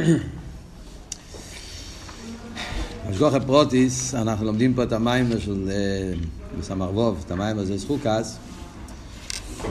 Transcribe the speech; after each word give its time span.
השגוחה 3.08 3.40
פרוטיס, 3.40 4.14
אנחנו 4.14 4.46
לומדים 4.46 4.74
פה 4.74 4.82
את 4.82 4.92
המים 4.92 5.40
של 5.40 5.70
בסמ"ך 6.58 6.88
ווב, 6.92 7.22
את 7.26 7.30
המים 7.30 7.58
הזה 7.58 7.78
סחוקס, 7.78 8.38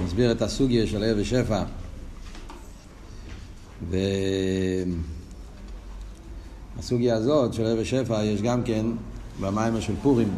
מסביר 0.05 0.31
את 0.31 0.41
הסוגיה 0.41 0.87
של 0.87 1.03
ערב 1.03 1.17
ושפע. 1.19 1.63
והסוגיה 6.77 7.15
הזאת 7.15 7.53
של 7.53 7.65
ערב 7.65 7.77
ושפע 7.81 8.23
יש 8.23 8.41
גם 8.41 8.63
כן 8.63 8.85
במים 9.39 9.81
של 9.81 9.93
פורים. 10.01 10.35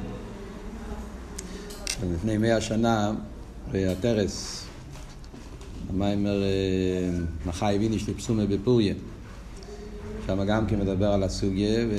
לפני 2.13 2.37
מאה 2.37 2.61
שנה, 2.61 3.11
התרס, 3.73 4.65
המיימר 5.89 6.43
מחי 7.45 7.77
ויניש 7.79 8.09
לפסומה 8.09 8.45
בפוריה. 8.45 8.93
שם 10.31 10.43
גם 10.45 10.65
כן 10.65 10.79
מדבר 10.79 11.07
על 11.07 11.23
הסוגיה, 11.23 11.85
ו... 11.89 11.95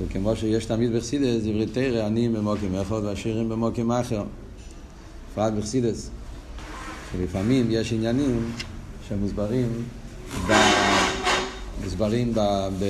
וכמו 0.00 0.36
שיש 0.36 0.64
תמיד 0.64 0.96
בחסידס, 0.96 1.42
דברי 1.42 1.66
תרא, 1.66 2.06
עניים 2.06 2.32
במוקים 2.32 2.74
אחד 2.74 3.00
ועשירים 3.04 3.48
במוקים 3.48 3.92
אחר. 3.92 4.24
בפרט 5.32 5.52
בחסידס, 5.52 6.10
שלפעמים 7.12 7.66
יש 7.70 7.92
עניינים 7.92 8.52
שמוסברים 9.08 9.68
ב... 10.48 10.52
מוסברים 11.84 12.34
ב... 12.34 12.40
ב... 12.80 12.84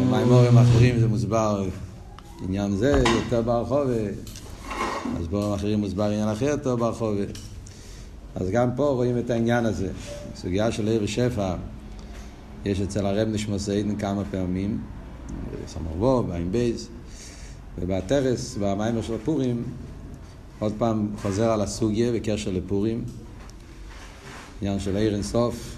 במימורים 0.00 0.58
אחרים 0.58 1.00
זה 1.00 1.08
מוסבר 1.08 1.64
עניין 2.44 2.76
זה 2.76 3.02
יותר 3.06 3.42
ברחוב, 3.42 3.88
אז 5.20 5.28
בורים 5.28 5.52
אחרים 5.52 5.80
מוסבר 5.80 6.04
עניין 6.04 6.28
אחר 6.28 6.46
יותר 6.46 6.76
ברחוב. 6.76 7.16
אז 8.34 8.50
גם 8.50 8.70
פה 8.76 8.84
רואים 8.88 9.18
את 9.18 9.30
העניין 9.30 9.66
הזה. 9.66 9.88
סוגיה 10.34 10.72
של 10.72 10.88
עיר 10.88 11.00
ושפע, 11.04 11.54
יש 12.64 12.80
אצל 12.80 13.06
הרב 13.06 13.28
נשמוס 13.28 13.68
עדן 13.68 13.96
כמה 13.96 14.22
פעמים, 14.30 14.80
בסמרבו, 15.64 16.22
בעין 16.22 16.52
בייס, 16.52 16.88
ובתרס, 17.78 18.56
במיימר 18.60 19.02
של 19.02 19.14
הפורים, 19.14 19.62
עוד 20.58 20.72
פעם 20.78 21.08
חוזר 21.22 21.50
על 21.50 21.60
הסוגיה 21.60 22.12
בקשר 22.12 22.50
לפורים, 22.50 23.04
עניין 24.60 24.80
של 24.80 24.96
עיר 24.96 25.14
אינסוף, 25.14 25.76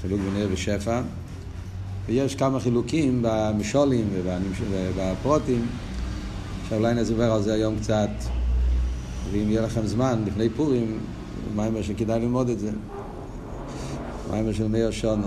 חילוק 0.00 0.20
בין 0.20 0.36
עיר 0.36 0.48
ושפע, 0.52 1.02
ויש 2.06 2.34
כמה 2.34 2.60
חילוקים 2.60 3.18
במשולים 3.22 4.08
ובפרוטים, 4.70 5.66
שאולי 6.68 6.94
נדבר 6.94 7.32
על 7.32 7.42
זה 7.42 7.54
היום 7.54 7.78
קצת, 7.78 8.10
ואם 9.32 9.50
יהיה 9.50 9.62
לכם 9.62 9.86
זמן, 9.86 10.22
לפני 10.26 10.48
פורים, 10.48 10.98
מיימר 11.56 11.82
שכדאי 11.82 12.20
ללמוד 12.20 12.48
את 12.48 12.58
זה. 12.58 12.70
מיימר 14.30 14.52
של 14.52 14.68
מאיר 14.68 14.90
שונו, 14.90 15.26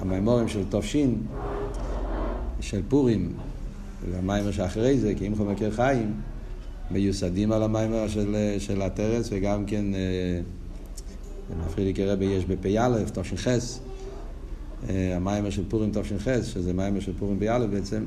המיימורים 0.00 0.48
של 0.48 0.64
תופשין, 0.68 1.22
של 2.60 2.80
פורים, 2.88 3.32
והמיימר 4.10 4.50
שאחרי 4.50 4.98
זה, 4.98 5.14
כי 5.14 5.26
אם 5.26 5.36
חומר 5.36 5.52
מכיר 5.52 5.70
חיים, 5.70 6.14
מיוסדים 6.90 7.52
על 7.52 7.62
המיימר 7.62 8.08
של, 8.08 8.36
של 8.58 8.82
הטרס, 8.82 9.28
וגם 9.32 9.64
כן, 9.64 9.84
מפריד 11.66 11.86
לי 11.86 11.94
כרבה 11.94 12.24
יש 12.24 12.44
בפ"א, 12.44 12.98
תופשין 13.12 13.38
חס, 13.38 13.80
המיימר 14.88 15.50
של 15.50 15.62
פורים 15.68 15.90
תופשין 15.90 16.18
חס, 16.18 16.44
שזה 16.44 16.72
מיימר 16.72 17.00
של 17.00 17.12
פורים 17.18 17.38
פ"א 17.38 17.66
בעצם, 17.66 18.04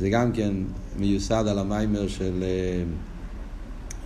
זה 0.00 0.10
גם 0.10 0.32
כן 0.32 0.52
מיוסד 0.98 1.44
על 1.48 1.58
המיימר 1.58 2.08
של, 2.08 2.44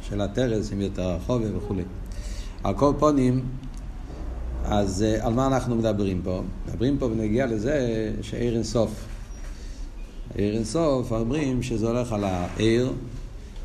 של 0.08 0.20
הטרס, 0.20 0.72
עם 0.72 0.80
יותר 0.80 1.10
החובה 1.10 1.56
וכולי. 1.56 1.82
על 2.64 2.74
כל 2.74 2.92
פונים, 2.98 3.44
אז 4.64 5.04
על 5.20 5.34
מה 5.34 5.46
אנחנו 5.46 5.76
מדברים 5.76 6.20
פה? 6.24 6.42
מדברים 6.68 6.98
פה 6.98 7.06
ונגיע 7.06 7.46
לזה 7.46 8.12
שעיר 8.22 8.54
אינסוף. 8.54 8.90
עיר 10.34 10.54
אינסוף 10.54 11.12
אומרים 11.12 11.62
שזה 11.62 11.88
הולך 11.88 12.12
על 12.12 12.24
העיר, 12.24 12.92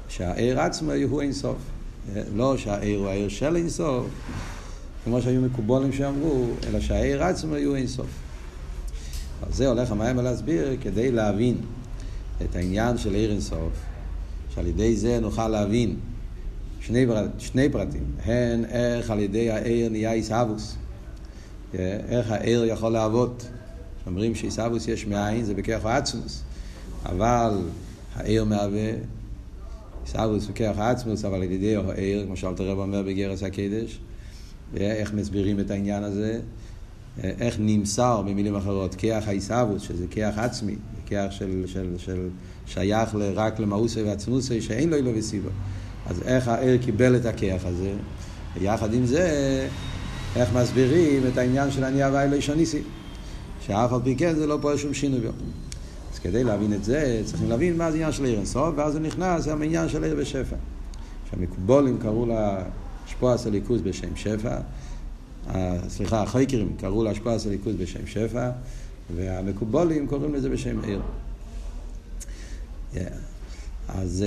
שהעיר 0.09 0.59
עצמו 0.59 0.91
הוא 1.09 1.21
אינסוף. 1.21 1.57
לא 2.35 2.57
שהעיר 2.57 2.99
הוא 2.99 3.07
העיר 3.07 3.29
של 3.29 3.55
אינסוף, 3.55 4.05
כמו 5.03 5.21
שהיו 5.21 5.41
מקובולים 5.41 5.93
שאמרו, 5.93 6.45
אלא 6.67 6.79
שהעיר 6.79 7.23
עצמו 7.23 7.55
הוא 7.55 7.75
אינסוף. 7.75 8.07
אז 9.47 9.55
זה 9.55 9.67
הולך 9.67 9.91
המים 9.91 10.17
להסביר 10.17 10.77
כדי 10.81 11.11
להבין 11.11 11.57
את 12.41 12.55
העניין 12.55 12.97
של 12.97 13.13
עיר 13.13 13.31
אינסוף, 13.31 13.71
שעל 14.55 14.67
ידי 14.67 14.95
זה 14.95 15.19
נוכל 15.19 15.47
להבין 15.47 15.95
שני, 16.81 17.05
שני 17.37 17.69
פרטים, 17.69 18.03
הן 18.23 18.65
איך 18.65 19.11
על 19.11 19.19
ידי 19.19 19.51
העיר 19.51 19.89
נהיה 19.89 20.11
עיסאוווס, 20.11 20.75
איך 22.09 22.31
העיר 22.31 22.65
יכול 22.65 22.91
לעבוד. 22.91 23.43
אומרים 24.07 24.35
שעיסאוווס 24.35 24.87
יש 24.87 25.07
מאין, 25.07 25.45
זה 25.45 25.53
בכרך 25.53 25.85
העצמוס, 25.85 26.43
אבל 27.05 27.61
העיר 28.15 28.43
מהווה 28.43 28.91
עיסאוווס 30.05 30.47
בכרך 30.47 30.77
העצמוס, 30.77 31.25
אבל 31.25 31.35
על 31.35 31.51
ידי 31.51 31.75
העיר, 31.75 32.25
כמו 32.25 32.37
שאלת 32.37 32.59
הרב 32.59 32.79
אומר 32.79 33.03
בגרס 33.03 33.43
הקדש, 33.43 33.99
ואיך 34.73 35.13
מסבירים 35.13 35.59
את 35.59 35.71
העניין 35.71 36.03
הזה, 36.03 36.39
איך 37.23 37.55
נמסר 37.59 38.21
במילים 38.21 38.55
אחרות 38.55 38.95
כיח 38.95 39.27
העיסאוווס, 39.27 39.81
שזה 39.81 40.05
כיח 40.11 40.37
עצמי, 40.37 40.75
כיח 41.05 41.31
של, 41.31 41.63
של, 41.67 41.95
של 41.97 42.29
שייך 42.65 43.15
רק 43.35 43.59
למאוסי 43.59 44.03
ועצמוסי, 44.03 44.61
שאין 44.61 44.89
לו 44.89 44.95
אילו 44.95 45.11
וסיבו. 45.15 45.49
אז 46.09 46.21
איך 46.25 46.47
העיר 46.47 46.77
קיבל 46.81 47.15
את 47.15 47.25
הכיח 47.25 47.65
הזה, 47.65 47.93
ויחד 48.55 48.93
עם 48.93 49.05
זה, 49.05 49.67
איך 50.35 50.49
מסבירים 50.53 51.23
את 51.27 51.37
העניין 51.37 51.71
של 51.71 51.83
ענייה 51.83 52.09
והאלוהי 52.13 52.41
ניסי, 52.55 52.81
שאף 53.61 53.93
על 53.93 53.99
פי 54.03 54.15
כן 54.15 54.35
זה 54.35 54.47
לא 54.47 54.57
פועל 54.61 54.77
שום 54.77 54.93
שינוי 54.93 55.19
בו. 55.19 55.27
אז 56.13 56.19
כדי 56.19 56.43
להבין 56.43 56.73
את 56.73 56.83
זה, 56.83 57.21
צריכים 57.25 57.49
להבין 57.49 57.77
מה 57.77 57.91
זה 57.91 57.97
עניין 57.97 58.11
של 58.11 58.25
עיר 58.25 58.37
אינסוף, 58.37 58.73
ואז 58.75 58.93
זה 58.93 58.99
נכנס 58.99 59.47
גם 59.47 59.61
העניין 59.61 59.89
של 59.89 60.03
עיר 60.03 60.15
ושפע. 60.17 60.55
שהמקובולים 61.31 61.97
קראו 61.97 62.25
לה 62.25 62.63
השפוע 63.05 63.37
סליקוס 63.37 63.81
בשם 63.83 64.15
שפע, 64.15 64.57
סליחה, 65.87 66.21
החייקרים 66.21 66.73
קראו 66.79 67.03
לה 67.03 67.11
השפוע 67.11 67.39
סליקוס 67.39 67.73
בשם 67.77 68.07
שפע, 68.07 68.49
והמקובולים 69.15 70.07
קוראים 70.07 70.35
לזה 70.35 70.49
בשם 70.49 70.79
עיר. 70.83 71.01
Yeah. 72.93 72.97
אז 73.95 74.25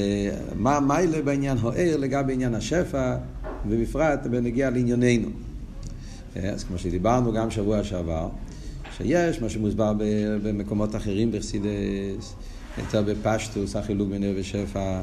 מה 0.55 0.81
מיילה 0.81 1.23
בעניין 1.23 1.59
הוער 1.59 1.97
לגבי 1.97 2.33
עניין 2.33 2.55
השפע, 2.55 3.17
ובפרט 3.69 4.27
בנגיע 4.27 4.71
לענייננו. 4.71 5.29
אז 6.37 6.65
כמו 6.65 6.79
שדיברנו 6.79 7.33
גם 7.33 7.51
שבוע 7.51 7.85
שעבר, 7.85 8.29
שיש 8.97 9.43
מה 9.43 9.49
שמוסבר 9.49 9.93
במקומות 10.43 10.97
אחרים 10.97 11.33
בחסידס, 11.33 12.35
יותר 12.79 13.03
בפשטוס, 13.03 13.77
החילוק 13.77 14.09
בין 14.09 14.25
ער 14.25 14.33
ושפע, 14.37 15.01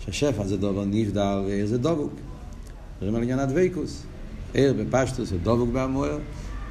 ששפע 0.00 0.46
זה 0.46 0.56
דובר 0.56 0.84
נבדל 0.84 1.42
וער 1.46 1.66
זה 1.66 1.78
דבוק. 1.78 2.12
מדברים 2.96 3.14
על 3.14 3.22
עניין 3.22 3.38
הדבקוס. 3.38 4.02
ער 4.54 4.72
בפשטוס 4.78 5.28
זה 5.28 5.38
דבוק 5.38 5.70
בהמוער, 5.70 6.18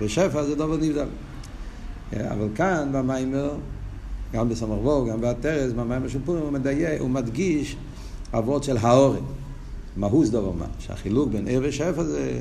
ושפע 0.02 0.44
זה 0.44 0.56
דובר 0.56 0.78
נבדל. 0.78 1.08
אבל 2.14 2.48
כאן 2.56 2.90
במיימר, 2.92 3.52
גם 4.34 4.50
בסמרבו, 4.50 5.06
גם 5.06 5.22
בהתרס, 5.22 5.72
במים 5.72 6.10
של 6.10 6.20
פורים, 6.26 6.44
הוא 6.44 6.52
מדייק, 6.52 7.02
הוא 7.02 7.10
מדגיש 7.10 7.76
אבות 8.34 8.64
של 8.64 8.78
האורן. 8.78 9.24
מהוס 9.98 10.30
דובר 10.30 10.52
מה. 10.52 10.66
שהחילוק 10.80 11.30
בין 11.30 11.48
ער 11.48 11.60
ושפע 11.64 12.04
זה, 12.04 12.40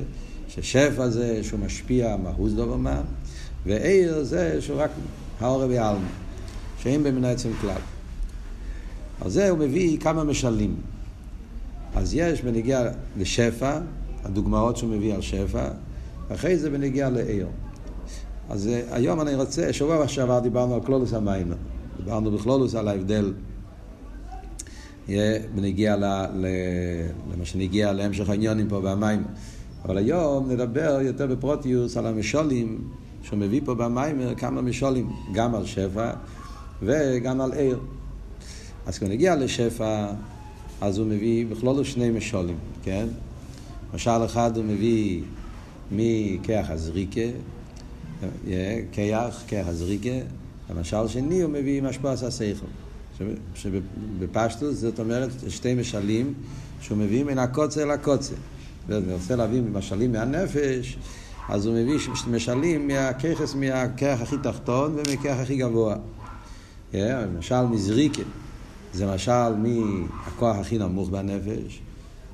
ששפע 0.48 1.08
זה 1.08 1.44
שהוא 1.44 1.60
משפיע 1.60 2.16
מהוס 2.16 2.52
דובר 2.52 2.76
מה, 2.76 3.00
וער 3.66 4.22
זה 4.22 4.56
שהוא 4.60 4.80
רק 4.80 4.90
האורן 5.40 5.70
ועלמה, 5.70 6.08
שאין 6.82 7.02
במין 7.02 7.24
עצם 7.24 7.50
כלל. 7.60 7.80
על 9.20 9.30
זה 9.30 9.50
הוא 9.50 9.58
מביא 9.58 9.98
כמה 10.00 10.24
משלים. 10.24 10.76
אז 11.94 12.14
יש 12.14 12.42
בנגיע 12.42 12.90
לשפע, 13.16 13.78
הדוגמאות 14.24 14.76
שהוא 14.76 14.90
מביא 14.90 15.14
על 15.14 15.20
שפע, 15.20 15.68
ואחרי 16.28 16.58
זה 16.58 16.70
בנגיע 16.70 17.10
לער. 17.10 17.46
אז 18.50 18.70
היום 18.90 19.20
אני 19.20 19.34
רוצה, 19.34 19.72
שבוע 19.72 20.08
שעבר 20.08 20.38
דיברנו 20.38 20.74
על 20.74 20.80
כלולוס 20.80 21.14
המיימר. 21.14 21.56
דיברנו 21.98 22.30
בכלולוס 22.30 22.74
על 22.74 22.88
ההבדל 22.88 23.32
בנגיע 25.54 25.96
למה 25.96 27.44
שנגיע 27.44 27.92
להמשך 27.92 28.28
העניונים 28.28 28.68
פה 28.68 28.80
במים. 28.80 29.24
אבל 29.84 29.98
היום 29.98 30.50
נדבר 30.50 30.98
יותר 31.02 31.26
בפרוטיוס 31.26 31.96
על 31.96 32.06
המשולים 32.06 32.78
שהוא 33.22 33.38
מביא 33.38 33.60
פה 33.64 33.74
במים 33.74 34.34
כמה 34.36 34.62
משולים, 34.62 35.10
גם 35.32 35.54
על 35.54 35.66
שפע 35.66 36.10
וגם 36.82 37.40
על 37.40 37.52
עיר. 37.52 37.78
אז 38.86 38.98
כשנגיע 38.98 39.36
לשפע, 39.36 40.06
אז 40.80 40.98
הוא 40.98 41.06
מביא 41.06 41.46
בכלולוס 41.46 41.86
שני 41.86 42.10
משולים, 42.10 42.56
כן? 42.82 43.06
משל 43.94 44.24
אחד 44.24 44.56
הוא 44.56 44.64
מביא 44.64 45.22
מכיח 45.92 46.70
הזריקה, 46.70 47.20
כיח, 48.92 49.42
כיח 49.46 49.68
הזריקה, 49.68 50.18
המשל 50.68 51.08
שני 51.08 51.42
הוא 51.42 51.52
מביא 51.52 51.82
משפעס 51.82 52.22
השכל. 52.22 52.66
שבפשטוס 53.54 54.76
זאת 54.76 55.00
אומרת 55.00 55.30
שתי 55.48 55.74
משלים 55.74 56.34
שהוא 56.80 56.98
מביא 56.98 57.24
מן 57.24 57.38
הקוצר 57.38 57.84
לקוצר. 57.84 58.34
ואני 58.88 59.12
רוצה 59.12 59.36
להביא 59.36 59.62
משלים 59.72 60.12
מהנפש, 60.12 60.98
אז 61.48 61.66
הוא 61.66 61.74
מביא 61.74 61.98
משלים 62.30 62.88
מהככס, 62.88 63.54
מהכרך 63.54 64.20
הכי 64.20 64.36
תחתון 64.42 64.92
ומהכרך 64.96 65.38
הכי 65.38 65.56
גבוה. 65.56 65.96
למשל 66.94 67.62
מזריקה, 67.62 68.22
זה 68.92 69.14
משל 69.14 69.54
מהכוח 69.54 70.56
הכי 70.56 70.78
נמוך 70.78 71.10
בנפש, 71.10 71.80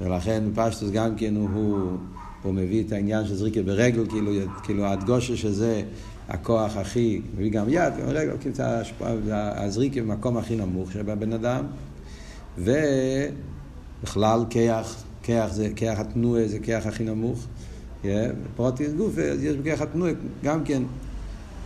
ולכן 0.01 0.45
פשטוס 0.55 0.91
גם 0.91 1.17
כן 1.17 1.37
הוא, 1.37 1.99
הוא 2.43 2.55
מביא 2.55 2.85
את 2.87 2.93
העניין 2.93 3.27
של 3.27 3.35
זריקה 3.35 3.63
ברגל, 3.63 4.07
כאילו, 4.09 4.33
כאילו 4.63 4.87
הדגושה 4.87 5.37
שזה 5.37 5.83
הכוח 6.29 6.77
הכי, 6.77 7.21
מביא 7.35 7.51
גם 7.51 7.67
יד, 7.69 7.93
רגל, 8.07 8.37
כאילו 8.41 8.55
הזריקה 9.31 10.01
במקום 10.01 10.37
הכי 10.37 10.57
נמוך 10.57 10.93
שבבן 10.93 11.33
אדם, 11.33 11.65
ובכלל 12.59 14.45
כיח, 14.51 15.05
כיח 15.23 15.53
זה, 15.53 15.69
כיח 15.77 15.99
התנועה 15.99 16.49
זה 16.49 16.59
כיח 16.59 16.87
הכי 16.87 17.05
נמוך. 17.05 17.47
פרוטיס 18.57 18.93
גוף, 18.93 19.15
יש 19.41 19.57
בכיח 19.57 19.81
התנועה 19.81 20.13
גם 20.45 20.65
כן 20.65 20.83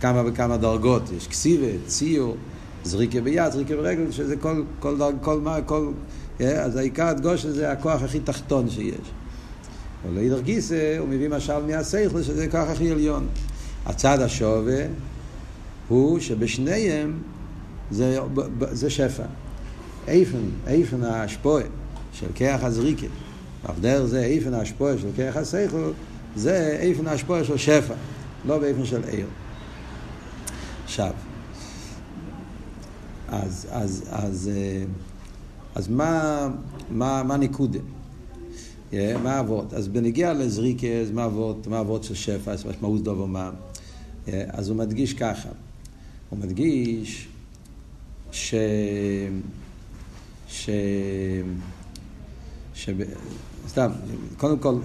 כמה 0.01 0.23
וכמה 0.25 0.57
דרגות, 0.57 1.03
יש 1.17 1.27
כסיבה, 1.27 1.67
ציור, 1.87 2.35
זריקה 2.83 3.21
ביד, 3.21 3.51
זריקה 3.51 3.75
ברגל, 3.75 4.11
שזה 4.11 4.35
כל, 4.37 4.63
כל 4.79 4.97
דרג, 4.97 5.15
כל 5.21 5.41
מה, 5.41 5.61
כל... 5.61 5.91
אז 6.39 6.75
העיקר 6.75 7.07
הדגוש 7.07 7.45
זה 7.45 7.71
הכוח 7.71 8.03
הכי 8.03 8.19
תחתון 8.19 8.69
שיש. 8.69 9.11
אבל 10.03 10.13
לאידר 10.15 10.39
גיסא 10.39 10.95
הוא 10.99 11.07
מביא 11.07 11.29
משל 11.29 11.65
מהסייכל 11.67 12.23
שזה 12.23 12.43
הכוח 12.43 12.69
הכי 12.69 12.91
עליון. 12.91 13.27
הצד 13.85 14.21
השווה 14.21 14.85
הוא 15.87 16.19
שבשניהם 16.19 17.19
זה, 17.91 18.19
זה 18.71 18.89
שפע. 18.89 19.23
איפן, 20.07 20.43
איפן 20.67 21.03
השפועה 21.03 21.63
של 22.13 22.27
כיח 22.35 22.63
הזריקה, 22.63 23.07
אף 23.69 23.79
דרך 23.79 24.05
זה 24.05 24.23
איפן 24.23 24.53
השפועה 24.53 24.97
של 24.97 25.07
כיח 25.15 25.37
הסייכל, 25.37 25.91
זה 26.35 26.77
איפן 26.79 27.07
השפועה 27.07 27.43
של 27.43 27.57
שפע, 27.57 27.93
לא 28.47 28.57
באיפן 28.59 28.85
של 28.85 29.03
עיר. 29.03 29.27
עכשיו, 30.83 31.13
אז, 33.27 33.67
אז, 33.71 34.03
אז, 34.09 34.51
אז 35.75 35.87
מה, 35.87 36.47
מה, 36.91 37.23
מה 37.23 37.37
נקודה? 37.37 37.79
Yeah, 38.91 38.95
מה 39.23 39.39
אבות? 39.39 39.73
אז 39.73 39.87
בנגיע 39.87 40.33
לזריקה, 40.33 40.87
מה 41.13 41.25
אבות? 41.79 42.03
של 42.03 42.15
שפע? 42.15 42.51
אז 42.51 42.65
משמעות 42.65 43.03
דובר 43.03 43.25
מה? 43.25 43.51
Yeah, 44.25 44.31
אז 44.47 44.69
הוא 44.69 44.77
מדגיש 44.77 45.13
ככה, 45.13 45.49
הוא 46.29 46.39
מדגיש 46.39 47.27
ש... 48.31 48.55
ש... 50.47 50.69
ש... 52.73 52.89
סתם, 53.67 53.91
קודם 54.37 54.59
כל, 54.59 54.75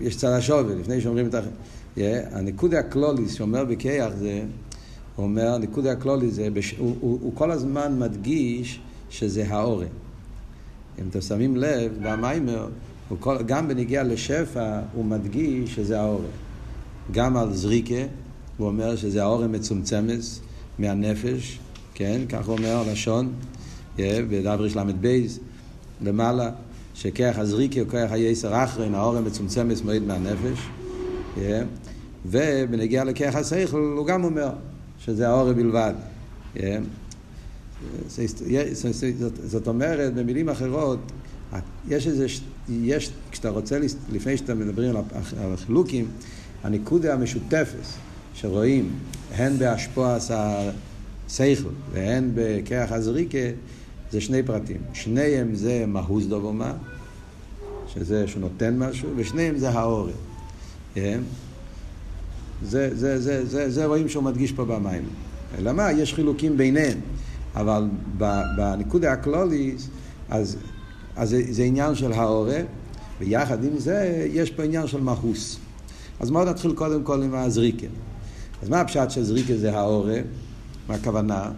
יש 0.00 0.16
צד 0.16 0.28
השובל, 0.28 0.74
לפני 0.74 1.00
שאומרים 1.00 1.28
את 1.28 1.34
ה... 1.34 1.40
Yeah, 1.96 2.00
הנקודה 2.32 2.78
הקלוליס 2.78 3.34
שאומר 3.34 3.64
בכיח 3.64 4.12
זה 4.18 4.42
הוא 5.16 5.24
אומר, 5.24 5.58
נקודה 5.58 5.92
הכלולי 5.92 6.30
זה, 6.30 6.48
בש... 6.50 6.74
הוא, 6.78 6.96
הוא, 7.00 7.18
הוא 7.22 7.32
כל 7.34 7.50
הזמן 7.50 7.98
מדגיש 7.98 8.80
שזה 9.10 9.48
האורן. 9.48 9.86
אם 10.98 11.04
אתם 11.10 11.20
שמים 11.20 11.56
לב, 11.56 11.92
במיימר, 12.02 12.68
כל, 13.20 13.42
גם 13.42 13.68
בנגיע 13.68 14.02
לשפע, 14.02 14.80
הוא 14.94 15.04
מדגיש 15.04 15.74
שזה 15.74 16.00
האורן. 16.00 16.24
גם 17.12 17.36
על 17.36 17.52
זריקה, 17.52 17.94
הוא 18.56 18.66
אומר 18.66 18.96
שזה 18.96 19.22
האורן 19.22 19.54
מצומצמת 19.54 20.20
מהנפש, 20.78 21.58
כן? 21.94 22.20
כך 22.28 22.46
הוא 22.46 22.56
אומר 22.56 22.84
לשון, 22.92 23.32
בדבריש 23.98 24.76
ל"ב, 24.76 25.20
למעלה, 26.02 26.50
שכח 26.94 27.34
הזריקה 27.36 27.80
הוא 27.80 27.88
כח 27.88 28.08
היסר 28.10 28.64
אחרין, 28.64 28.94
האורן 28.94 29.26
מצומצמת 29.26 29.84
מאוד 29.84 30.02
מהנפש. 30.02 30.58
ובנגיע 32.26 33.04
לכח 33.04 33.34
השכל 33.34 33.94
הוא 33.96 34.06
גם 34.06 34.24
אומר, 34.24 34.50
שזה 34.98 35.28
האורי 35.28 35.54
בלבד. 35.54 35.94
זאת 39.44 39.68
אומרת, 39.68 40.14
במילים 40.14 40.48
אחרות, 40.48 40.98
יש 41.88 42.06
איזה, 42.06 42.26
יש, 42.68 43.10
כשאתה 43.30 43.48
רוצה, 43.48 43.78
לפני 44.12 44.36
שאתה 44.36 44.54
מדברים 44.54 44.96
על 44.96 45.02
החילוקים, 45.52 46.06
הניקודה 46.62 47.14
המשותפת 47.14 47.86
שרואים 48.34 48.90
הן 49.34 49.58
בהשפוע 49.58 50.16
השכל 50.30 51.70
והן 51.92 52.30
בכרך 52.34 52.92
הזריקה, 52.92 53.38
זה 54.10 54.20
שני 54.20 54.42
פרטים. 54.42 54.76
שניהם 54.92 55.54
זה 55.54 55.84
מהוז 55.86 56.28
דובומה, 56.28 56.72
שזה 57.94 58.28
שנותן 58.28 58.78
משהו, 58.78 59.08
ושניהם 59.16 59.58
זה 59.58 59.70
האורי. 59.70 60.12
זה, 60.96 62.90
זה, 62.94 63.20
זה, 63.20 63.46
זה, 63.46 63.70
זה 63.70 63.86
רואים 63.86 64.08
שהוא 64.08 64.24
מדגיש 64.24 64.52
פה 64.52 64.64
במים. 64.64 65.04
אלא 65.58 65.72
מה? 65.72 65.92
יש 65.92 66.14
חילוקים 66.14 66.56
ביניהם, 66.56 66.98
אבל 67.54 67.88
בנקודה 68.56 69.12
הקלוליס, 69.12 69.88
אז, 70.30 70.56
אז 71.16 71.30
זה, 71.30 71.42
זה 71.50 71.62
עניין 71.62 71.94
של 71.94 72.12
ההורה, 72.12 72.60
ויחד 73.20 73.64
עם 73.64 73.78
זה 73.78 74.28
יש 74.32 74.50
פה 74.50 74.62
עניין 74.62 74.86
של 74.86 75.00
מהוס. 75.00 75.58
אז 76.20 76.30
בואו 76.30 76.44
נתחיל 76.44 76.72
קודם 76.72 77.02
כל 77.02 77.22
עם 77.22 77.34
הזריקה. 77.34 77.86
אז 78.62 78.68
מה 78.68 78.80
הפשט 78.80 79.10
של 79.10 79.22
זריקה 79.22 79.56
זה 79.56 79.76
ההורה? 79.76 80.16
מה 80.88 80.94
הכוונה? 80.94 81.50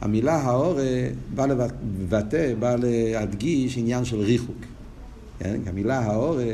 המילה 0.00 0.34
ההורה 0.34 0.84
באה 1.34 1.46
לבטא, 1.46 2.54
באה 2.58 2.76
להדגיש 2.78 3.78
עניין 3.78 4.04
של 4.04 4.20
ריחוק. 4.20 4.56
כן? 5.38 5.60
המילה 5.66 5.98
ההורה, 5.98 6.52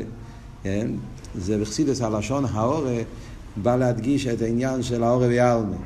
כן? 0.62 0.90
זה 1.34 1.58
בחסידס 1.58 2.00
הלשון 2.02 2.44
ההורה 2.44 3.02
בא 3.56 3.76
להדגיש 3.76 4.26
את 4.26 4.42
העניין 4.42 4.82
של 4.82 5.02
האורה 5.02 5.26
ויעלמה. 5.26 5.76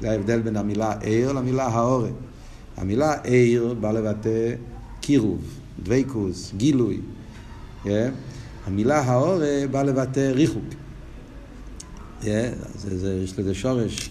זה 0.00 0.10
ההבדל 0.10 0.40
בין 0.40 0.56
המילה 0.56 0.94
עיר 1.00 1.32
למילה 1.32 1.66
האורה. 1.66 2.08
המילה 2.76 3.22
עיר 3.22 3.74
בא 3.80 3.92
לבטא 3.92 4.54
קירוב, 5.00 5.40
דבקוס, 5.82 6.52
גילוי. 6.56 7.00
Yeah. 7.84 7.88
המילה 8.66 9.00
האורה 9.00 9.64
בא 9.70 9.82
לבטא 9.82 10.20
ריחוק. 10.20 10.64
זה, 12.22 12.52
זה, 12.74 13.20
יש 13.24 13.38
לזה 13.38 13.54
שורש 13.54 14.10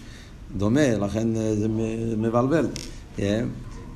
דומה, 0.56 0.98
לכן 0.98 1.36
אה, 1.36 1.56
זה 1.56 1.68
מבלבל. 2.16 2.66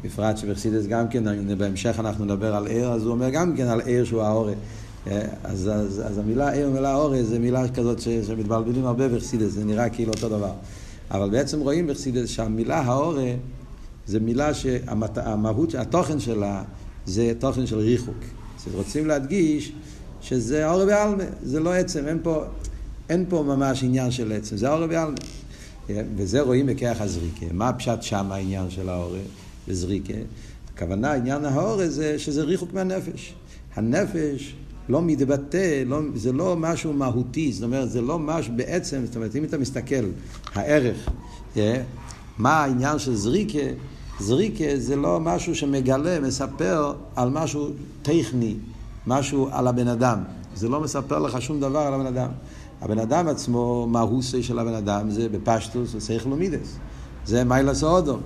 בפרט 0.05 0.37
שבחסידס 0.37 0.87
גם 0.87 1.09
כן, 1.09 1.59
בהמשך 1.59 1.97
אנחנו 1.99 2.25
נדבר 2.25 2.55
על 2.55 2.67
עיר, 2.67 2.93
אז 2.93 3.03
הוא 3.03 3.11
אומר 3.11 3.31
גם 3.31 3.57
כן 3.57 3.67
על 3.67 3.81
עיר 3.81 4.05
שהוא 4.05 4.23
האורה. 4.23 4.53
אז, 5.45 5.71
אז, 5.73 6.03
אז 6.05 6.19
המילה 6.19 6.53
עיר 6.53 6.69
ומילה 6.69 6.95
אורז 6.95 7.29
זה 7.29 7.39
מילה 7.39 7.69
כזאת 7.69 8.01
ש, 8.01 8.09
שמתבלבלים 8.09 8.87
הרבה 8.87 9.09
בחסידס, 9.09 9.53
זה 9.53 9.65
נראה 9.65 9.89
כאילו 9.89 10.13
אותו 10.13 10.29
דבר. 10.29 10.53
אבל 11.11 11.31
בעצם 11.31 11.61
רואים 11.61 11.87
בחסידס 11.87 12.29
שהמילה 12.29 12.81
האורה 12.81 13.35
זה 14.07 14.21
מילה 14.21 14.55
שהמהות, 14.55 15.75
התוכן 15.75 16.21
שלה 16.21 16.63
זה 17.07 17.33
תוכן 17.39 17.67
של 17.67 17.79
ריחוק. 17.79 18.17
רוצים 18.75 19.07
להדגיש 19.07 19.73
שזה 20.21 20.67
האורה 20.67 20.87
בעלמה, 20.87 21.25
זה 21.43 21.61
לא 21.61 21.75
עצם, 21.75 22.07
אין 22.07 22.19
פה, 22.23 22.45
אין 23.09 23.25
פה 23.29 23.43
ממש 23.47 23.83
עניין 23.83 24.11
של 24.11 24.33
עצם, 24.33 24.57
זה 24.57 24.69
האורה 24.69 24.87
בעלמה. 24.87 25.17
וזה 25.89 26.41
רואים 26.41 26.67
בכרך 26.67 27.01
הזריקה. 27.01 27.47
מה 27.53 27.69
הפשט 27.69 28.03
שם 28.03 28.33
העניין 28.33 28.71
של 28.71 28.89
האורה 28.89 29.19
וזריקה? 29.69 30.15
הכוונה, 30.75 31.13
עניין 31.13 31.45
האורה 31.45 31.89
זה 31.89 32.19
שזה 32.19 32.43
ריחוק 32.43 32.73
מהנפש. 32.73 33.35
הנפש 33.75 34.55
לא 34.89 35.03
מתבטא, 35.03 35.83
לא, 35.87 36.01
זה 36.15 36.33
לא 36.33 36.57
משהו 36.57 36.93
מהותי, 36.93 37.53
זאת 37.53 37.63
אומרת, 37.63 37.91
זה 37.91 38.01
לא 38.01 38.19
משהו 38.19 38.53
בעצם, 38.57 39.03
זאת 39.07 39.17
אומרת, 39.17 39.37
אם 39.37 39.45
אתה 39.45 39.59
מסתכל, 39.59 40.05
הערך, 40.55 41.09
yeah, 41.55 41.59
מה 42.39 42.65
העניין 42.65 42.99
של 42.99 43.15
זריקה, 43.15 43.59
זריקה 44.21 44.65
זה 44.77 44.97
לא 44.97 45.21
משהו 45.21 45.55
שמגלה, 45.55 46.21
מספר 46.21 46.95
על 47.17 47.31
משהו 47.31 47.69
טכני, 48.03 48.55
משהו 49.07 49.49
על 49.53 49.67
הבן 49.67 49.89
אדם. 49.89 50.19
זה 50.55 50.69
לא 50.69 50.81
מספר 50.81 51.19
לך 51.19 51.43
שום 51.43 51.61
דבר 51.61 51.79
על 51.79 51.95
הבן 51.95 52.07
אדם. 52.07 52.29
הבן 52.83 52.99
אדם 52.99 53.29
עצמו, 53.29 53.87
מה 53.87 54.01
הוא 54.01 54.23
של 54.23 54.59
הבן 54.59 54.75
אדם, 54.75 55.11
זה 55.11 55.29
בפשטוס, 55.29 55.93
זה 55.93 56.01
שכל 56.01 56.33
ומידס. 56.33 56.77
זה 57.27 57.45
מיילס 57.45 57.85
אודום. 57.85 58.21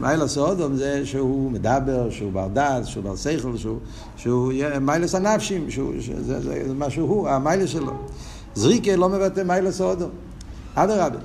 מיילס 0.00 0.38
אודום 0.38 0.76
זה 0.76 1.06
שהוא 1.06 1.50
מדבר, 1.50 2.10
שהוא 2.10 2.32
בר 2.32 2.48
דעת, 2.48 2.86
שהוא 2.86 3.04
בר 3.04 3.16
שכל, 3.16 3.56
שהוא, 3.56 3.78
שהוא 4.16 4.52
מיילס 4.80 5.14
הנפשים, 5.14 5.70
שהוא, 5.70 5.92
זה, 5.98 6.40
זה, 6.40 6.68
זה 6.68 6.74
מה 6.74 6.90
שהוא, 6.90 7.28
המיילס 7.28 7.70
שלו. 7.70 7.92
זריקה 8.54 8.96
לא 8.96 9.08
מבטא 9.08 9.40
מיילס 9.40 9.80
אודום. 9.80 10.10
אדרבה. 10.74 11.18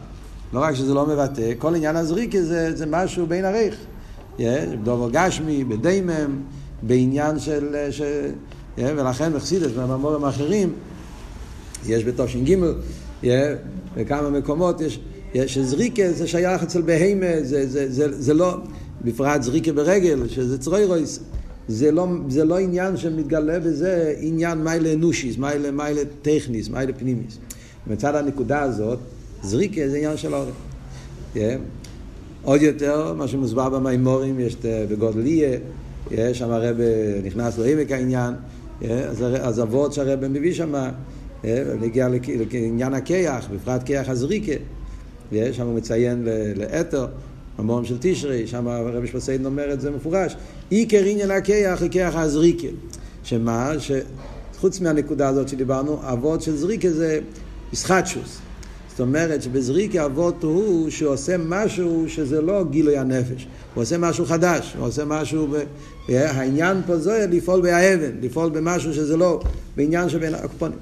לא 0.53 0.59
רק 0.59 0.75
שזה 0.75 0.93
לא 0.93 1.05
מבטא, 1.05 1.51
כל 1.57 1.75
עניין 1.75 1.95
הזריקה 1.95 2.41
זה, 2.41 2.75
זה 2.75 2.85
משהו 2.85 3.27
בין 3.27 3.45
עריך. 3.45 3.75
בדובר 4.39 5.09
גשמי, 5.11 5.63
בדיימם, 5.63 6.41
בעניין 6.83 7.39
של... 7.39 7.75
ש... 7.91 8.01
ולכן 8.77 9.33
בחסידס, 9.33 9.71
במאמורים 9.71 10.23
האחרים, 10.23 10.73
יש 11.87 12.03
בתושין 12.03 12.45
ג', 12.45 12.55
בכמה 13.95 14.29
מקומות 14.29 14.81
יש... 14.81 14.99
שזריקה 15.45 16.11
זה 16.11 16.27
שייך 16.27 16.63
אצל 16.63 16.81
בהמה, 16.81 17.43
זה, 17.43 17.67
זה, 17.67 17.91
זה, 17.91 18.21
זה 18.21 18.33
לא, 18.33 18.57
בפרט 19.01 19.41
זריקה 19.41 19.73
ברגל, 19.73 20.27
שזה 20.27 20.57
צרוירויס, 20.57 21.19
זה 21.67 21.91
לא, 21.91 22.07
זה 22.29 22.45
לא 22.45 22.57
עניין 22.57 22.97
שמתגלה 22.97 23.59
בזה 23.59 24.13
עניין 24.19 24.57
מיילה 24.57 24.93
אנושיס, 24.93 25.37
מיילה, 25.37 25.71
מיילה 25.71 26.01
טכניס, 26.21 26.69
מיילה 26.69 26.93
פנימיס. 26.93 27.37
מצד 27.87 28.15
הנקודה 28.15 28.61
הזאת, 28.61 28.99
זריקה 29.43 29.89
זה 29.89 29.97
עניין 29.97 30.17
של 30.17 30.33
אורן. 30.33 30.49
Yeah. 31.35 31.37
עוד 32.43 32.61
יותר, 32.61 33.13
מה 33.13 33.27
שמוסבר 33.27 33.69
במימורים, 33.69 34.39
יש 34.39 34.57
בגודליה, 34.63 35.57
יש 36.11 36.39
שם 36.39 36.51
הרב 36.51 36.77
נכנס 37.23 37.57
לעמק 37.57 37.91
העניין, 37.91 38.33
אז 39.41 39.61
אבות 39.61 39.93
שהרב 39.93 40.27
מביא 40.27 40.53
שם, 40.53 40.73
נגיע 41.81 42.07
לעניין 42.51 42.93
הכיח, 42.93 43.47
בפרט 43.53 43.83
כיח 43.83 44.09
הזריקה, 44.09 44.51
שם 45.51 45.65
הוא 45.65 45.75
מציין 45.75 46.27
לאתר, 46.55 47.07
המון 47.57 47.85
של 47.85 47.97
תשרי, 47.99 48.47
שם 48.47 48.67
הרב 48.67 49.05
שפסיין 49.05 49.45
אומר 49.45 49.73
את 49.73 49.81
זה 49.81 49.91
מפורש, 49.91 50.35
עיקר 50.69 51.03
עניין 51.03 51.31
הכיח 51.31 51.81
היא 51.81 51.89
כיח 51.89 52.15
הזריקה, 52.15 52.67
שמה, 53.23 53.71
שחוץ 53.79 54.79
מהנקודה 54.79 55.27
הזאת 55.27 55.49
שדיברנו, 55.49 55.99
אבות 56.03 56.41
של 56.41 56.55
זריקה 56.55 56.89
זה 56.89 57.19
ישחטשוס. 57.73 58.39
זאת 58.89 58.99
אומרת 58.99 59.41
שבזריקה 59.41 60.05
אבות 60.05 60.43
הוא 60.43 60.89
שעושה 60.89 61.35
משהו 61.37 62.05
שזה 62.07 62.41
לא 62.41 62.63
גילוי 62.63 62.97
הנפש, 62.97 63.47
הוא 63.73 63.81
עושה 63.81 63.97
משהו 63.97 64.25
חדש, 64.25 64.75
הוא 64.77 64.87
עושה 64.87 65.05
משהו, 65.05 65.47
ב... 65.47 65.55
העניין 66.09 66.81
פה 66.87 66.97
זה 66.97 67.27
לפעול 67.31 67.61
באבן, 67.61 68.11
לפעול 68.21 68.49
במשהו 68.49 68.93
שזה 68.93 69.17
לא 69.17 69.41
בעניין 69.75 70.09
שבין 70.09 70.35
הקופונים. 70.35 70.77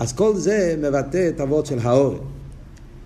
אז 0.00 0.12
כל 0.12 0.36
זה 0.36 0.76
מבטא 0.78 1.28
את 1.28 1.40
אבות 1.40 1.66
של 1.66 1.78
האורן. 1.82 2.18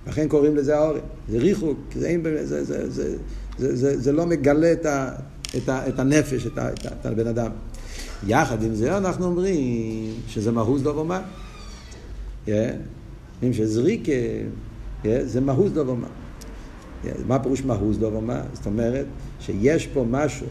לכן 0.06 0.28
קוראים 0.28 0.56
לזה 0.56 0.78
האורן. 0.78 1.00
זה 1.28 1.38
ריחוק, 1.38 1.78
זה, 1.94 2.16
זה, 2.22 2.46
זה, 2.46 2.64
זה, 2.64 2.90
זה, 2.90 3.16
זה, 3.58 3.76
זה 3.76 4.00
זה 4.00 4.12
לא 4.12 4.26
מגלה 4.26 4.72
את, 4.72 4.86
ה, 4.86 5.10
את, 5.56 5.68
ה, 5.68 5.88
את 5.88 5.98
הנפש, 5.98 6.46
את, 6.46 6.58
ה, 6.58 6.72
את, 6.72 6.86
ה, 6.86 6.88
את 7.00 7.06
הבן 7.06 7.26
אדם. 7.26 7.50
יחד 8.26 8.62
עם 8.62 8.74
זה 8.74 8.96
אנחנו 8.96 9.26
אומרים 9.26 10.14
שזה 10.28 10.52
מהוס 10.52 10.82
דוב 10.82 10.96
לא 10.96 11.00
ומה. 11.00 11.22
כן? 12.46 12.76
אומרים 13.36 13.52
שזריקה 13.52 14.12
זה 15.04 15.40
מהוס 15.40 15.72
דוב 15.72 15.88
ומה. 15.88 16.08
מה 17.26 17.38
פירוש 17.38 17.64
מהוס 17.64 17.96
דוב 17.96 18.14
לא 18.14 18.18
ומה? 18.18 18.42
זאת 18.52 18.66
אומרת 18.66 19.06
שיש 19.40 19.86
פה 19.86 20.04
משהו 20.10 20.46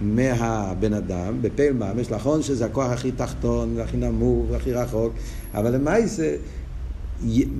מהבן 0.00 0.92
אדם, 0.92 1.42
בפעיל 1.42 1.72
ממש, 1.72 2.10
נכון 2.10 2.42
שזה 2.42 2.66
הכוח 2.66 2.90
הכי 2.90 3.12
תחתון, 3.12 3.80
הכי 3.80 3.96
נמוך, 3.96 4.50
הכי 4.56 4.72
רחוק, 4.72 5.12
אבל 5.56 5.74
למעשה, 5.74 6.36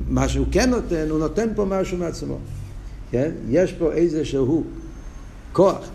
מה 0.09 0.29
שהוא 0.29 0.47
כן 0.50 0.71
נותן, 0.71 1.07
הוא 1.11 1.19
נותן 1.19 1.49
פה 1.55 1.65
משהו 1.65 1.99
מעצמו. 1.99 2.38
כן? 3.11 3.31
יש 3.49 3.73
פה 3.73 3.93
איזשהו 3.93 4.65
כוח, 5.53 5.88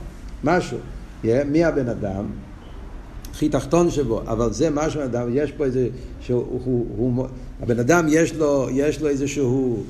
משהו, 0.44 0.78
yeah, 1.24 1.28
מהבן 1.46 1.90
אדם, 1.90 2.26
הכי 3.32 3.50
תחתון 3.50 3.90
שבו, 3.90 4.22
אבל 4.22 4.54
זה 4.54 4.70
משהו, 4.70 5.04
אדם, 5.04 5.28
יש 5.34 5.52
פה 5.52 5.66
איזה, 5.66 5.88
שהוא, 6.22 6.46
הוא, 6.66 6.86
הוא, 6.98 7.28
הבן 7.62 7.80
אדם 7.80 8.06
יש 8.10 8.36
לו, 8.36 8.68
יש 8.72 9.02
לו 9.02 9.08
איזשהו 9.08 9.84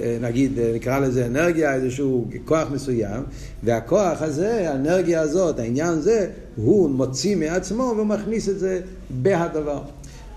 אה, 0.00 0.18
נגיד, 0.20 0.58
אה, 0.58 0.72
נקרא 0.74 0.98
לזה 0.98 1.26
אנרגיה, 1.26 1.74
איזשהו 1.74 2.28
כוח 2.44 2.70
מסוים, 2.70 3.22
והכוח 3.62 4.22
הזה, 4.22 4.70
האנרגיה 4.70 5.20
הזאת, 5.20 5.58
העניין 5.58 5.88
הזה, 5.88 6.26
הוא 6.56 6.90
מוציא 6.90 7.36
מעצמו 7.36 7.94
ומכניס 7.98 8.48
את 8.48 8.58
זה 8.58 8.80
בהדבר. 9.10 9.82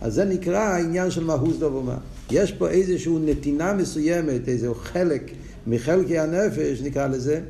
אז 0.01 0.13
זה 0.13 0.25
נקרא 0.25 0.59
העניין 0.59 1.11
של 1.11 1.23
מהוס 1.23 1.57
דובומה. 1.57 1.97
יש 2.31 2.51
פה 2.51 2.69
איזושהי 2.69 3.13
נתינה 3.25 3.73
מסוימת, 3.73 4.47
איזשהו 4.47 4.75
חלק 4.75 5.31
מחלקי 5.67 6.19
הנפש, 6.19 6.81
נקרא 6.81 7.07
לזה, 7.07 7.41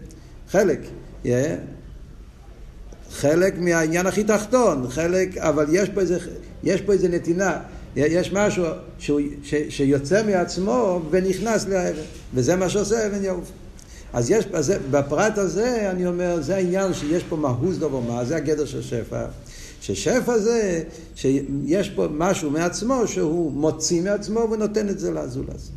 חלק, 0.49 0.79
yeah. 1.25 1.27
חלק 3.11 3.53
מהעניין 3.57 4.07
הכי 4.07 4.23
תחתון, 4.23 4.89
חלק, 4.89 5.37
אבל 5.37 5.65
יש 5.71 5.89
פה 5.89 6.01
איזה, 6.01 6.17
יש 6.63 6.81
פה 6.81 6.93
איזה 6.93 7.09
נתינה. 7.09 7.59
יש 7.95 8.33
משהו 8.33 8.65
שהוא, 8.99 9.21
ש, 9.43 9.55
שיוצא 9.69 10.23
מעצמו 10.23 11.01
ונכנס 11.09 11.67
לאבן, 11.67 12.01
וזה 12.33 12.55
מה 12.55 12.69
שעושה 12.69 13.07
אבן 13.07 13.23
יעוף. 13.23 13.51
אז 14.13 14.31
יש, 14.31 14.45
אז 14.53 14.73
בפרט 14.91 15.37
הזה, 15.37 15.91
אני 15.91 16.07
אומר, 16.07 16.41
זה 16.41 16.55
העניין 16.55 16.93
שיש 16.93 17.23
פה 17.23 17.35
מהוס 17.35 17.77
דובו 17.77 18.01
מה, 18.01 18.25
זה 18.25 18.35
הגדר 18.35 18.65
של 18.65 18.81
שפע. 18.81 19.25
ששפע 19.81 20.37
זה, 20.37 20.83
שיש 21.15 21.89
פה 21.89 22.07
משהו 22.11 22.51
מעצמו 22.51 23.07
שהוא 23.07 23.51
מוציא 23.51 24.01
מעצמו 24.01 24.47
ונותן 24.51 24.89
את 24.89 24.99
זה 24.99 25.11
לזולז. 25.11 25.71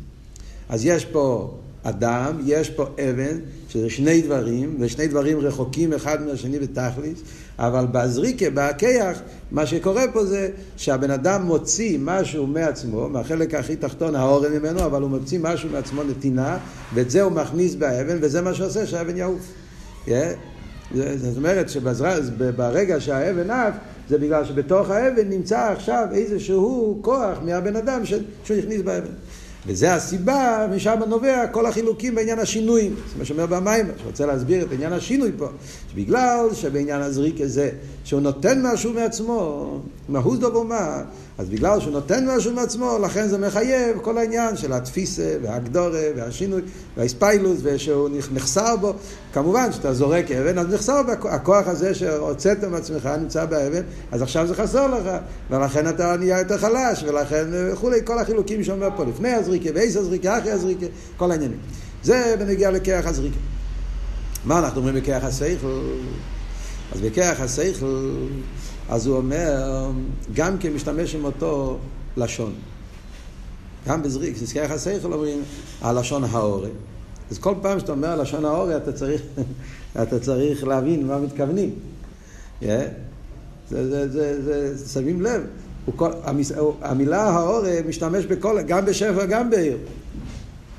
אז 0.69 0.85
יש 0.85 1.05
פה 1.05 1.53
אדם, 1.83 2.39
יש 2.45 2.69
פה 2.69 2.83
אבן, 2.83 3.37
שזה 3.69 3.89
שני 3.89 4.21
דברים, 4.21 4.77
ושני 4.79 5.07
דברים 5.07 5.39
רחוקים 5.39 5.93
אחד 5.93 6.25
מהשני 6.25 6.59
בתכליס, 6.59 7.19
אבל 7.59 7.85
בזריקה, 7.91 8.49
בהכיח, 8.49 9.21
מה 9.51 9.65
שקורה 9.65 10.03
פה 10.13 10.25
זה 10.25 10.49
שהבן 10.77 11.11
אדם 11.11 11.43
מוציא 11.43 11.97
משהו 12.01 12.47
מעצמו, 12.47 13.09
מהחלק 13.09 13.53
הכי 13.53 13.75
תחתון, 13.75 14.15
האורן 14.15 14.53
ממנו, 14.53 14.85
אבל 14.85 15.01
הוא 15.01 15.09
מוציא 15.09 15.39
משהו 15.41 15.69
מעצמו 15.69 16.03
נתינה, 16.03 16.57
ואת 16.93 17.11
זה 17.11 17.21
הוא 17.21 17.31
מכניס 17.31 17.75
באבן, 17.75 18.17
וזה 18.21 18.41
מה 18.41 18.53
שעושה 18.53 18.87
שהאבן 18.87 19.17
יעוף. 19.17 19.51
Yeah. 20.07 20.09
זאת 20.93 21.37
אומרת 21.37 21.69
שברגע 21.69 22.99
שהאבן 22.99 23.49
עף, 23.49 23.73
זה 24.09 24.17
בגלל 24.17 24.45
שבתוך 24.45 24.89
האבן 24.89 25.29
נמצא 25.29 25.71
עכשיו 25.71 26.07
איזשהו 26.11 26.99
כוח 27.01 27.37
מהבן 27.45 27.75
אדם 27.75 28.05
שהוא 28.05 28.57
הכניס 28.57 28.81
באבן. 28.81 29.11
וזה 29.67 29.93
הסיבה, 29.93 30.67
משם 30.75 30.99
נובע 31.07 31.47
כל 31.47 31.65
החילוקים 31.65 32.15
בעניין 32.15 32.39
השינויים. 32.39 32.95
זה 32.95 33.19
מה 33.19 33.25
שאומר 33.25 33.45
במים, 33.45 33.85
שרוצה 34.01 34.25
להסביר 34.25 34.65
את 34.65 34.71
עניין 34.71 34.93
השינוי 34.93 35.31
פה. 35.37 35.47
בגלל 35.95 36.47
שבעניין 36.53 37.01
הזריק 37.01 37.41
הזה, 37.41 37.69
שהוא 38.03 38.21
נותן 38.21 38.61
משהו 38.65 38.93
מעצמו, 38.93 39.79
מהות 40.09 40.39
דובו 40.39 40.63
מה, 40.63 41.03
אז 41.37 41.49
בגלל 41.49 41.79
שהוא 41.79 41.93
נותן 41.93 42.27
משהו 42.27 42.53
מעצמו, 42.53 42.97
לכן 43.03 43.27
זה 43.27 43.37
מחייב 43.37 43.97
כל 44.01 44.17
העניין 44.17 44.57
של 44.57 44.73
התפיסה 44.73 45.35
והגדורה 45.41 45.99
והשינוי 46.15 46.61
והאספיילוס 46.97 47.59
ושהוא 47.63 48.09
נחסר 48.33 48.75
בו. 48.75 48.93
כמובן 49.33 49.71
שאתה 49.71 49.93
זורק 49.93 50.31
אבן, 50.31 50.57
אז 50.57 50.67
נחסר 50.73 51.03
בו 51.03 51.29
הכוח 51.29 51.67
הזה 51.67 51.95
שהוצאת 51.95 52.63
מעצמך 52.63 53.09
נמצא 53.21 53.45
באבן, 53.45 53.81
אז 54.11 54.21
עכשיו 54.21 54.47
זה 54.47 54.55
חסר 54.55 54.87
לך, 54.87 55.11
ולכן 55.49 55.89
אתה 55.89 56.15
נהיה 56.17 56.39
יותר 56.39 56.57
חלש, 56.57 57.03
ולכן 57.03 57.45
וכולי, 57.51 57.99
כל 58.03 58.19
החילוקים 58.19 58.63
שאומר 58.63 58.89
פה 58.95 59.03
לפני 59.03 59.33
הזריקה, 59.33 59.69
ואיזה 59.75 59.99
הזריקה, 59.99 60.39
אחרי 60.39 60.51
הזריקה, 60.51 60.85
כל 61.17 61.31
העניינים. 61.31 61.57
זה 62.03 62.35
בנגיע 62.39 62.71
לכיח 62.71 63.07
הזריקה. 63.07 63.37
מה 64.45 64.59
אנחנו 64.59 64.77
אומרים 64.77 64.95
בכיח 64.95 65.23
הסייכל? 65.23 65.81
אז 66.93 67.01
בכיח 67.01 67.41
הסייכל 67.41 68.11
אז 68.89 69.07
הוא 69.07 69.17
אומר, 69.17 69.91
גם 70.33 70.57
כן 70.57 70.73
משתמש 70.73 71.15
עם 71.15 71.25
אותו 71.25 71.77
לשון. 72.17 72.53
גם 73.87 74.03
בזריק, 74.03 74.41
בזכיח 74.41 74.71
השכל 74.71 75.13
אומרים, 75.13 75.43
הלשון 75.81 76.23
האורי. 76.23 76.69
אז 77.31 77.37
כל 77.37 77.53
פעם 77.61 77.79
שאתה 77.79 77.91
אומר 77.91 78.15
לשון 78.15 78.45
האורי, 78.45 78.77
אתה 78.77 78.91
צריך, 78.91 79.21
אתה 80.01 80.19
צריך 80.19 80.63
להבין 80.63 81.07
מה 81.07 81.19
מתכוונים. 81.19 81.73
Yeah. 82.61 82.65
זה, 83.69 83.89
זה, 83.89 84.09
זה, 84.09 84.75
זה, 84.75 84.89
שמים 84.89 85.21
לב. 85.21 85.41
כל, 85.95 86.09
המס, 86.23 86.51
המילה 86.81 87.23
האורי 87.23 87.79
משתמש 87.87 88.25
בכל, 88.25 88.61
גם 88.61 88.85
בשפע, 88.85 89.25
גם 89.25 89.49
בעיר. 89.49 89.77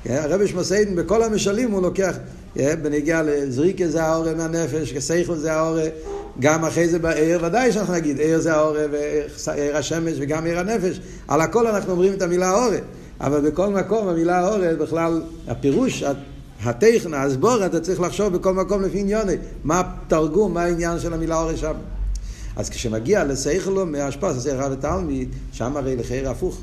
Yeah. 0.05 0.09
הרבי 0.11 0.47
שמסיידן, 0.47 0.95
בכל 0.95 1.23
המשלים 1.23 1.71
הוא 1.71 1.81
לוקח, 1.81 2.17
yeah, 2.55 2.59
בנגיע 2.81 3.21
לזריקה 3.23 3.87
זה 3.87 4.03
האורי 4.03 4.33
מהנפש, 4.33 4.93
כסייכל 4.93 5.35
זה 5.35 5.53
האורי. 5.53 5.89
גם 6.39 6.65
אחרי 6.65 6.87
זה 6.87 6.99
בעיר, 6.99 7.45
ודאי 7.45 7.71
שאנחנו 7.71 7.93
נגיד, 7.93 8.19
עיר 8.19 8.39
זה 8.39 8.55
האורה 8.55 8.85
ועיר 8.91 9.77
השמש 9.77 10.13
וגם 10.19 10.45
עיר 10.45 10.59
הנפש, 10.59 10.99
על 11.27 11.41
הכל 11.41 11.67
אנחנו 11.67 11.91
אומרים 11.91 12.13
את 12.13 12.21
המילה 12.21 12.47
האורה, 12.47 12.77
אבל 13.21 13.49
בכל 13.49 13.69
מקום 13.69 14.07
המילה 14.07 14.39
האורה 14.39 14.75
בכלל, 14.75 15.21
הפירוש, 15.47 16.03
הטכן, 16.63 17.13
הסבור, 17.13 17.65
אתה 17.65 17.79
צריך 17.79 18.01
לחשוב 18.01 18.37
בכל 18.37 18.53
מקום 18.53 18.81
לפי 18.81 18.99
עניוני, 18.99 19.35
מה 19.63 19.81
התרגום, 20.05 20.53
מה 20.53 20.63
העניין 20.63 20.99
של 20.99 21.13
המילה 21.13 21.35
האורה 21.35 21.57
שם. 21.57 21.73
אז 22.55 22.69
כשמגיע 22.69 23.23
לסייכלו 23.23 23.85
מהשפס 23.85 24.35
הסייכל 24.37 24.69
לתלמיד, 24.69 25.29
שם 25.51 25.77
הרי 25.77 25.95
לחייר 25.95 26.29
הפוך. 26.29 26.61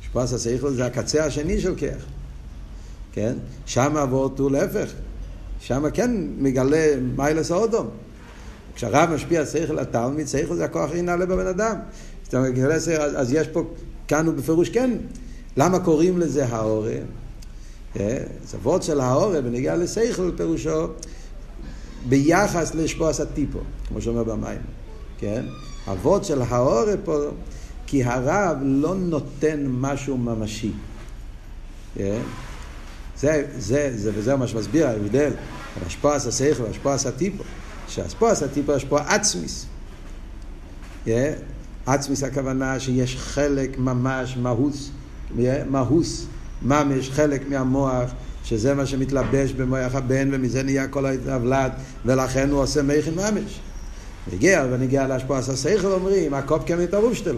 השפס 0.00 0.32
הסייכלו 0.32 0.74
זה 0.74 0.86
הקצה 0.86 1.24
השני 1.24 1.60
של 1.60 1.74
כיח, 1.76 2.04
כן? 3.12 3.32
שם 3.66 3.96
הוא 4.12 4.50
להפך, 4.50 4.90
שם 5.60 5.90
כן 5.90 6.10
מגלה 6.38 6.86
מיילס 7.16 7.50
האודום. 7.50 7.88
כשהרב 8.76 9.10
משפיע 9.10 9.46
שכל 9.46 9.78
התלמיד, 9.78 10.28
שכל 10.28 10.56
זה 10.56 10.64
הכוח 10.64 10.90
הכי 10.90 11.02
נעלה 11.02 11.26
בבן 11.26 11.46
אדם. 11.46 11.76
אז 13.16 13.32
יש 13.32 13.48
פה, 13.48 13.62
כאן 14.08 14.26
הוא 14.26 14.34
בפירוש 14.34 14.68
כן. 14.68 14.90
למה 15.56 15.78
קוראים 15.78 16.18
לזה 16.18 16.46
האורה? 16.46 16.96
זוות 18.44 18.82
של 18.82 19.00
האורה 19.00 19.40
בנגיעה 19.40 19.76
לשכל 19.76 20.30
פירושו 20.36 20.86
ביחס 22.08 22.74
לשפועס 22.74 23.20
הטיפו, 23.20 23.58
כמו 23.88 24.00
שאומר 24.00 24.24
במים, 24.24 24.60
כן? 25.18 25.44
אבות 25.92 26.24
של 26.24 26.42
האורה 26.42 26.94
פה, 27.04 27.18
כי 27.86 28.04
הרב 28.04 28.56
לא 28.62 28.94
נותן 28.94 29.66
משהו 29.68 30.18
ממשי. 30.18 30.72
זה, 31.96 33.46
זה, 33.58 33.92
זה, 33.96 34.10
וזה 34.14 34.36
מה 34.36 34.48
שמסביר 34.48 34.86
ההבדל, 34.86 35.30
השפועס 35.86 36.26
השכל 36.26 36.62
והשפועס 36.62 37.06
הטיפו. 37.06 37.44
שהספוס 37.88 38.42
הטיפו 38.42 38.72
השפוע 38.72 39.00
עצמיס. 39.08 39.66
עצמיס 41.86 42.22
הכוונה 42.22 42.80
שיש 42.80 43.16
חלק 43.16 43.78
ממש 43.78 44.36
מהוס 44.36 44.90
מהוס, 45.70 46.26
ממש, 46.62 47.10
חלק 47.10 47.48
מהמוח, 47.48 48.10
שזה 48.44 48.74
מה 48.74 48.86
שמתלבש 48.86 49.52
במוח 49.52 49.94
הבן, 49.94 50.28
ומזה 50.32 50.62
נהיה 50.62 50.88
כל 50.88 51.06
ההבלד, 51.06 51.72
ולכן 52.04 52.50
הוא 52.50 52.60
עושה 52.60 52.82
מכין 52.82 53.14
ממש. 53.14 53.60
הגיע, 54.32 54.66
ונגיע 54.70 55.06
להשפעת 55.06 55.48
השכל, 55.48 55.92
אומרים, 55.92 56.34
הקופ 56.34 56.62
כמת 56.66 56.94
הרובשטל. 56.94 57.36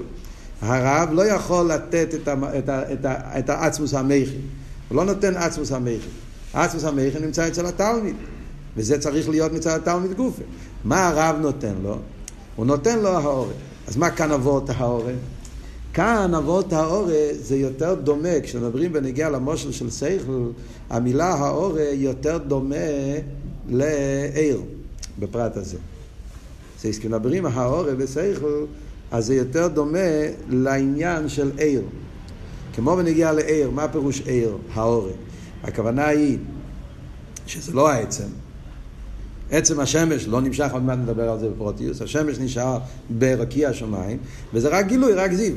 הרב 0.62 1.08
לא 1.12 1.26
יכול 1.26 1.72
לתת 1.72 2.14
את, 2.14 2.28
את, 2.28 2.68
את, 2.68 3.06
את 3.38 3.50
העצמוס 3.50 3.94
המכין. 3.94 4.40
הוא 4.88 4.96
לא 4.96 5.04
נותן 5.04 5.36
עצמוס 5.36 5.72
המכין. 5.72 6.10
עצמוס 6.52 6.84
המכין 6.84 7.24
נמצא 7.24 7.48
אצל 7.48 7.66
התלמיד, 7.66 8.16
וזה 8.76 8.98
צריך 8.98 9.28
להיות 9.28 9.52
מצד 9.52 9.76
התלמיד 9.76 10.12
גופה. 10.12 10.42
מה 10.84 11.08
הרב 11.08 11.36
נותן 11.40 11.74
לו? 11.82 11.98
הוא 12.56 12.66
נותן 12.66 12.98
לו 12.98 13.08
העורף. 13.08 13.52
אז 13.88 13.96
מה 13.96 14.10
כאן 14.10 14.32
אבות 14.32 14.70
העורף? 14.70 15.16
כאן 15.94 16.34
אבות 16.34 16.72
האורה 16.72 17.28
זה 17.40 17.56
יותר 17.56 17.94
דומה, 17.94 18.40
כשמדברים 18.42 18.92
בנגיע 18.92 19.30
למושל 19.30 19.72
של 19.72 19.90
סייכל, 19.90 20.50
המילה 20.90 21.34
האורה 21.34 21.88
יותר 21.92 22.38
דומה 22.38 22.76
לעיר 23.68 24.62
בפרט 25.18 25.56
הזה. 25.56 25.76
זה 26.80 26.90
כשמדברים 26.90 27.46
האורה 27.46 27.94
בסייכל, 27.94 28.64
אז 29.10 29.26
זה 29.26 29.34
יותר 29.34 29.68
דומה 29.68 29.98
לעניין 30.48 31.28
של 31.28 31.50
עיר. 31.58 31.82
כמו 32.74 32.96
בנגיע 32.96 33.32
לעיר, 33.32 33.70
מה 33.70 33.88
פירוש 33.88 34.20
עיר, 34.20 34.56
האורה? 34.74 35.12
הכוונה 35.62 36.06
היא 36.06 36.38
שזה 37.46 37.72
לא 37.72 37.90
העצם. 37.90 38.28
עצם 39.50 39.80
השמש 39.80 40.28
לא 40.28 40.40
נמשך, 40.40 40.68
עוד 40.72 40.82
מעט 40.82 40.98
נדבר 40.98 41.30
על 41.30 41.38
זה 41.38 41.48
בפרוטיוס, 41.48 42.02
השמש 42.02 42.38
נשאר 42.38 42.78
ברקיע 43.10 43.68
השמיים, 43.68 44.18
וזה 44.54 44.68
רק 44.68 44.86
גילוי, 44.86 45.12
רק 45.12 45.32
זיו. 45.32 45.54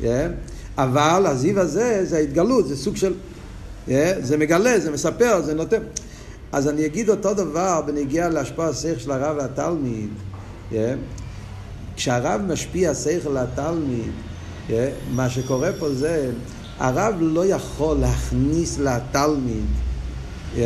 Yeah. 0.00 0.04
אבל 0.78 1.26
הזיו 1.26 1.60
הזה 1.60 2.04
זה 2.04 2.16
ההתגלות, 2.16 2.68
זה 2.68 2.76
סוג 2.76 2.96
של... 2.96 3.14
Yeah, 3.88 3.90
זה 4.20 4.36
מגלה, 4.36 4.80
זה 4.80 4.90
מספר, 4.90 5.42
זה 5.42 5.54
נותן. 5.54 5.82
אז 6.52 6.68
אני 6.68 6.86
אגיד 6.86 7.08
אותו 7.08 7.34
דבר 7.34 7.80
בנגיע 7.86 8.28
להשפעה 8.28 8.68
השכל 8.68 8.98
של 8.98 9.10
הרב 9.10 9.36
והתלמיד. 9.36 10.10
Yeah. 10.72 10.74
כשהרב 11.96 12.40
משפיע 12.40 12.94
שכל 12.94 13.30
לתלמיד, 13.30 14.12
yeah, 14.68 14.72
מה 15.10 15.30
שקורה 15.30 15.70
פה 15.78 15.94
זה, 15.94 16.30
הרב 16.78 17.14
לא 17.20 17.46
יכול 17.46 17.96
להכניס 17.96 18.78
לתלמיד, 18.78 19.66
yeah, 20.54 20.58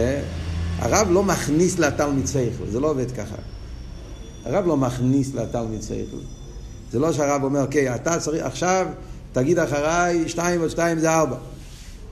הרב 0.82 1.08
לא 1.10 1.22
מכניס 1.22 1.78
לתלמיד 1.78 2.26
שכל, 2.26 2.64
זה 2.70 2.80
לא 2.80 2.90
עובד 2.90 3.10
ככה. 3.10 3.36
הרב 4.44 4.66
לא 4.66 4.76
מכניס 4.76 5.34
לתלמיד 5.34 5.82
שכל. 5.82 6.16
זה 6.92 6.98
לא 6.98 7.12
שהרב 7.12 7.44
אומר, 7.44 7.62
אוקיי, 7.62 7.94
אתה 7.94 8.18
צריך, 8.18 8.44
עכשיו 8.44 8.86
תגיד 9.32 9.58
אחריי, 9.58 10.28
שתיים 10.28 10.60
ועוד 10.60 10.70
שתיים 10.70 10.98
זה 10.98 11.10
ארבע. 11.10 11.36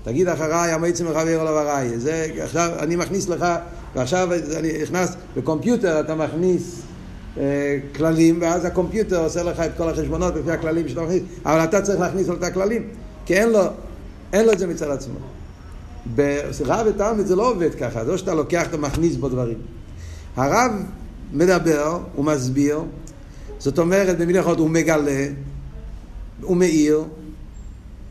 תגיד 0.05 0.29
אחריי, 0.29 0.73
המועצם 0.73 1.07
מחבר 1.07 1.43
אליו 1.43 1.59
הראי. 1.59 1.99
זה, 1.99 2.27
עכשיו 2.43 2.71
אני 2.79 2.97
מכניס 2.97 3.29
לך, 3.29 3.47
ועכשיו 3.95 4.29
אני 4.57 4.83
נכנס, 4.83 5.15
בקומפיוטר 5.37 6.01
אתה 6.01 6.15
מכניס 6.15 6.81
אה, 7.39 7.79
כללים, 7.97 8.39
ואז 8.43 8.65
הקומפיוטר 8.65 9.25
עושה 9.25 9.43
לך 9.43 9.61
את 9.61 9.71
כל 9.77 9.89
החשבונות 9.89 10.35
לפי 10.37 10.51
הכללים 10.51 10.89
שאתה 10.89 11.03
מכניס, 11.03 11.23
אבל 11.45 11.65
אתה 11.65 11.83
צריך 11.83 12.01
להכניס 12.01 12.29
לו 12.29 12.35
את 12.35 12.43
הכללים, 12.43 12.89
כי 13.27 13.35
אין 13.35 13.51
לו, 13.51 13.61
אין 14.33 14.47
לו 14.47 14.53
את 14.53 14.59
זה 14.59 14.67
מצד 14.67 14.91
עצמו. 14.91 15.15
ברב 16.07 16.87
ותלמיד 16.87 17.27
זה 17.27 17.37
לא 17.37 17.51
עובד 17.51 17.75
ככה, 17.75 18.05
זה 18.05 18.11
לא 18.11 18.17
שאתה 18.17 18.35
לוקח, 18.35 18.67
אתה 18.69 18.77
מכניס 18.77 19.17
בו 19.17 19.29
דברים. 19.29 19.59
הרב 20.37 20.73
מדבר, 21.33 21.99
הוא 22.15 22.25
מסביר, 22.25 22.81
זאת 23.59 23.79
אומרת, 23.79 24.19
במילים 24.19 24.41
אחרות 24.41 24.59
הוא 24.59 24.71
מגלה, 24.71 25.27
הוא 26.43 26.57
מאיר, 26.57 27.05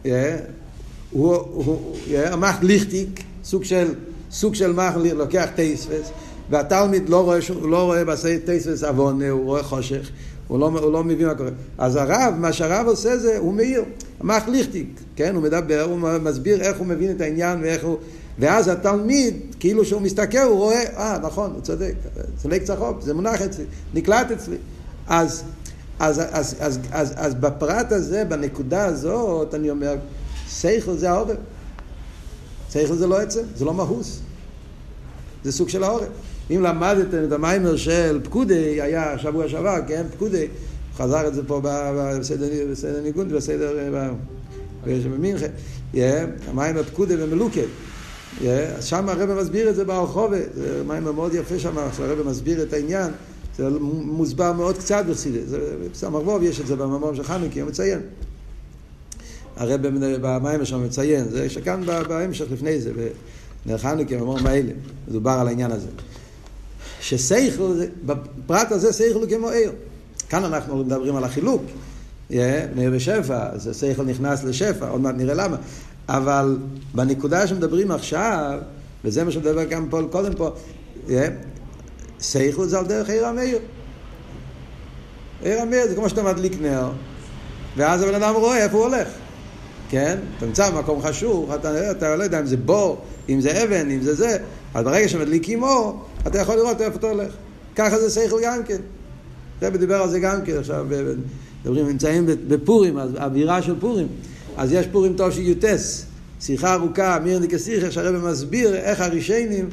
הוא, 0.03 1.35
הוא, 1.35 1.97
המח 2.15 2.55
ליכטיק, 2.61 3.23
סוג 3.43 3.63
של, 3.63 3.93
סוג 4.31 4.55
של 4.55 4.73
מח 4.73 4.93
לוקח 5.15 5.47
טייספס, 5.55 6.11
והתלמיד 6.49 7.09
לא 7.09 7.23
רואה, 7.23 7.39
לא 7.61 7.83
רואה 7.83 8.05
בעשי 8.05 8.39
טייספס 8.39 8.83
עוון, 8.83 9.21
הוא 9.21 9.45
רואה 9.45 9.63
חושך, 9.63 10.09
הוא 10.49 10.59
לא, 10.59 10.65
הוא 10.65 10.91
לא 10.91 11.03
מבין 11.03 11.27
מה 11.27 11.35
קורה. 11.35 11.49
אז 11.77 11.95
הרב, 11.95 12.33
מה 12.37 12.53
שהרב 12.53 12.87
עושה 12.87 13.17
זה, 13.17 13.37
הוא 13.37 13.53
מאיר, 13.53 13.83
המח 14.19 14.47
ליכטיק, 14.47 14.99
כן? 15.15 15.35
הוא 15.35 15.43
מדבר, 15.43 15.81
הוא 15.81 15.99
מסביר 16.19 16.61
איך 16.61 16.77
הוא 16.77 16.87
מבין 16.87 17.11
את 17.11 17.21
העניין 17.21 17.59
ואיך 17.61 17.83
הוא... 17.83 17.97
ואז 18.39 18.67
התלמיד, 18.67 19.35
כאילו 19.59 19.85
שהוא 19.85 20.01
מסתכל, 20.01 20.37
הוא 20.37 20.57
רואה, 20.57 20.83
אה, 20.97 21.17
נכון, 21.23 21.51
הוא 21.51 21.61
צודק, 21.61 21.93
ליק 22.45 22.63
צחוק, 22.63 23.01
זה 23.01 23.13
מונח 23.13 23.41
אצלי, 23.41 23.65
נקלט 23.93 24.31
אצלי. 24.31 24.57
אז 25.07 25.43
אז, 25.99 26.21
אז, 26.31 26.55
אז, 26.59 26.79
אז, 26.91 27.13
אז 27.17 27.35
בפרט 27.35 27.91
הזה, 27.91 28.25
בנקודה 28.25 28.85
הזאת, 28.85 29.55
אני 29.55 29.69
אומר, 29.69 29.95
שכל 30.49 30.93
זה 30.93 31.09
העורף. 31.09 31.37
שכל 32.69 32.95
זה 32.95 33.07
לא 33.07 33.19
עצם, 33.19 33.41
זה 33.55 33.65
לא 33.65 33.73
מהוס. 33.73 34.19
זה 35.43 35.51
סוג 35.51 35.69
של 35.69 35.83
העורף. 35.83 36.07
אם 36.51 36.61
למדתם 36.63 37.23
את 37.27 37.31
המיימר 37.31 37.75
של 37.75 38.19
פקודי, 38.23 38.81
היה 38.81 39.17
שבוע 39.17 39.49
שעבר, 39.49 39.77
כן, 39.87 40.03
פקודי, 40.15 40.47
חזר 40.97 41.27
את 41.27 41.33
זה 41.33 41.41
פה 41.47 41.61
בסדר 42.19 43.01
ניגון, 43.03 43.29
בסדר, 43.29 43.91
במינכה, 44.85 45.45
המיימר 46.47 46.83
פקודי 46.83 47.15
ומלוקד. 47.17 47.67
אז 48.77 48.85
שם 48.85 49.09
הרב 49.09 49.33
מסביר 49.41 49.69
את 49.69 49.75
זה 49.75 49.85
ברחובה, 49.85 50.37
זה 50.53 50.81
מיימר 50.87 51.11
מאוד 51.11 51.33
יפה 51.33 51.59
שם, 51.59 51.77
הרב 51.77 52.27
מסביר 52.27 52.63
את 52.63 52.73
העניין. 52.73 53.11
זה 53.57 53.69
מוסבר 53.91 54.53
מאוד 54.53 54.77
קצת 54.77 55.05
בחסידס, 55.09 55.49
בסמ"ך 55.91 56.27
ווב 56.27 56.43
יש 56.43 56.61
את 56.61 56.67
זה 56.67 56.75
במאמר 56.75 57.13
של 57.13 57.23
חנוכה, 57.23 57.61
הוא 57.61 57.69
מציין. 57.69 57.99
הרב 59.57 59.81
במים 60.21 60.65
שם 60.65 60.83
מציין, 60.85 61.29
זה 61.29 61.49
שכאן 61.49 61.83
בהמשך 62.07 62.45
לפני 62.51 62.81
זה, 62.81 62.91
בנר 63.65 63.77
חנוכה, 63.77 64.17
במאמר 64.17 64.43
מאלה, 64.43 64.71
מדובר 65.07 65.31
על 65.31 65.47
העניין 65.47 65.71
הזה. 65.71 65.87
שסייכל, 67.01 67.81
בפרט 68.05 68.71
הזה 68.71 68.93
סייכל 68.93 69.19
הוא 69.19 69.29
כמו 69.29 69.49
עיר. 69.49 69.71
כאן 70.29 70.43
אנחנו 70.43 70.77
מדברים 70.77 71.15
על 71.15 71.23
החילוק. 71.23 71.61
בני 72.29 72.89
בשפע, 72.93 73.49
אז 73.51 73.69
סייכל 73.71 74.03
נכנס 74.03 74.43
לשפע, 74.43 74.89
עוד 74.89 75.01
מעט 75.01 75.15
נראה 75.17 75.33
למה. 75.33 75.57
אבל 76.09 76.57
בנקודה 76.93 77.47
שמדברים 77.47 77.91
עכשיו, 77.91 78.59
וזה 79.03 79.23
מה 79.23 79.31
שמדבר 79.31 79.63
גם 79.63 79.87
פה 79.89 80.01
קודם 80.11 80.33
פה, 80.33 80.51
סייכו 82.19 82.67
זה 82.67 82.79
על 82.79 82.85
דרך 82.85 83.09
עיר 83.09 83.25
המאיר. 83.25 83.59
עיר 85.43 85.61
המאיר 85.61 85.87
זה 85.87 85.95
כמו 85.95 86.09
שאתה 86.09 86.23
מדליק 86.23 86.61
נר, 86.61 86.91
ואז 87.77 88.01
הבן 88.01 88.15
אדם 88.15 88.35
רואה 88.35 88.63
איפה 88.63 88.77
הוא 88.77 88.85
הולך. 88.85 89.07
כן? 89.89 90.17
אתה 90.37 90.45
נמצא 90.45 90.69
במקום 90.69 91.01
חשוב, 91.01 91.51
אתה, 91.51 91.91
אתה 91.91 92.15
לא 92.15 92.23
יודע 92.23 92.39
אם 92.39 92.45
זה 92.45 92.57
בור, 92.57 93.01
אם 93.29 93.41
זה 93.41 93.63
אבן, 93.63 93.89
אם 93.89 94.01
זה 94.01 94.15
זה, 94.15 94.37
אז 94.73 94.85
ברגע 94.85 95.07
שמדליקים 95.07 95.63
אור, 95.63 96.05
אתה 96.27 96.39
יכול 96.39 96.55
לראות 96.55 96.81
איפה 96.81 96.97
אתה 96.97 97.07
הולך. 97.07 97.33
ככה 97.75 97.99
זה 97.99 98.09
סייכל 98.09 98.37
גם 98.43 98.63
כן. 98.63 98.77
זה 99.61 99.69
דיבר 99.69 99.95
על 99.95 100.09
זה 100.09 100.19
גם 100.19 100.41
כן, 100.41 100.57
עכשיו 100.57 100.87
מדברים, 101.63 101.87
נמצאים 101.87 102.25
בפורים, 102.47 102.97
אז 102.97 103.15
אווירה 103.15 103.61
של 103.61 103.79
פורים. 103.79 104.07
אז 104.57 104.73
יש 104.73 104.87
פורים 104.91 105.13
טוב 105.15 105.31
שיוטס, 105.31 106.05
שיחה 106.41 106.73
ארוכה, 106.73 107.19
מירני 107.23 107.47
כסיכה, 107.47 107.91
שהרבא 107.91 108.31
מסביר 108.31 108.75
איך 108.75 109.01
הרישיינים 109.01 109.69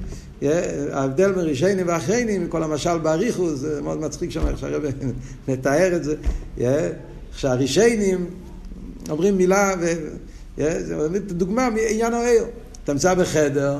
ההבדל 0.93 1.33
בין 1.33 1.45
רישיינים 1.45 1.89
ואחריינים, 1.89 2.49
כל 2.49 2.63
המשל 2.63 2.99
באריכוס, 2.99 3.59
זה 3.59 3.83
מאוד 3.83 4.01
מצחיק 4.01 4.31
שם 4.31 4.47
איך 4.47 4.59
שהרבא 4.59 4.89
מתאר 5.49 5.97
את 5.97 6.05
זה, 6.05 6.15
שהרישיינים 7.37 8.27
אומרים 9.11 9.37
מילה, 9.37 9.75
זה 10.57 11.19
דוגמה 11.27 11.71
מעניין 11.71 12.15
העיר. 12.15 12.45
אתה 12.85 12.93
נמצא 12.93 13.15
בחדר, 13.15 13.79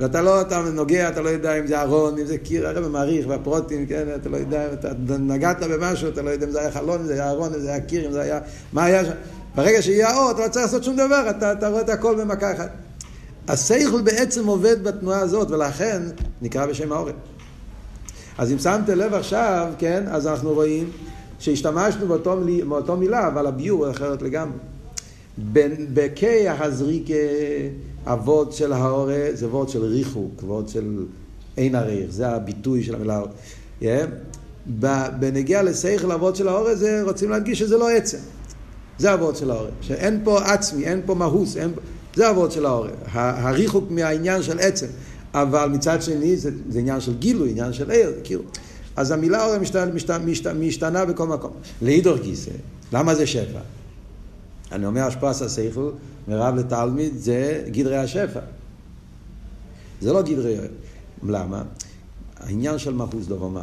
ואתה 0.00 0.22
לא, 0.22 0.40
אתה 0.40 0.62
נוגע, 0.62 1.08
אתה 1.08 1.22
לא 1.22 1.28
יודע 1.28 1.58
אם 1.58 1.66
זה 1.66 1.82
ארון, 1.82 2.18
אם 2.18 2.26
זה 2.26 2.38
קיר, 2.38 2.68
הרב 2.68 2.88
מעריך, 2.88 3.26
והפרוטים, 3.28 3.86
כן, 3.86 4.04
אתה 4.14 4.28
לא 4.28 4.36
יודע, 4.36 4.72
אתה 4.72 4.88
נגעת 5.18 5.62
במשהו, 5.62 6.08
אתה 6.08 6.22
לא 6.22 6.30
יודע 6.30 6.46
אם 6.46 6.50
זה 6.50 6.60
היה 6.60 6.70
חלון, 6.70 7.00
אם 7.00 7.06
זה 7.06 7.12
היה 7.12 7.30
ארון, 7.30 7.54
אם 7.54 7.60
זה 7.60 7.68
היה 7.68 7.80
קיר, 7.80 8.06
אם 8.06 8.12
זה 8.12 8.20
היה... 8.20 8.40
מה 8.72 8.84
היה 8.84 9.04
שם? 9.04 9.12
ברגע 9.54 9.82
שיהיה 9.82 10.10
האור, 10.10 10.30
אתה 10.30 10.44
לא 10.44 10.48
צריך 10.48 10.64
לעשות 10.64 10.84
שום 10.84 10.96
דבר, 10.96 11.30
אתה, 11.30 11.52
אתה 11.52 11.68
רואה 11.68 11.80
את 11.80 11.88
הכל 11.88 12.14
במכה 12.20 12.52
אחת. 12.52 12.70
השכל 13.48 14.00
בעצם 14.00 14.46
עובד 14.46 14.84
בתנועה 14.84 15.20
הזאת, 15.20 15.50
ולכן 15.50 16.02
נקרא 16.42 16.66
בשם 16.66 16.92
העורף. 16.92 17.14
אז 18.38 18.52
אם 18.52 18.58
שמתם 18.58 18.94
לב 18.98 19.14
עכשיו, 19.14 19.72
כן, 19.78 20.04
אז 20.10 20.26
אנחנו 20.26 20.52
רואים 20.52 20.90
שהשתמשנו 21.38 22.06
באותו, 22.06 22.40
באותו 22.68 22.96
מילה, 22.96 23.26
אבל 23.26 23.46
הביור 23.46 23.90
אחרת 23.90 24.22
לגמרי. 24.22 24.58
בקי 25.94 26.48
הזריקה, 26.48 27.14
הוורד 28.06 28.52
של 28.52 28.72
העורף, 28.72 29.34
זה 29.34 29.48
וורד 29.48 29.68
של 29.68 29.84
ריחוק, 29.84 30.42
וורד 30.42 30.68
של 30.68 31.04
אין 31.56 31.74
הריח, 31.74 32.10
זה 32.10 32.28
הביטוי 32.28 32.82
של 32.82 32.94
המילה. 32.94 33.22
Yeah. 33.80 33.84
בנגיע 35.18 35.62
לשכל 35.62 36.12
הוורד 36.12 36.36
של 36.36 36.48
העורף, 36.48 36.78
זה 36.78 37.02
רוצים 37.02 37.30
להדגיש 37.30 37.58
שזה 37.58 37.76
לא 37.76 37.90
עצם. 37.90 38.18
זה 38.98 39.12
הוורד 39.12 39.36
של 39.36 39.50
העורף, 39.50 39.70
שאין 39.80 40.20
פה 40.24 40.42
עצמי, 40.42 40.84
אין 40.84 41.00
פה 41.06 41.14
מהוס, 41.14 41.56
אין. 41.56 41.70
זה 42.16 42.30
אבות 42.30 42.52
של 42.52 42.66
העורף, 42.66 42.90
הריחוק 43.12 43.90
מהעניין 43.90 44.42
של 44.42 44.58
עצם. 44.58 44.86
אבל 45.34 45.68
מצד 45.68 46.02
שני 46.02 46.36
זה, 46.36 46.50
זה 46.68 46.78
עניין 46.78 47.00
של 47.00 47.14
גילוי, 47.14 47.50
עניין 47.50 47.72
של 47.72 47.90
עיר, 47.90 48.12
כאילו. 48.24 48.42
אז 48.96 49.10
המילה 49.10 49.44
עורף 49.44 49.60
משתנה, 49.60 49.86
משתנה, 50.24 50.54
משתנה 50.54 51.04
בכל 51.04 51.26
מקום. 51.26 51.50
להידור 51.82 52.16
גיסא, 52.16 52.50
למה 52.92 53.14
זה 53.14 53.26
שפע? 53.26 53.60
אני 54.72 54.86
אומר 54.86 55.02
השפעת 55.02 55.40
השכל, 55.40 55.90
מרב 56.28 56.54
לתלמיד, 56.54 57.12
זה 57.16 57.64
גדרי 57.70 57.96
השפע. 57.96 58.40
זה 60.00 60.12
לא 60.12 60.22
גדרי... 60.22 60.56
למה? 61.22 61.62
העניין 62.40 62.78
של 62.78 62.94
מחוס 62.94 63.26
דורומה. 63.26 63.62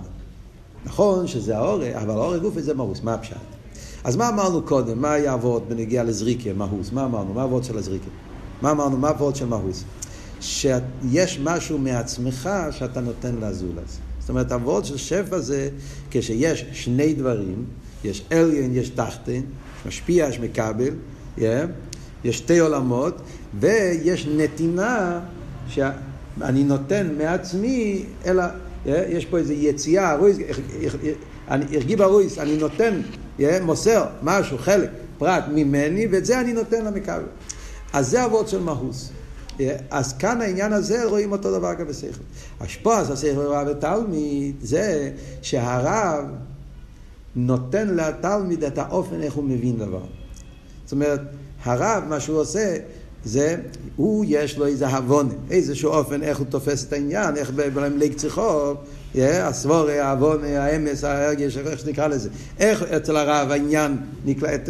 נכון 0.85 1.27
שזה 1.27 1.57
האורג, 1.57 1.91
אבל 1.91 2.09
האורג 2.09 2.41
גופי 2.41 2.61
זה 2.61 2.73
מרוס, 2.73 3.01
מה 3.03 3.13
הפשט? 3.13 3.35
אז 4.03 4.15
מה 4.15 4.29
אמרנו 4.29 4.61
קודם? 4.61 5.01
מה 5.01 5.11
היה 5.13 5.33
אבות 5.33 5.67
בנגיע 5.67 6.03
לזריקה, 6.03 6.53
מהוס? 6.53 6.91
מה 6.91 7.05
אמרנו? 7.05 7.33
מה 7.33 7.43
אבות 7.43 7.63
של 7.63 7.77
הזריקה? 7.77 8.09
מה 8.61 8.71
אמרנו? 8.71 8.97
מה 8.97 9.09
אבות 9.09 9.35
של 9.35 9.45
מהוס? 9.45 9.83
שיש 10.41 11.39
משהו 11.43 11.77
מעצמך 11.77 12.49
שאתה 12.71 13.01
נותן 13.01 13.35
לזולז. 13.41 13.99
זאת 14.19 14.29
אומרת, 14.29 14.51
אבות 14.51 14.85
של 14.85 14.97
שפע 14.97 15.39
זה 15.39 15.69
כשיש 16.11 16.65
שני 16.71 17.13
דברים, 17.13 17.65
יש 18.03 18.23
אליין, 18.31 18.75
יש 18.75 18.89
תחתן, 18.89 19.41
משפיע, 19.85 20.27
יש 20.27 20.39
מקבל, 20.39 20.93
yeah, 21.37 21.41
יש 22.23 22.37
שתי 22.37 22.59
עולמות, 22.59 23.21
ויש 23.59 24.27
נתינה 24.27 25.19
שאני 25.67 26.63
נותן 26.63 27.09
מעצמי, 27.17 28.05
אלא 28.25 28.43
yeah, 28.43 28.89
יש 29.09 29.25
פה 29.25 29.37
איזו 29.37 29.53
יציאה, 29.53 30.15
רויס, 30.15 30.37
הרגיב 31.47 32.01
הרויס, 32.01 32.37
אני 32.37 32.57
נותן, 32.57 33.01
yeah, 33.39 33.43
מוסר 33.61 34.05
משהו, 34.23 34.57
חלק, 34.57 34.89
פרט 35.17 35.43
ממני, 35.53 36.07
ואת 36.11 36.25
זה 36.25 36.41
אני 36.41 36.53
נותן 36.53 36.85
למקבל. 36.85 37.23
אז 37.93 38.09
זה 38.09 38.25
אבות 38.25 38.47
של 38.47 38.59
מהוס. 38.59 39.11
אז 39.89 40.13
כאן 40.13 40.41
העניין 40.41 40.73
הזה 40.73 41.05
רואים 41.05 41.31
אותו 41.31 41.57
דבר 41.59 41.73
גם 41.73 41.87
בשכל. 41.87 42.23
השפוע 42.59 42.97
השכל 42.97 43.37
רב 43.37 43.67
ותלמיד 43.71 44.55
זה 44.61 45.11
שהרב 45.41 46.25
נותן 47.35 47.87
לתלמיד 47.95 48.63
את 48.63 48.77
האופן 48.77 49.21
איך 49.21 49.33
הוא 49.33 49.43
מבין 49.43 49.77
דבר. 49.77 50.03
זאת 50.83 50.91
אומרת, 50.91 51.21
הרב, 51.63 52.03
מה 52.09 52.19
שהוא 52.19 52.39
עושה, 52.39 52.77
זה, 53.25 53.55
הוא 53.95 54.25
יש 54.27 54.57
לו 54.57 54.65
איזה 54.65 54.87
הבונה, 54.87 55.33
איזשהו 55.51 55.91
אופן 55.91 56.23
איך 56.23 56.37
הוא 56.37 56.47
תופס 56.49 56.85
את 56.85 56.93
העניין, 56.93 57.37
איך 57.37 57.51
במליק 57.51 58.17
צריכו, 58.17 58.73
הסבורי, 59.15 59.99
העוונה, 59.99 60.63
האמס, 60.63 61.03
ההרגש, 61.03 61.57
איך 61.57 61.79
שנקרא 61.79 62.07
לזה. 62.07 62.29
איך 62.59 62.83
אצל 62.83 63.15
הרב 63.15 63.51
העניין, 63.51 63.97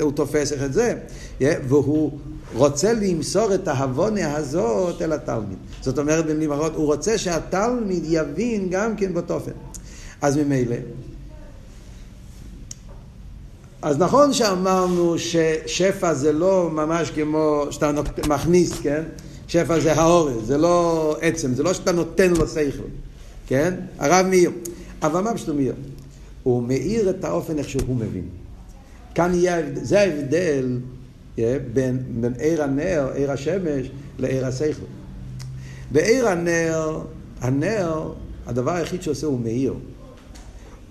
הוא 0.02 0.12
תופס 0.12 0.52
איך 0.52 0.64
את 0.64 0.74
זה, 0.74 0.96
והוא 1.42 2.12
רוצה 2.54 2.94
למסור 2.94 3.54
את 3.54 3.68
ההבונה 3.68 4.36
הזאת 4.36 5.02
אל 5.02 5.14
התלמיד. 5.14 5.58
זאת 5.82 6.00
אומרת 6.00 6.26
במילים 6.26 6.52
אחרות, 6.52 6.76
הוא 6.76 6.86
רוצה 6.86 7.18
שהתלמיד 7.18 8.04
יבין 8.08 8.68
גם 8.70 8.96
כן 8.96 9.14
בתופן. 9.14 9.52
אז 10.22 10.38
ממילא, 10.38 10.76
אז 13.82 13.98
נכון 13.98 14.34
שאמרנו 14.34 15.16
ששפע 15.18 16.14
זה 16.14 16.32
לא 16.32 16.70
ממש 16.72 17.12
כמו 17.12 17.66
שאתה 17.70 17.92
מכניס, 18.28 18.80
כן? 18.82 19.04
שפע 19.48 19.80
זה 19.80 19.94
האורז, 19.94 20.48
זה 20.48 20.58
לא 20.58 21.16
עצם, 21.22 21.54
זה 21.54 21.64
לא 21.64 21.74
שאתה 21.74 21.92
נותן 21.92 22.34
לו 22.34 22.48
שכל, 22.48 22.84
כן? 23.48 23.74
הרב 24.00 24.26
מאיר. 24.26 24.52
אבל 25.02 25.22
מה 25.22 25.34
פשוט 25.34 25.50
מאיר? 25.50 25.74
הוא 26.44 26.64
מאיר 26.64 27.10
את 27.10 27.24
האופן 27.24 27.58
איך 27.58 27.70
שהוא 27.70 27.96
מבין. 27.96 28.26
כאן 29.16 29.34
יהיה, 29.34 29.62
זה 29.74 30.00
ההבדל 30.00 30.78
בין, 31.74 32.04
בין 32.22 32.34
עיר 32.40 32.64
הנר, 32.64 33.10
עיר 33.14 33.32
השמש, 33.32 33.88
לעיר 34.20 34.46
השכל. 34.46 34.86
בעיר 35.92 36.28
הנר, 36.28 37.02
הנר, 37.42 38.12
הדבר 38.46 38.72
היחיד 38.72 39.02
שעושה 39.02 39.28
הוא 39.28 39.40
מאיר. 39.40 39.74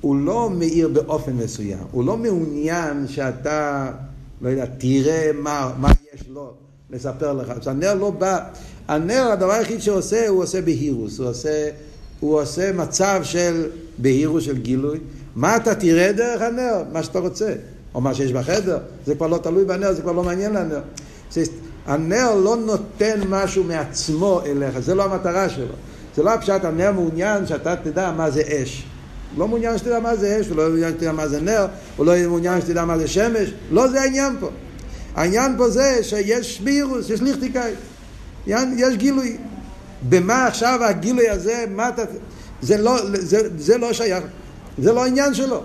הוא 0.01 0.17
לא 0.17 0.51
מאיר 0.51 0.89
באופן 0.89 1.33
מסוים, 1.33 1.79
הוא 1.91 2.05
לא 2.05 2.17
מעוניין 2.17 3.09
שאתה, 3.09 3.91
לא 4.41 4.49
יודע, 4.49 4.67
תראה 4.79 5.31
מה, 5.35 5.73
מה 5.79 5.93
יש 6.15 6.25
לו 6.29 6.53
לספר 6.91 7.33
לך. 7.33 7.51
אז 7.51 7.69
הנר 7.69 7.95
לא 7.95 8.11
בא, 8.11 8.39
הנר, 8.89 9.29
הדבר 9.33 9.53
היחיד 9.53 9.81
שעושה, 9.81 10.29
הוא 10.29 10.43
עושה 10.43 10.63
בהירוס, 10.63 11.19
הוא 11.19 11.29
עושה, 11.29 11.71
הוא 12.21 12.41
עושה 12.41 12.73
מצב 12.73 13.21
של 13.23 13.67
בהירוס, 13.99 14.45
של 14.45 14.59
גילוי. 14.59 14.99
מה 15.37 15.57
אתה 15.57 15.75
תראה 15.75 16.13
דרך 16.13 16.43
הנר? 16.43 16.83
מה 16.93 17.03
שאתה 17.03 17.19
רוצה. 17.19 17.55
או 17.95 18.01
מה 18.01 18.15
שיש 18.15 18.33
בחדר, 18.33 18.79
זה 19.07 19.15
כבר 19.15 19.27
לא 19.27 19.39
תלוי 19.39 19.65
בנר, 19.65 19.93
זה 19.93 20.03
כבר 20.03 20.13
לא 20.13 20.23
מעניין 20.23 20.53
לנר. 20.53 20.81
הנר 21.87 22.35
לא 22.35 22.57
נותן 22.57 23.21
משהו 23.29 23.65
מעצמו 23.65 24.41
אליך, 24.47 24.79
זה 24.79 24.95
לא 24.95 25.05
המטרה 25.05 25.49
שלו. 25.49 25.75
זה 26.17 26.23
לא 26.23 26.31
הפשט, 26.31 26.65
הנר 26.65 26.93
מעוניין 26.93 27.47
שאתה 27.47 27.77
תדע 27.77 28.13
מה 28.17 28.31
זה 28.31 28.43
אש. 28.63 28.87
לא 29.39 29.49
מעוניין 29.49 29.79
שתדע 29.79 30.01
מה 30.01 30.17
זה 30.17 30.41
אש, 30.41 30.49
הוא 30.49 30.57
לא 30.57 30.69
מעוניין 30.69 30.93
שתדע 30.93 31.13
מה 31.13 31.29
זה 31.29 31.41
נר, 31.41 31.67
הוא 31.97 32.07
לא 32.07 32.13
מעוניין 32.29 32.61
שתדע 32.61 32.85
מה 32.85 32.99
זה 32.99 33.09
שמש, 33.09 33.53
לא 33.71 33.89
זה 33.89 34.01
העניין 34.01 34.37
פה. 34.41 34.49
העניין 35.15 35.55
פה 35.59 35.71
זה 35.71 35.99
שיש 36.03 36.61
בירוס, 36.61 37.11
יש 37.11 37.23
ליכטיקאי, 37.23 37.73
יש 38.77 38.97
גילוי. 38.97 39.37
במה 40.09 40.47
עכשיו 40.47 40.85
הגילוי 40.85 41.29
הזה, 41.29 41.65
מה 41.71 41.89
אתה... 41.89 42.03
זה 42.63 42.77
לא, 42.77 42.97
זה, 43.13 43.49
זה 43.59 43.79
לא 43.79 43.93
שייך, 43.93 44.25
זה 44.79 44.93
לא 44.93 45.05
העניין 45.05 45.35
שלו. 45.35 45.63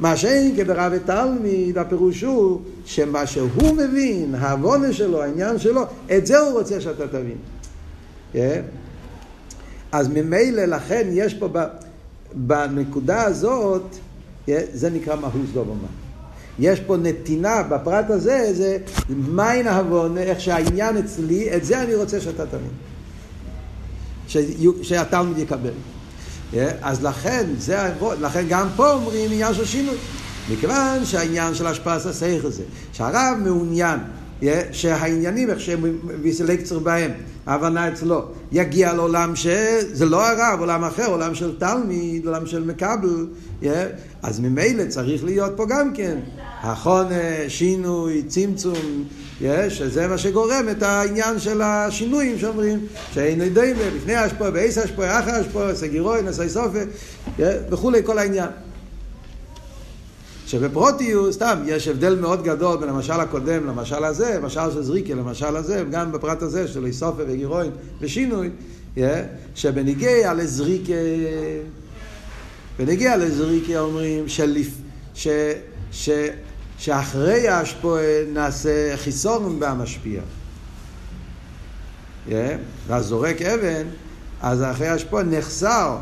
מה 0.00 0.16
שאין 0.16 0.56
כברב 0.56 0.92
ותלמיד, 0.94 1.78
הפירוש 1.78 2.22
הוא 2.22 2.60
שמה 2.84 3.26
שהוא 3.26 3.74
מבין, 3.76 4.34
העוונה 4.34 4.92
שלו, 4.92 5.22
העניין 5.22 5.58
שלו, 5.58 5.82
את 6.16 6.26
זה 6.26 6.38
הוא 6.38 6.58
רוצה 6.58 6.80
שאתה 6.80 7.08
תבין. 7.08 7.36
כן? 8.32 8.62
אז 9.92 10.08
ממילא 10.08 10.64
לכן 10.64 11.06
יש 11.12 11.34
פה 11.34 11.48
בנקודה 12.34 13.22
הזאת, 13.22 13.96
זה 14.72 14.90
נקרא 14.90 15.16
מהוס 15.16 15.50
דובמה. 15.54 15.88
יש 16.58 16.80
פה 16.80 16.96
נתינה 16.96 17.62
בפרט 17.62 18.10
הזה, 18.10 18.50
זה 18.52 18.78
מיין 19.08 19.66
העוונה, 19.66 20.20
איך 20.20 20.40
שהעניין 20.40 20.96
אצלי, 20.96 21.56
את 21.56 21.64
זה 21.64 21.82
אני 21.82 21.94
רוצה 21.94 22.20
שאתה 22.20 22.44
תבין. 22.46 22.70
שהתלמיד 24.82 25.38
יקבל. 25.38 25.70
אז 26.82 27.04
לכן, 27.04 27.46
זה, 27.58 27.92
לכן 28.20 28.44
גם 28.48 28.68
פה 28.76 28.92
אומרים 28.92 29.32
עניין 29.32 29.54
של 29.54 29.64
שינוי. 29.64 29.96
מכיוון 30.52 31.04
שהעניין 31.04 31.54
של 31.54 31.66
השפעת 31.66 32.06
השכל 32.06 32.50
זה, 32.50 32.62
שהרב 32.92 33.36
מעוניין 33.44 34.00
שהעניינים, 34.72 35.50
איך 35.50 35.60
שהם 35.60 35.98
ויסלקצר 36.22 36.78
בהם, 36.78 37.10
ההבנה 37.46 37.88
אצלו, 37.88 38.24
יגיע 38.52 38.92
לעולם 38.92 39.36
שזה 39.36 40.06
לא 40.06 40.26
הרב, 40.26 40.60
עולם 40.60 40.84
אחר, 40.84 41.06
עולם 41.06 41.34
של 41.34 41.58
תלמיד, 41.58 42.26
עולם 42.26 42.46
של 42.46 42.64
מקבל, 42.64 43.26
אז 44.22 44.40
ממילא 44.40 44.84
צריך 44.88 45.24
להיות 45.24 45.52
פה 45.56 45.66
גם 45.68 45.94
כן 45.94 46.18
החונה, 46.62 47.48
שינוי, 47.48 48.22
צמצום, 48.22 49.04
שזה 49.68 50.08
מה 50.08 50.18
שגורם 50.18 50.66
את 50.70 50.82
העניין 50.82 51.38
של 51.38 51.62
השינויים 51.62 52.38
שאומרים 52.38 52.78
שאין 53.12 53.40
יודעים 53.40 53.76
לפני 53.96 54.14
השפוע, 54.14 54.50
בעשר 54.50 54.80
השפוע, 54.80 55.18
אחר 55.20 55.34
השפוע, 55.34 55.74
סגירוי, 55.74 56.22
נסי 56.22 56.48
סופה 56.48 56.78
וכולי, 57.70 58.00
כל 58.04 58.18
העניין. 58.18 58.48
שבפרוטיוס, 60.46 61.34
סתם, 61.34 61.58
יש 61.66 61.88
הבדל 61.88 62.14
מאוד 62.14 62.42
גדול 62.42 62.76
בין 62.76 62.88
המשל 62.88 63.20
הקודם 63.20 63.66
למשל 63.66 64.04
הזה, 64.04 64.38
משל 64.42 64.70
של 64.70 64.82
זריקה 64.82 65.14
למשל 65.14 65.56
הזה, 65.56 65.84
וגם 65.88 66.12
בפרט 66.12 66.42
הזה 66.42 66.68
של 66.68 66.86
איסופה 66.86 67.22
וגירוי 67.26 67.68
ושינוי, 68.00 68.50
yeah, 68.96 69.00
שבניגיע 69.54 70.34
לזריקה, 70.34 70.92
בניגיע 72.78 73.16
לזריקה 73.16 73.78
אומרים 73.78 74.28
שלפ, 74.28 74.70
ש, 75.14 75.28
ש, 75.92 76.10
שאחרי 76.78 77.48
ההשפועה 77.48 78.24
נעשה 78.32 78.96
חיסון 78.96 79.60
בהמשפיע. 79.60 80.20
Yeah, 82.28 82.32
ואז 82.86 83.06
זורק 83.06 83.42
אבן, 83.42 83.86
אז 84.42 84.62
אחרי 84.62 84.86
ההשפועה 84.86 85.22
נחסר, 85.22 85.96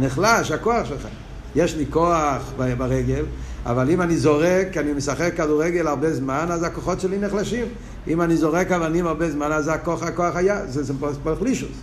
נחלש 0.00 0.50
הכוח 0.50 0.88
שלך. 0.88 1.08
יש 1.56 1.76
לי 1.76 1.84
כוח 1.90 2.52
ברגל, 2.56 3.24
אבל 3.66 3.90
אם 3.90 4.02
אני 4.02 4.16
זורק, 4.16 4.76
אני 4.76 4.92
משחק 4.92 5.32
כדורגל 5.36 5.86
הרבה 5.86 6.14
זמן, 6.14 6.46
אז 6.50 6.62
הכוחות 6.62 7.00
שלי 7.00 7.18
נחלשים. 7.18 7.66
אם 8.08 8.22
אני 8.22 8.36
זורק 8.36 8.72
אבנים 8.72 9.06
הרבה 9.06 9.30
זמן, 9.30 9.52
אז 9.52 9.68
הכוח, 9.68 10.02
הכוח 10.02 10.36
היה, 10.36 10.66
זה, 10.66 10.82
זה 10.82 10.92
פועל 11.22 11.36
חלישוס. 11.36 11.76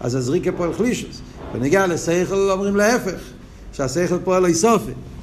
אז 0.00 0.14
הזריקה 0.14 0.52
פועל 0.52 0.74
חלישוס. 0.74 1.20
ונגיע 1.54 1.86
לשכל 1.86 2.50
אומרים 2.50 2.76
להפך, 2.76 3.20
שהשכל 3.72 4.18
פועל 4.24 4.46
איסופי. 4.46 4.90
Yeah. 4.90 5.14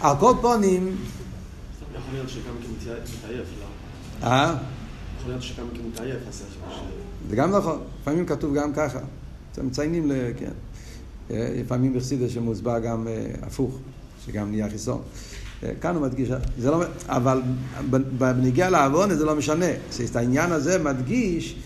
על 0.00 0.16
כל 0.20 0.34
פונים... 0.40 0.96
יכול 1.94 2.14
להיות 2.14 2.28
שגם 2.28 2.54
כמתעייף, 2.62 3.48
לא? 3.60 4.26
אה? 4.26 4.56
יכול 5.18 5.30
להיות 5.30 5.42
שגם 5.42 5.66
כמתעייף, 5.76 6.18
זה 7.28 7.36
גם 7.36 7.50
נכון, 7.50 7.80
לפעמים 8.02 8.26
כתוב 8.26 8.54
גם 8.54 8.72
ככה. 8.72 8.98
אתם 9.52 9.66
מציינים 9.66 10.10
ל... 10.10 10.14
כן. 10.36 10.50
אה, 11.30 11.54
לפעמים 11.60 11.94
בחסידס 11.94 12.30
שמוסבר 12.30 12.78
גם 12.78 13.08
אה, 13.08 13.26
הפוך, 13.42 13.78
שגם 14.26 14.50
נהיה 14.50 14.70
חיסון. 14.70 15.02
אה, 15.62 15.72
כאן 15.80 15.94
הוא 15.94 16.02
מדגיש, 16.02 16.28
זה 16.58 16.70
לא, 16.70 16.82
אבל 17.06 17.42
בנגיע 18.18 18.70
לעוון 18.70 19.14
זה 19.14 19.24
לא 19.24 19.36
משנה. 19.36 19.70
את 20.10 20.16
העניין 20.16 20.52
הזה 20.52 20.78
מדגיש 20.78 21.56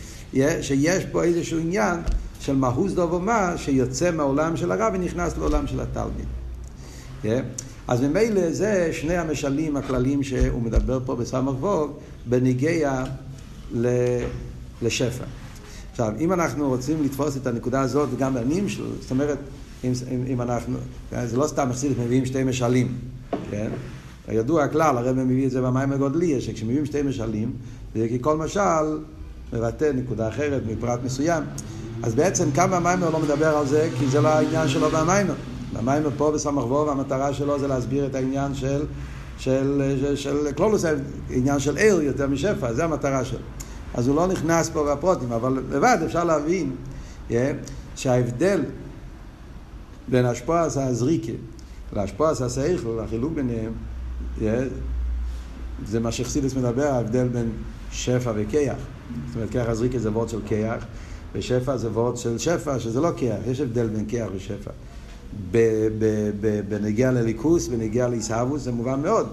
שיש 0.61 1.05
פה 1.13 1.25
איזשהו 1.25 1.59
עניין 1.59 2.01
של 2.41 2.57
מהוס 2.57 2.93
דוב 2.93 3.13
ומה 3.13 3.53
שיוצא 3.57 4.11
מהעולם 4.11 4.57
של 4.57 4.73
הרב 4.73 4.93
ונכנס 4.95 5.39
לעולם 5.39 5.67
של 5.67 5.81
התלמיד. 5.81 6.27
אז 7.89 8.01
ממילא 8.01 8.53
זה 8.53 8.91
שני 8.93 9.17
המשלים 9.17 9.77
הכלליים 9.77 10.23
שהוא 10.23 10.63
מדבר 10.63 10.99
פה 11.05 11.17
בסמ"ך 11.17 11.63
ווב 11.63 11.99
בניגיע 12.27 13.05
לשפע. 14.83 15.25
עכשיו, 15.91 16.13
אם 16.21 16.33
אנחנו 16.33 16.69
רוצים 16.69 17.03
לתפוס 17.05 17.37
את 17.37 17.47
הנקודה 17.47 17.81
הזאת 17.81 18.09
גם 18.19 18.35
בעניים 18.35 18.69
שלו, 18.69 18.87
זאת 19.01 19.11
אומרת, 19.11 19.39
אם, 19.85 19.93
אם, 20.11 20.25
אם 20.27 20.43
אנחנו, 20.43 20.79
זה 21.25 21.37
לא 21.37 21.47
סתם 21.47 21.69
מחסידת 21.69 21.99
מביאים 21.99 22.27
שתי 22.27 22.45
משלים, 22.45 22.99
כן? 23.51 23.71
ידוע 24.29 24.65
הכלל, 24.65 24.99
הרב 24.99 25.17
מביא 25.17 25.47
את 25.47 25.51
זה 25.51 25.61
במים 25.61 25.93
הגודלי, 25.93 26.41
שכשמביאים 26.41 26.87
שתי 26.87 27.03
משלים, 27.03 27.53
זה 27.95 28.07
כי 28.09 28.19
כל 28.21 28.37
משל 28.37 28.99
מבטא 29.53 29.91
נקודה 29.95 30.29
אחרת 30.29 30.63
מפרט 30.67 31.01
מסוים. 31.05 31.43
אז 32.03 32.15
בעצם 32.15 32.51
כמה 32.51 32.77
המיימר 32.77 33.11
לא 33.11 33.21
מדבר 33.21 33.57
על 33.57 33.67
זה, 33.67 33.89
כי 33.99 34.07
זה 34.09 34.21
לא 34.21 34.29
העניין 34.29 34.69
שלו 34.69 34.91
במיימר. 34.91 35.35
המיימר 35.77 36.11
פה 36.17 36.31
בסמ"ך 36.31 36.65
וו, 36.65 36.87
והמטרה 36.87 37.33
שלו 37.33 37.59
זה 37.59 37.69
להסביר 37.69 38.07
את 38.07 38.15
העניין 38.15 38.55
של, 38.55 38.85
של, 39.39 39.97
של, 40.01 40.17
של 40.17 40.53
קלולוס, 40.53 40.85
עניין 41.31 41.59
של 41.59 41.77
עיר 41.77 42.03
יותר 42.03 42.27
משפע, 42.27 42.73
זה 42.73 42.85
המטרה 42.85 43.25
שלו. 43.25 43.39
אז 43.95 44.09
הוא 44.09 44.17
לא 44.17 44.27
נכנס 44.27 44.71
פה 44.71 44.95
בפרוטים, 44.95 45.33
אבל 45.33 45.63
לבד 45.71 45.99
אפשר 46.07 46.25
להבין 46.25 46.77
yeah, 47.31 47.33
שההבדל 47.97 48.63
בין 50.09 50.25
השפועס 50.25 50.77
הזריקה 50.77 51.33
להשפועס 51.93 52.43
השכל, 52.43 53.01
החילוק 53.05 53.33
ביניהם, 53.33 53.73
yeah, 54.39 54.43
זה 55.87 56.01
מה 56.01 56.13
שחסידס 56.13 56.55
מדבר, 56.55 56.87
ההבדל 56.87 57.29
בין 57.29 57.51
שפע 57.93 58.33
וכיח. 58.37 58.77
זאת 59.27 59.37
אומרת, 59.37 59.51
כיח 59.51 59.69
הזריקה 59.69 59.99
זה 59.99 60.11
וורד 60.11 60.29
של 60.29 60.41
כיח, 60.47 60.85
ושפע 61.35 61.77
זה 61.77 61.91
וורד 61.91 62.17
של 62.17 62.39
שפע, 62.39 62.79
שזה 62.79 63.01
לא 63.01 63.11
כיח, 63.17 63.37
יש 63.47 63.61
הבדל 63.61 63.87
בין 63.87 64.07
כיח 64.07 64.29
ושפע. 64.37 64.71
בנגיע 66.69 67.11
לליכוס, 67.11 67.69
בנגיע 67.69 68.09
לעיסאוווס, 68.09 68.63
זה 68.63 68.73
מובן 68.73 69.01
מאוד. 69.03 69.29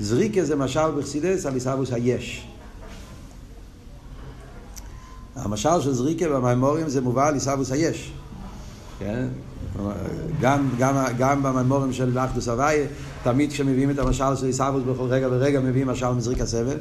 זריקה 0.00 0.44
זה 0.44 0.56
משל 0.56 0.90
בחסידס 0.98 1.46
על 1.46 1.54
עיסאוווס 1.54 1.92
היש. 1.92 2.46
המשל 5.36 5.80
של 5.80 5.92
זריקה 5.92 6.28
במימורים 6.28 6.88
זה 6.88 7.00
מובא 7.00 7.28
על 7.28 7.34
עיסאוווס 7.34 7.72
היש. 7.72 8.12
כן? 8.98 9.26
גם, 10.40 10.68
גם, 10.78 11.04
גם 11.18 11.42
במימורים 11.42 11.92
של 11.92 12.18
אחדוס 12.18 12.48
הוויה, 12.48 12.86
תמיד 13.22 13.52
כשמביאים 13.52 13.90
את 13.90 13.98
המשל 13.98 14.36
של 14.36 14.46
עיסאוווס 14.46 14.82
בכל 14.82 15.04
רגע 15.04 15.28
ורגע 15.30 15.60
מביאים 15.60 15.86
משל 15.88 16.10
מזריק 16.10 16.40
הסבל, 16.40 16.76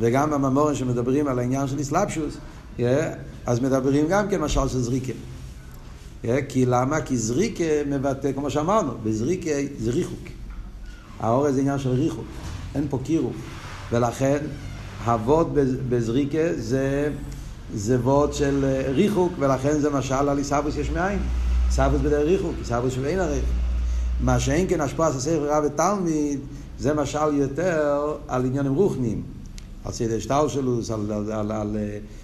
וגם 0.00 0.30
במימורים 0.30 0.74
שמדברים 0.74 1.28
על 1.28 1.38
העניין 1.38 1.68
של 1.68 1.78
איסלאפשוס, 1.78 2.36
אז 3.46 3.60
מדברים 3.60 4.06
גם 4.08 4.28
כן 4.28 4.40
משל 4.40 4.68
של 4.68 4.78
זריקה. 4.78 5.12
כי 6.48 6.66
למה? 6.66 7.00
כי 7.00 7.16
זריקה 7.16 7.64
מבטא, 7.86 8.32
כמו 8.32 8.50
שאמרנו, 8.50 8.92
בזריקה 9.04 9.50
זה 9.78 9.90
ריחוק. 9.90 10.28
האור 11.20 11.52
זה 11.52 11.60
עניין 11.60 11.78
של 11.78 11.90
ריחוק, 11.90 12.24
אין 12.74 12.86
פה 12.90 12.98
קירוב. 13.04 13.32
ולכן, 13.92 14.38
הווד 15.04 15.58
בזריקה 15.88 16.54
זה, 16.56 17.10
זה 17.74 17.98
ווד 18.00 18.32
של 18.32 18.64
ריחוק, 18.88 19.32
ולכן 19.38 19.80
זה 19.80 19.90
משל 19.90 20.14
על 20.14 20.38
עיסאוויס 20.38 20.76
יש 20.76 20.90
מאין. 20.90 21.18
עיסאוויס 21.66 22.00
בדרך 22.00 22.26
ריחוק, 22.26 22.54
עיסאוויס 22.58 22.94
שאין 22.94 23.18
הרי. 23.18 23.40
מה 24.20 24.40
שאין 24.40 24.66
כן 24.68 24.80
השפעה 24.80 25.12
של 25.12 25.20
ספר 25.20 25.52
רב 25.52 25.64
ותלמיד, 25.66 26.40
זה 26.78 26.94
משל 26.94 27.34
יותר 27.34 28.16
על 28.28 28.44
עניינים 28.44 28.74
רוחניים. 28.74 29.22
על 29.84 29.92
סדר 29.92 30.18
שטלשלוס, 30.18 30.90
על, 30.90 31.12
על, 31.12 31.32
על, 31.32 31.52
על 31.52 31.76
Yeah, 31.76 32.19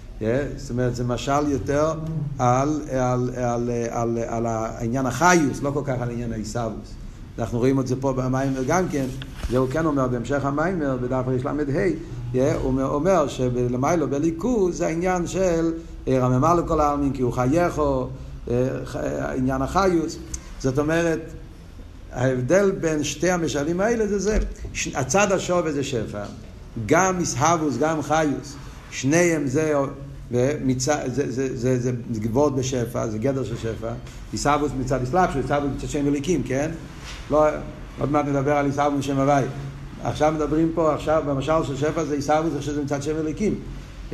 זאת 0.57 0.69
אומרת, 0.69 0.95
זה 0.95 1.03
משל 1.03 1.51
יותר 1.51 1.93
על, 2.39 2.81
על, 2.91 3.29
על, 3.35 3.69
על, 3.89 4.17
על 4.27 4.45
העניין 4.45 5.05
החיוס, 5.05 5.61
לא 5.61 5.71
כל 5.71 5.81
כך 5.85 5.95
על 6.01 6.09
עניין 6.09 6.33
העיסאוווס. 6.33 6.93
אנחנו 7.39 7.57
רואים 7.57 7.79
את 7.79 7.87
זה 7.87 7.95
פה 7.95 8.13
במיימר 8.13 8.63
גם 8.67 8.89
כן, 8.91 9.05
זה 9.49 9.57
הוא 9.57 9.69
כן 9.69 9.85
אומר 9.85 10.07
בהמשך 10.07 10.45
המיימר, 10.45 10.97
בדף 11.01 11.23
רכ"ל, 11.27 11.47
yeah, 12.33 12.37
הוא 12.61 12.81
אומר 12.81 13.27
שלמיילו 13.27 14.09
בליכוז 14.09 14.77
זה 14.77 14.87
העניין 14.87 15.27
של 15.27 15.73
רממה 16.07 16.53
לכל 16.53 16.81
העלמין 16.81 17.13
כי 17.13 17.21
הוא 17.21 17.33
חייכו, 17.33 18.07
עניין 19.37 19.61
החיוס. 19.61 20.17
זאת 20.59 20.79
אומרת, 20.79 21.21
ההבדל 22.11 22.71
בין 22.71 23.03
שתי 23.03 23.31
המשלים 23.31 23.81
האלה 23.81 24.07
זה 24.07 24.19
זה, 24.19 24.39
הצד 24.95 25.31
השווה 25.31 25.71
זה 25.71 25.83
שפע, 25.83 26.23
גם 26.85 27.19
מסהבוס, 27.19 27.77
גם 27.77 28.01
חיוס, 28.01 28.55
שניהם 28.91 29.47
זה 29.47 29.73
ומצד, 30.31 30.97
זה, 31.05 31.31
זה, 31.31 31.57
זה, 31.57 31.79
זה, 31.79 31.91
זה 32.11 32.19
גבוהות 32.19 32.55
בשפע, 32.55 33.07
זה 33.07 33.17
גדר 33.17 33.43
של 33.43 33.57
שפע. 33.57 33.91
עיסאוווס 34.31 34.71
מצד 34.79 35.01
אסלאפשו, 35.01 35.37
עיסאוווס 35.39 35.69
מצד 35.77 35.87
שם 35.87 36.07
אליקים, 36.07 36.43
כן? 36.43 36.71
לא, 37.31 37.45
עוד 37.99 38.11
מעט 38.11 38.25
נדבר 38.25 38.51
על 38.51 38.65
עיסאוווס 38.65 39.05
שם 39.05 39.19
הוואי. 39.19 39.43
עכשיו 40.03 40.33
מדברים 40.35 40.71
פה, 40.75 40.93
עכשיו 40.93 41.23
במשל 41.27 41.63
של 41.63 41.77
שפע 41.77 42.03
זה 42.03 42.15
עיסאוווס 42.15 42.53
שזה 42.59 42.83
מצד 42.83 43.03
שם 43.03 43.17
אליקים. 43.19 43.55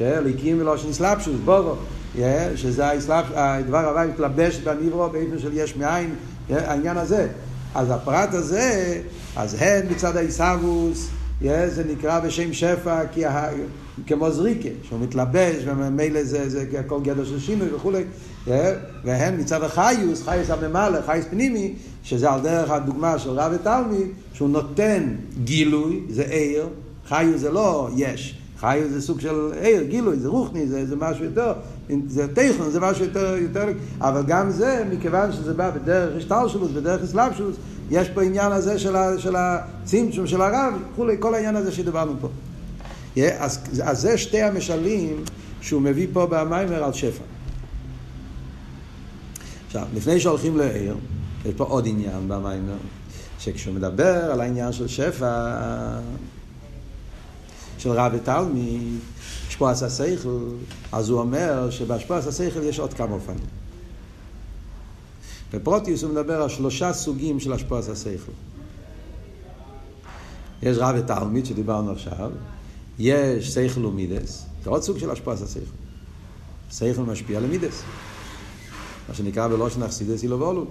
אליקים 0.01 0.61
ולא 0.61 0.77
של 0.77 0.89
אסלאפשוס, 0.89 1.35
בורו. 1.45 1.75
שזה 2.55 2.85
הדבר 3.35 3.89
הוואי 3.89 4.07
מתלבש 4.07 4.57
בניברו 4.57 5.09
באיפן 5.09 5.39
של 5.39 5.49
יש 5.53 5.75
מאין, 5.75 6.15
העניין 6.49 6.97
הזה. 6.97 7.27
אז 7.75 7.89
הפרט 7.91 8.33
הזה, 8.33 9.01
אז 9.35 9.57
הן 9.59 9.85
מצד 9.89 10.17
העיסאוווס, 10.17 11.09
זה 11.43 11.83
נקרא 11.91 12.19
בשם 12.19 12.53
שפע, 12.53 13.07
כי 13.07 13.23
כמו 14.07 14.31
זריקה, 14.31 14.69
שהוא 14.83 14.99
מתלבש, 14.99 15.63
וממילא 15.65 16.23
זה, 16.23 16.49
זה 16.49 16.65
הכל 16.79 16.99
גדר 17.03 17.25
של 17.25 17.39
שינוי 17.39 17.67
וכולי, 17.75 18.03
והן 19.03 19.39
מצד 19.39 19.63
החיוס, 19.63 20.23
חיוס 20.23 20.49
הממלא, 20.49 21.01
חיוס 21.05 21.25
פנימי, 21.29 21.73
שזה 22.03 22.31
על 22.31 22.41
דרך 22.41 22.71
הדוגמה 22.71 23.19
של 23.19 23.29
רב 23.29 23.51
ותלמיד, 23.55 24.07
שהוא 24.33 24.49
נותן 24.49 25.15
גילוי, 25.43 26.01
זה 26.09 26.23
עיר, 26.23 26.67
חיוס 27.07 27.41
זה 27.41 27.51
לא 27.51 27.89
יש, 27.95 28.37
חיוס 28.59 28.91
זה 28.91 29.01
סוג 29.01 29.19
של 29.19 29.51
עיר, 29.61 29.83
גילוי, 29.83 30.19
זה 30.19 30.27
רוחני, 30.27 30.67
זה, 30.67 30.85
זה 30.85 30.95
משהו 30.95 31.25
יותר, 31.25 31.53
זה 32.07 32.27
טכן, 32.35 32.69
זה 32.69 32.79
משהו 32.79 33.05
יותר, 33.05 33.35
יותר, 33.37 33.67
אבל 34.01 34.23
גם 34.27 34.51
זה, 34.51 34.83
מכיוון 34.91 35.31
שזה 35.31 35.53
בא 35.53 35.69
בדרך 35.69 36.17
השתלשלות, 36.17 36.71
בדרך 36.71 37.03
אסלאפשוס, 37.03 37.55
יש 37.91 38.09
פה 38.09 38.23
עניין 38.23 38.51
הזה 38.51 38.79
של, 38.79 38.95
של 39.17 39.35
הצמצום 39.35 40.27
של 40.27 40.41
הרב, 40.41 40.73
וכולי, 40.93 41.15
כל 41.19 41.35
העניין 41.35 41.55
הזה 41.55 41.71
שדיברנו 41.71 42.13
פה. 42.21 42.27
אז, 43.37 43.59
אז 43.83 44.01
זה 44.01 44.17
שתי 44.17 44.41
המשלים 44.41 45.23
שהוא 45.61 45.81
מביא 45.81 46.07
פה 46.13 46.27
במיימר 46.29 46.83
על 46.83 46.93
שפע. 46.93 47.23
עכשיו, 49.67 49.87
לפני 49.95 50.19
שהולכים 50.19 50.57
לעיר, 50.57 50.95
יש 51.45 51.53
פה 51.57 51.63
עוד 51.63 51.87
עניין 51.87 52.27
במיימר, 52.27 52.77
שכשהוא 53.39 53.75
מדבר 53.75 54.31
על 54.31 54.41
העניין 54.41 54.73
של 54.73 54.87
שפע, 54.87 55.55
של 57.77 57.91
רב 57.91 58.11
ותלמיד, 58.15 58.99
השפועס 59.47 59.83
השכל, 59.83 60.39
אז 60.91 61.09
הוא 61.09 61.19
אומר 61.19 61.69
שבהשפועס 61.69 62.27
השכל 62.27 62.63
יש 62.63 62.79
עוד 62.79 62.93
כמה 62.93 63.13
אופנים. 63.13 63.62
בפרוטיוס 65.53 66.03
הוא 66.03 66.11
מדבר 66.11 66.41
על 66.41 66.49
שלושה 66.49 66.93
סוגים 66.93 67.39
של 67.39 67.53
השפועס 67.53 67.89
השכל. 67.89 68.31
יש 70.63 70.77
רב 70.77 70.95
ותלמיד 70.99 71.45
שדיברנו 71.45 71.91
עכשיו, 71.91 72.31
יש 72.99 73.53
שכל 73.53 73.85
ומידס, 73.85 74.45
זה 74.63 74.69
עוד 74.69 74.83
סוג 74.83 74.97
של 74.97 75.15
של 75.15 75.29
השכל. 75.31 75.59
שכל 76.71 77.01
משפיע 77.01 77.39
למידס. 77.39 77.81
מה 79.09 79.15
שנקרא 79.15 79.47
בלושן 79.47 79.83
אכסידס 79.83 80.23
אילו 80.23 80.39
ואולו. 80.39 80.65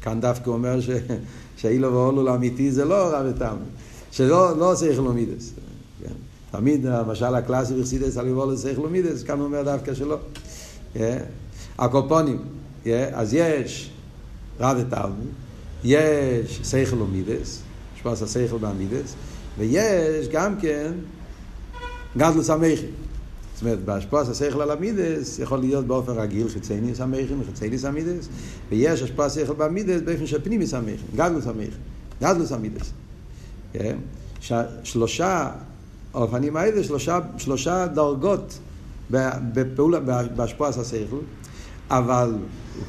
כאן 0.00 0.20
דווקא 0.20 0.50
אומר 0.50 0.80
ש... 0.80 0.90
שאילו 1.56 1.92
ואולו 1.92 2.30
האמיתי 2.30 2.72
זה 2.72 2.84
לא 2.84 2.94
רב 2.94 3.26
ותם, 3.28 3.56
שלא 4.10 4.58
לא 4.58 4.76
שכל 4.76 5.00
ומידס. 5.00 5.52
כן? 6.02 6.14
תמיד 6.50 6.86
המשל 6.86 7.34
הקלאסי 7.34 7.80
בחסידס 7.80 8.16
על 8.16 8.26
יבוא 8.28 8.52
לשכל 8.52 8.80
ומידס, 8.80 9.22
כאן 9.22 9.38
הוא 9.38 9.44
אומר 9.44 9.62
דווקא 9.62 9.94
שלא. 9.94 10.18
כן? 10.94 11.24
הקופונים? 11.78 12.55
אז 13.12 13.34
יש 13.34 13.90
רב 14.60 14.76
ותם, 14.80 15.10
יש 15.84 16.60
שכל 16.64 17.02
ומידס, 17.02 17.62
השפעה 17.96 18.16
של 18.16 18.24
השכל 18.24 18.56
והמידס, 18.60 19.14
ויש 19.58 20.28
גם 20.28 20.60
כן 20.60 20.92
גדלוס 22.16 22.50
המכין. 22.50 22.90
זאת 23.54 23.62
אומרת, 23.62 23.84
בהשפעת 23.84 24.28
השכל 24.28 24.62
על 24.62 24.70
המידס 24.70 25.38
יכול 25.38 25.58
להיות 25.58 25.86
באופן 25.86 26.12
רגיל 26.12 26.48
חיצייניס 26.48 27.00
המכין 27.00 27.40
וחיצייניס 27.40 27.84
המידס, 27.84 28.28
ויש 28.70 29.02
השפעת 29.02 29.26
השכל 29.26 29.52
במידס 29.52 30.00
באופן 30.00 30.26
של 30.26 30.42
פנימיס 30.42 30.74
המכין, 30.74 31.06
גדלוס 31.16 31.46
המכין, 31.46 31.70
גדלוס 32.22 32.52
המידס. 32.52 32.92
כן? 33.72 33.96
שלושה 34.84 35.50
האופנים 36.14 36.56
האלה, 36.56 36.84
שלושה, 36.84 37.18
שלושה 37.38 37.86
דרגות 37.86 38.58
בפעולה, 39.52 40.00
בהשפעת 40.36 40.76
השכל, 40.76 41.16
אבל 41.90 42.34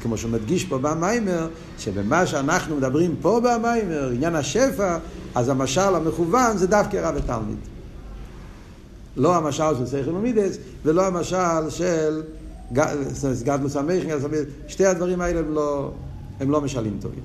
כמו 0.02 0.16
שהוא 0.16 0.30
מדגיש 0.30 0.64
פה 0.64 0.78
במיימר, 0.78 1.48
שבמה 1.78 2.26
שאנחנו 2.26 2.76
מדברים 2.76 3.16
פה 3.22 3.40
במיימר, 3.40 4.10
עניין 4.14 4.34
השפע, 4.34 4.98
אז 5.34 5.48
המשל 5.48 5.94
המכוון 5.94 6.56
זה 6.56 6.66
דווקא 6.66 6.96
רב 6.96 7.14
ותלמיד. 7.16 7.58
לא 9.16 9.36
המשל 9.36 9.74
של 9.78 9.86
סייכל 9.86 10.10
ומידס, 10.10 10.58
ולא 10.84 11.06
המשל 11.06 11.70
של 11.70 12.22
גדלוס 13.44 13.76
המכין, 13.76 14.10
שתי 14.68 14.86
הדברים 14.86 15.20
האלה 15.20 15.40
הם 15.40 15.54
לא, 15.54 15.90
הם 16.40 16.50
לא 16.50 16.60
משלים 16.60 16.98
טובים. 17.00 17.22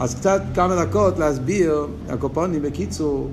אז 0.00 0.14
קצת 0.14 0.42
כמה 0.54 0.84
דקות 0.84 1.18
להסביר, 1.18 1.86
הקופונים 2.08 2.62
בקיצור, 2.62 3.30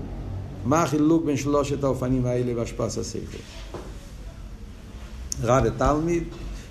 מה 0.66 0.84
החילוק 0.84 1.26
בין 1.26 1.38
שלושת 1.38 1.84
האופנים 1.84 2.26
האלה 2.26 2.56
בהשפעת 2.56 2.98
השכל. 2.98 3.38
רב 5.44 5.64
ותלמיד, 5.66 6.24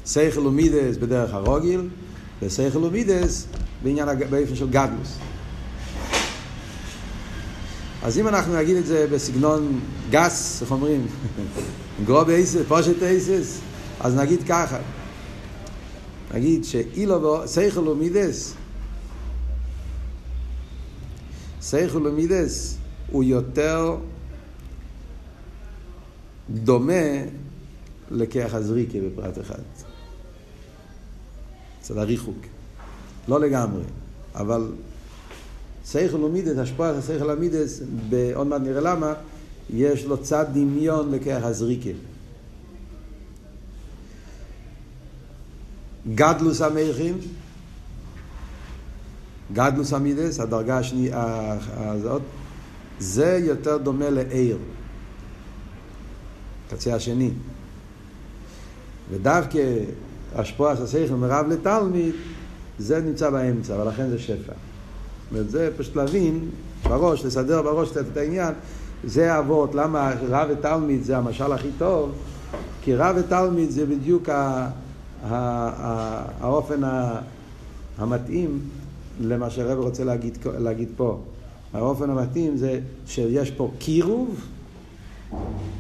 שכל 0.06 0.46
ומידס 0.46 0.96
בדרך 0.96 1.34
הרוגיל, 1.34 1.88
ושכל 2.42 2.84
ומידס 2.84 3.46
בעניין, 3.82 4.08
באופן 4.30 4.56
של 4.56 4.70
גדלוס. 4.70 5.18
אז 8.02 8.18
אם 8.18 8.28
אנחנו 8.28 8.56
נגיד 8.56 8.76
את 8.76 8.86
זה 8.86 9.06
בסגנון 9.12 9.80
גס, 10.10 10.62
איך 10.62 10.70
אומרים? 10.70 11.06
גרוב 12.06 12.30
אייסס, 12.30 12.62
פושט 12.68 13.02
אייסס, 13.02 13.60
אז 14.00 14.14
נגיד 14.14 14.42
ככה. 14.48 14.78
נגיד 16.34 16.64
שאילו 16.64 17.42
שכל 17.48 17.88
ומידס, 17.88 18.54
שכל 21.62 22.06
ומידס 22.06 22.76
הוא 23.10 23.24
יותר 23.24 23.96
דומה 26.50 26.92
לכיח 28.10 28.54
הזריקה 28.54 28.98
בפרט 28.98 29.38
אחד. 29.38 29.85
אצל 31.86 31.98
הריחוק. 31.98 32.36
לא 33.28 33.40
לגמרי, 33.40 33.82
אבל 34.34 34.72
שכל 35.86 36.24
ומידס, 36.24 36.58
השפעת 36.58 36.96
השכל 36.96 37.30
המידס, 37.30 37.80
עוד 38.34 38.46
מעט 38.46 38.60
נראה 38.60 38.80
למה, 38.80 39.14
יש 39.70 40.04
לו 40.04 40.22
צד 40.22 40.46
דמיון 40.52 41.10
לכיח 41.10 41.44
הזריקה. 41.44 41.90
גדלוס 46.14 46.60
המכין, 46.60 47.18
גדלוס 49.52 49.92
המידס, 49.92 50.40
הדרגה 50.40 50.78
השנייה 50.78 51.56
הזאת, 51.76 52.22
זה 52.98 53.40
יותר 53.44 53.76
דומה 53.76 54.10
לעיר, 54.10 54.58
קצה 56.70 56.94
השני. 56.94 57.30
ודווקא 59.10 59.60
השפוע 60.36 60.70
השכל 60.70 61.14
מרב 61.14 61.46
לתלמיד, 61.48 62.14
זה 62.78 63.00
נמצא 63.00 63.30
באמצע, 63.30 63.74
ולכן 63.74 64.08
זה 64.10 64.18
שפע. 64.18 64.52
זאת 65.32 65.50
זה 65.50 65.70
פשוט 65.76 65.96
להבין 65.96 66.48
בראש, 66.84 67.24
לסדר 67.24 67.62
בראש 67.62 67.90
קצת 67.90 68.04
את 68.12 68.16
העניין, 68.16 68.54
זה 69.04 69.32
האבות, 69.32 69.74
למה 69.74 70.12
רב 70.28 70.48
ותלמיד 70.50 71.02
זה 71.02 71.16
המשל 71.16 71.52
הכי 71.52 71.68
טוב, 71.78 72.12
כי 72.82 72.94
רב 72.94 73.16
ותלמיד 73.18 73.70
זה 73.70 73.86
בדיוק 73.86 74.28
ה, 74.28 74.34
ה, 74.34 74.68
ה, 75.30 76.22
האופן 76.40 76.84
ה, 76.84 77.20
המתאים 77.98 78.60
למה 79.20 79.50
שהרב 79.50 79.78
רוצה 79.78 80.04
להגיד, 80.04 80.38
להגיד 80.58 80.88
פה. 80.96 81.18
האופן 81.72 82.10
המתאים 82.10 82.56
זה 82.56 82.80
שיש 83.06 83.50
פה 83.50 83.70
קירוב, 83.78 84.40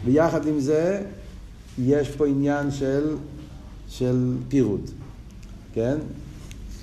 ויחד 0.04 0.46
עם 0.46 0.60
זה 0.60 1.02
יש 1.78 2.10
פה 2.10 2.26
עניין 2.26 2.70
של, 2.70 3.16
של 3.88 4.36
פירוט, 4.48 4.90
כן? 5.72 5.96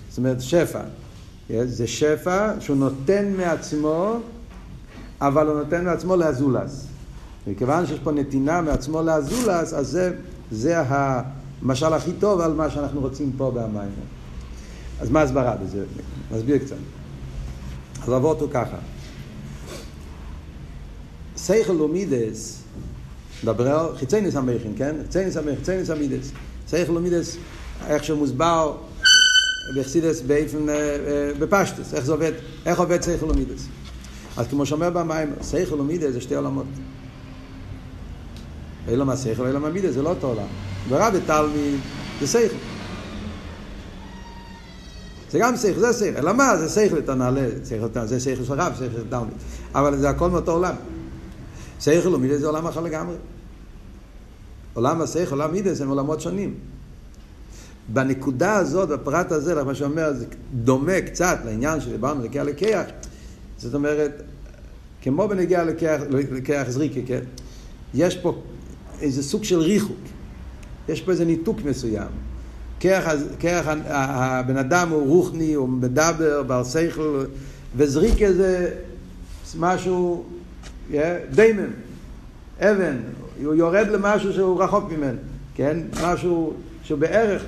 זאת 0.10 0.18
אומרת 0.18 0.42
שפע. 0.42 0.82
זה 1.66 1.88
שפע 1.88 2.52
שהוא 2.60 2.78
נותן 2.78 3.34
מעצמו, 3.38 4.18
אבל 5.22 5.48
הוא 5.48 5.60
נותן 5.60 5.86
מעצמו 5.86 6.16
לאזולס. 6.16 6.88
מכיוון 7.48 7.86
שיש 7.86 8.00
פה 8.00 8.12
נתינה 8.12 8.62
מעצמו 8.62 9.02
לאזולס, 9.02 9.74
אז 9.74 9.88
זה, 9.88 10.13
זה 10.52 10.82
המשל 10.88 11.94
הכי 11.94 12.12
טוב 12.20 12.42
על 12.42 12.54
מה 12.54 12.70
שאנחנו 12.70 13.02
רוצים 13.02 13.32
פה 13.38 13.52
במים. 13.52 13.92
אז 15.02 15.10
מה 15.10 15.22
הסברה 15.22 15.56
בזה? 15.56 15.86
נסביר 16.32 16.58
קצת. 16.58 16.76
אז 18.04 18.10
עבור 18.10 18.30
אותו 18.30 18.48
ככה. 18.52 18.78
סייכל 21.38 21.74
לומידס, 21.74 22.62
מדבר 23.44 23.80
על 23.80 23.98
חיצייניס 23.98 24.36
המכין, 24.36 24.74
כן? 24.78 24.96
חיצייניס 25.04 25.38
המכין, 25.38 25.56
חיצייניס 25.56 25.89
המידס. 25.89 26.32
סייכל 26.67 26.93
לומידס, 26.93 27.38
איך 27.88 28.04
שמוסבר 28.04 28.76
בחסידס 29.76 30.21
באופן, 30.21 30.69
אה, 30.69 30.76
אה, 30.76 31.32
בפשטס, 31.39 31.93
איך 31.93 32.06
זה 32.06 32.12
עובד, 32.12 32.32
איך 32.65 32.80
עובד 32.80 33.02
סייכל 33.02 33.26
ומידס. 33.26 33.67
אז 34.38 34.47
כמו 34.47 34.65
שאומר 34.65 34.89
במים, 34.89 35.34
סייכל 35.41 35.82
ומידס 35.82 36.13
זה 36.13 36.21
שתי 36.21 36.36
עולמות. 36.36 36.65
אלא 38.88 39.06
מה 39.06 39.15
סייכל, 39.15 39.45
אלא 39.45 39.60
מה 39.60 39.69
מידס, 39.69 39.93
זה 39.93 40.02
לא 40.02 40.10
אותו 40.10 40.28
עולם. 40.28 40.47
ורבי 40.89 41.17
תלמיד 41.26 41.80
זה 42.21 42.28
סייכל. 42.28 42.56
זה 45.32 45.39
גם 45.39 45.58
שכל, 45.58 45.80
זה 45.80 45.93
שכל. 45.93 46.17
אלא 46.17 46.34
מה? 46.34 46.58
זה 46.58 46.69
שכל 46.69 46.97
את 46.97 47.10
הנעלה, 47.10 47.47
זה 48.06 48.19
שכל 48.19 48.43
של 48.43 48.54
רב, 48.54 48.73
שכל 48.76 48.97
של 48.97 49.10
תלמיד. 49.10 49.34
אבל 49.76 49.97
זה 49.97 50.10
הכל 50.10 50.30
מאותו 50.30 50.52
עולם. 50.52 50.76
שכל 51.80 52.15
ומידס 52.15 52.39
זה 52.39 52.47
עולם 52.47 52.67
אחר 52.67 52.82
לגמרי. 52.82 53.15
עולם 54.74 55.02
השכל, 55.02 55.36
עולם 55.36 55.52
מידס 55.52 55.82
הם 55.82 55.90
עולמות 55.90 56.22
שונים. 56.22 56.54
בנקודה 57.90 58.56
הזאת, 58.56 58.90
בפרט 58.90 59.32
הזה, 59.32 59.64
מה 59.64 59.76
שאומר, 59.76 60.14
זה 60.14 60.26
דומה 60.54 61.02
קצת 61.02 61.40
לעניין 61.46 61.82
שדיברנו 61.82 62.24
לקח 62.24 62.42
לקח. 62.42 62.84
זאת 63.58 63.74
אומרת, 63.74 64.22
כמו 65.02 65.28
בנגיע 65.28 65.64
לקח 66.32 66.70
זריקה, 66.70 67.00
כן? 67.06 67.20
יש 67.94 68.18
פה 68.18 68.42
איזה 69.02 69.24
סוג 69.24 69.44
של 69.44 69.60
ריחוק. 69.60 69.98
יש 70.90 71.02
פה 71.02 71.12
איזה 71.12 71.26
ניתוק 71.26 71.58
מסוים. 71.66 72.08
כרך, 72.80 73.68
הבן 73.88 74.58
אדם 74.58 74.90
הוא 74.90 75.08
רוחני, 75.08 75.54
הוא 75.54 75.70
מדבר, 75.70 76.44
בר 76.44 76.64
שכל, 76.64 77.26
וזריקה 77.76 78.34
זה 78.34 78.72
משהו, 79.60 80.24
yeah, 80.92 80.96
דיימן, 81.32 81.70
אבן, 82.60 82.98
הוא 83.43 83.56
יורד 83.56 83.88
למשהו 83.88 84.34
שהוא 84.34 84.63
רחוק 84.63 84.91
ממנו, 84.91 85.17
כן? 85.56 85.78
משהו 86.04 86.54
שהוא 86.84 87.00
בערך, 87.00 87.43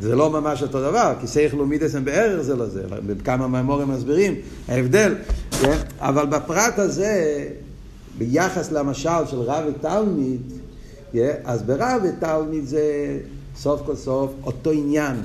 זה 0.00 0.16
לא 0.16 0.30
ממש 0.30 0.62
אותו 0.62 0.80
דבר, 0.80 1.12
כי 1.20 1.26
שכל 1.26 1.60
ומידס 1.60 1.94
הם 1.94 2.04
בערך 2.04 2.42
זה 2.42 2.56
לא 2.56 2.66
זה, 2.66 2.82
בכמה 3.06 3.48
מהמורים 3.48 3.88
מסבירים, 3.88 4.34
ההבדל, 4.68 5.14
כן? 5.50 5.78
אבל 5.98 6.26
בפרט 6.26 6.78
הזה, 6.78 7.44
ביחס 8.18 8.72
למשל 8.72 9.26
של 9.26 9.40
רב 9.40 9.64
ותלמיד, 9.68 10.40
כן? 11.12 11.34
אז 11.44 11.62
ברב 11.62 12.02
ותלמיד 12.04 12.66
זה 12.66 13.18
סוף 13.56 13.82
כל 13.86 13.96
סוף 13.96 14.32
אותו 14.44 14.70
עניין. 14.70 15.16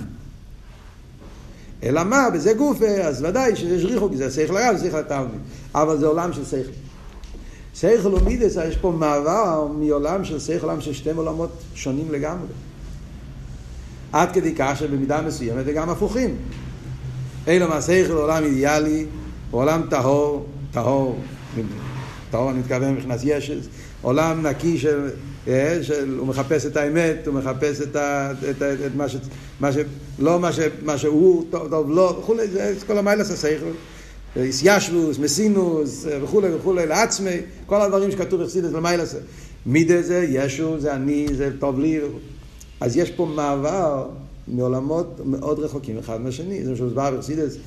אלא 1.84 2.04
מה, 2.04 2.30
בזה 2.34 2.54
גופה, 2.54 2.86
אז 2.88 3.24
ודאי 3.24 3.56
שיש 3.56 3.86
ריחוק, 3.86 4.14
זה 4.16 4.32
שכל 4.32 4.58
הרב, 4.58 4.78
זה 4.78 4.88
שכל 4.88 4.98
התלמיד. 4.98 5.40
אבל 5.76 5.98
זה 5.98 6.08
עולם 6.08 6.34
של 6.34 6.46
שכל. 6.46 6.72
שכל 7.76 8.14
ומידס, 8.14 8.56
יש 8.56 8.78
פה 8.78 8.92
מעבר 8.92 9.68
מעולם 9.80 10.26
של 10.26 10.40
שכל, 10.40 10.66
עולם 10.66 10.82
של 10.82 10.94
שתי 10.94 11.12
עולמות 11.12 11.50
שונים 11.76 12.12
לגמרי. 12.12 12.48
עד 14.12 14.32
כדי 14.32 14.54
כך 14.58 14.76
שבמידה 14.80 15.22
מסוימת 15.22 15.66
זה 15.66 15.74
גם 15.74 15.90
הפוכים. 15.90 16.36
אלו 17.48 17.68
מהשכל 17.68 18.14
עולם 18.14 18.44
אידיאלי, 18.44 19.06
עולם 19.52 19.82
טהור, 19.90 20.46
טהור, 20.72 21.20
טהור 22.32 22.52
אני 22.52 22.60
מתכוון 22.60 22.94
מבחינת 22.94 23.20
ישס, 23.24 23.68
עולם 24.02 24.48
נקי 24.48 24.78
של, 24.78 25.10
אה, 25.48 25.80
של, 25.82 26.18
הוא 26.20 26.28
מחפש 26.28 26.66
את 26.66 26.78
האמת, 26.78 27.28
הוא 27.28 27.36
מחפש 27.36 27.82
את, 27.82 27.96
ה, 27.96 28.32
את, 28.32 28.62
את, 28.62 28.62
את 28.62 28.96
מה, 28.96 29.10
ש, 29.10 29.16
מה 29.60 29.72
ש... 29.72 29.78
לא 30.20 30.40
מה, 30.40 30.52
ש, 30.52 30.60
מה 30.84 30.98
שהוא 30.98 31.46
טוב, 31.50 31.70
טוב 31.70 31.92
לא, 31.92 32.18
וכולי, 32.20 32.48
זה 32.48 32.76
כל 32.88 32.98
המיילס 32.98 33.32
השכל. 33.32 33.72
איסיישבוס, 34.36 35.20
מסינוס 35.20 36.06
וכולי 36.24 36.54
וכולי, 36.54 36.86
לעצמי, 36.86 37.38
כל 37.66 37.82
הדברים 37.82 38.12
שכתוב 38.12 38.44
בחסידס 38.44 38.72
למיילס. 38.72 39.16
מידה 39.66 40.02
זה, 40.02 40.26
ישו 40.30 40.80
זה 40.80 40.94
אני, 40.96 41.28
זה 41.34 41.50
טוב 41.60 41.80
לי. 41.80 42.00
אז 42.82 42.98
יש 42.98 43.12
פה 43.12 43.26
מעבר 43.26 44.08
מעולמות 44.48 45.20
מאוד 45.26 45.60
רחוקים 45.60 45.98
אחד 45.98 46.22
מהשני. 46.22 46.64
זה 46.64 46.72
מה 46.72 46.78
שהוסבר 46.78 47.18
בחסידס, 47.18 47.58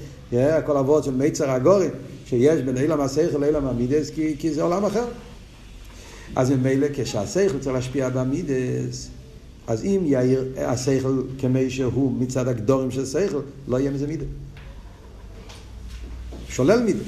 כל 0.66 0.76
אבות 0.76 1.04
של 1.04 1.10
מיצר 1.10 1.50
הגורי, 1.50 1.88
שיש 2.26 2.62
בין 2.62 2.76
אילם 2.76 3.00
השכל 3.00 3.38
לאילם 3.38 3.66
המידס, 3.66 4.10
כי, 4.10 4.36
כי 4.38 4.52
זה 4.52 4.62
עולם 4.62 4.84
אחר. 4.84 5.04
אז 6.36 6.50
ממילא 6.50 6.86
כשהשכל 6.94 7.58
צריך 7.58 7.74
להשפיע 7.74 8.08
במידס, 8.08 9.08
אז 9.66 9.84
אם 9.84 10.00
יאיר 10.04 10.44
השכל 10.56 11.22
כמי 11.38 11.70
שהוא 11.70 12.12
מצד 12.18 12.48
הגדורים 12.48 12.90
של 12.90 13.06
שכל, 13.06 13.40
לא 13.68 13.78
יהיה 13.78 13.90
מזה 13.90 14.06
מידס. 14.06 14.26
שולל 16.56 16.82
מידס. 16.82 17.00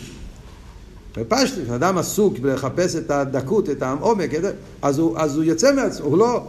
בפשטי, 1.17 1.61
כשאדם 1.65 1.99
עסוק 1.99 2.39
בלחפש 2.39 2.97
את 2.97 3.11
הדקות, 3.11 3.71
את 3.71 3.83
העומק, 3.83 4.31
אז 4.83 4.99
הוא, 4.99 5.19
אז 5.19 5.37
הוא 5.37 5.45
יוצא 5.45 5.75
מעצמו, 5.75 6.07
הוא 6.07 6.19
לא, 6.19 6.43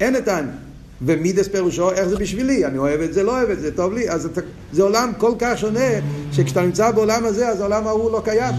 אין 0.00 0.16
את 0.16 0.28
העניין. 0.28 0.54
ומידס 1.02 1.48
פירושו, 1.48 1.90
איך 1.90 2.08
זה 2.08 2.16
בשבילי? 2.16 2.66
אני 2.66 2.78
אוהב 2.78 3.00
את 3.00 3.14
זה, 3.14 3.22
לא 3.22 3.30
אוהב 3.30 3.50
את 3.50 3.60
זה, 3.60 3.76
טוב 3.76 3.92
לי. 3.92 4.10
אז 4.10 4.26
אתה, 4.26 4.40
זה 4.72 4.82
עולם 4.82 5.12
כל 5.18 5.32
כך 5.38 5.58
שונה, 5.58 5.88
שכשאתה 6.32 6.62
נמצא 6.62 6.90
בעולם 6.90 7.24
הזה, 7.24 7.48
אז 7.48 7.60
העולם 7.60 7.86
ההוא 7.86 8.10
לא 8.10 8.22
קיים. 8.24 8.54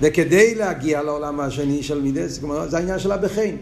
וכדי 0.00 0.54
להגיע 0.54 1.02
לעולם 1.02 1.40
השני 1.40 1.82
של 1.82 2.00
מידס, 2.00 2.40
זה 2.68 2.76
העניין 2.76 2.98
של 2.98 3.12
הבחין. 3.12 3.56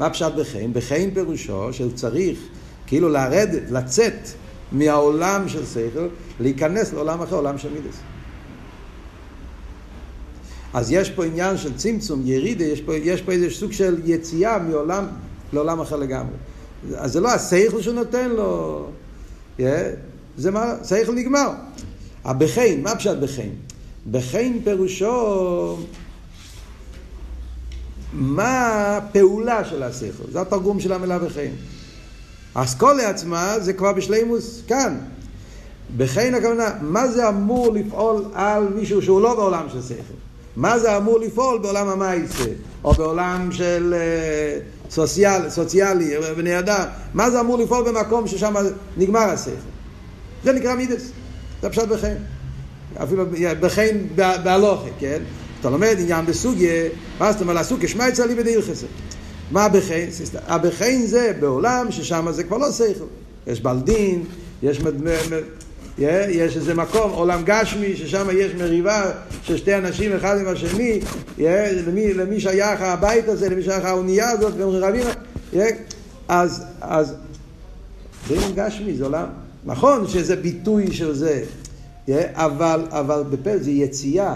מה 0.00 0.10
פשט 0.10 0.32
בחין? 0.38 0.72
בחין 0.72 1.10
פירושו 1.14 1.72
של 1.72 1.92
צריך 1.94 2.38
כאילו 2.86 3.08
לרדת, 3.08 3.70
לצאת 3.70 4.28
מהעולם 4.74 5.48
של 5.48 5.66
שכל, 5.66 6.08
להיכנס 6.40 6.92
לעולם 6.92 7.22
אחר, 7.22 7.36
עולם 7.36 7.58
של 7.58 7.68
מידס. 7.72 7.96
אז 10.74 10.92
יש 10.92 11.10
פה 11.10 11.24
עניין 11.24 11.56
של 11.56 11.76
צמצום, 11.76 12.22
ירידה, 12.24 12.64
יש 12.64 12.80
פה, 12.80 12.94
יש 12.94 13.22
פה 13.22 13.32
איזה 13.32 13.50
סוג 13.50 13.72
של 13.72 14.00
יציאה 14.04 14.58
מעולם 14.58 15.06
לעולם 15.52 15.80
אחר 15.80 15.96
לגמרי. 15.96 16.34
אז 16.96 17.12
זה 17.12 17.20
לא 17.20 17.28
השכל 17.32 17.82
שהוא 17.82 17.94
נותן 17.94 18.30
לו, 18.30 18.86
yeah, 19.58 19.62
זה 20.36 20.50
מה, 20.50 20.74
שכל 20.88 21.14
נגמר. 21.14 21.50
הבחין, 22.24 22.82
מה 22.82 22.96
פשט 22.96 23.16
בחין? 23.16 23.52
בחין 24.10 24.60
פירושו 24.64 25.78
מה 28.12 28.96
הפעולה 28.96 29.64
של 29.64 29.82
השכל, 29.82 30.30
זה 30.32 30.40
התרגום 30.40 30.80
של 30.80 30.92
המילה 30.92 31.18
בחין. 31.18 31.52
האסכולה 32.54 33.08
עצמה 33.08 33.54
זה 33.60 33.72
כבר 33.72 33.92
בשלימוס 33.92 34.62
כאן. 34.66 34.98
בחין 35.96 36.34
הכוונה, 36.34 36.70
מה 36.80 37.08
זה 37.08 37.28
אמור 37.28 37.72
לפעול 37.72 38.24
על 38.34 38.68
מישהו 38.74 39.02
שהוא 39.02 39.20
לא 39.20 39.34
בעולם 39.34 39.66
של 39.72 39.82
שכל? 39.82 40.14
מה 40.56 40.78
זה 40.78 40.96
אמור 40.96 41.20
לפעול 41.20 41.58
בעולם 41.58 41.88
המייסה, 41.88 42.44
או 42.84 42.92
בעולם 42.92 43.48
של 43.52 43.94
uh, 43.94 44.92
סוציאל, 44.92 45.50
סוציאלי, 45.50 46.14
בני 46.36 46.58
אדם? 46.58 46.84
מה 47.14 47.30
זה 47.30 47.40
אמור 47.40 47.58
לפעול 47.58 47.84
במקום 47.84 48.26
ששם 48.26 48.54
נגמר 48.96 49.20
השכל? 49.20 49.50
זה 50.44 50.52
נקרא 50.52 50.74
מידס, 50.74 51.10
זה 51.62 51.70
פשוט 51.70 51.88
בחין. 51.88 52.16
אפילו 53.02 53.24
בחין 53.60 54.08
בהלוכה, 54.16 54.88
כן? 54.98 55.22
אתה 55.60 55.70
לומד 55.70 55.96
עניין 55.98 56.26
בסוגיה, 56.26 56.84
מה 57.18 57.32
זאת 57.32 57.40
אומרת, 57.40 57.56
הסוגיה 57.56 57.88
שמע 57.88 58.08
יצא 58.08 58.26
לי 58.26 58.34
בדיר 58.34 58.62
חסר. 58.62 58.86
מה 59.54 59.64
הבחין? 59.64 60.08
הבחין 60.46 61.06
זה 61.06 61.32
בעולם 61.40 61.86
ששם 61.90 62.26
זה 62.30 62.44
כבר 62.44 62.58
לא 62.58 62.72
שכל. 62.72 63.04
יש 63.46 63.60
בלדין, 63.60 64.24
יש, 64.62 64.80
מד... 64.80 64.94
יש 65.98 66.56
איזה 66.56 66.74
מקום, 66.74 67.10
עולם 67.10 67.42
גשמי, 67.44 67.96
ששם 67.96 68.26
יש 68.32 68.54
מריבה 68.54 69.10
של 69.42 69.56
שתי 69.56 69.74
אנשים 69.74 70.16
אחד 70.16 70.38
עם 70.38 70.48
השני, 70.48 71.00
למי, 71.38 72.14
למי 72.14 72.40
שייך 72.40 72.82
הבית 72.82 73.28
הזה, 73.28 73.48
למי 73.48 73.62
שייך 73.62 73.84
האונייה 73.84 74.30
הזאת, 74.30 74.54
והם 74.58 74.68
רבים, 74.68 75.04
אז, 76.28 76.64
אז 76.80 77.14
זה 78.28 78.36
גשמי, 78.54 78.94
זה 78.94 79.04
עולם, 79.04 79.26
נכון 79.64 80.08
שזה 80.08 80.36
ביטוי 80.36 80.92
של 80.92 81.14
זה, 81.14 81.44
אבל, 82.32 82.80
אבל 82.88 83.22
בפה 83.30 83.58
זה 83.58 83.70
יציאה, 83.70 84.34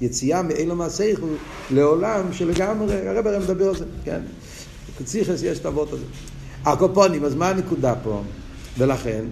יציאה 0.00 0.42
מאילו 0.42 0.76
מהסייכל 0.76 1.26
לעולם 1.70 2.32
שלגמרי, 2.32 3.08
הרב 3.08 3.26
הרי 3.26 3.38
מדבר 3.38 3.68
על 3.68 3.76
זה, 3.76 3.84
כן? 4.04 4.20
קציחס 4.98 5.42
יש 5.42 5.58
את 5.58 5.64
האבות 5.64 5.92
הזה. 5.92 6.04
הקופונים, 6.64 7.24
אז 7.24 7.34
מה 7.34 7.48
הנקודה 7.48 7.94
פה? 8.02 8.22
ולכן, 8.78 9.24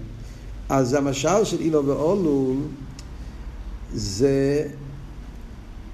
אז 0.68 0.94
המשל 0.94 1.44
של 1.44 1.60
אילו 1.60 1.86
ואולול 1.86 2.56
זה 3.94 4.66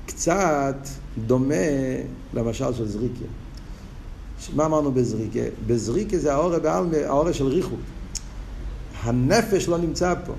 קצת 0.07 0.77
דומה 1.27 1.55
למשל 2.35 2.75
של 2.75 2.89
זריקה. 2.89 3.25
מה 4.55 4.67
אמרנו 4.67 4.93
בזריקה? 4.93 5.41
בזריקה 5.67 6.19
זה 6.19 6.33
האורה 6.33 6.59
בעלמה, 6.59 6.97
האורה 7.07 7.33
של 7.33 7.47
ריחוק. 7.47 7.81
הנפש 9.03 9.69
לא 9.69 9.79
נמצא 9.79 10.15
פה. 10.27 10.33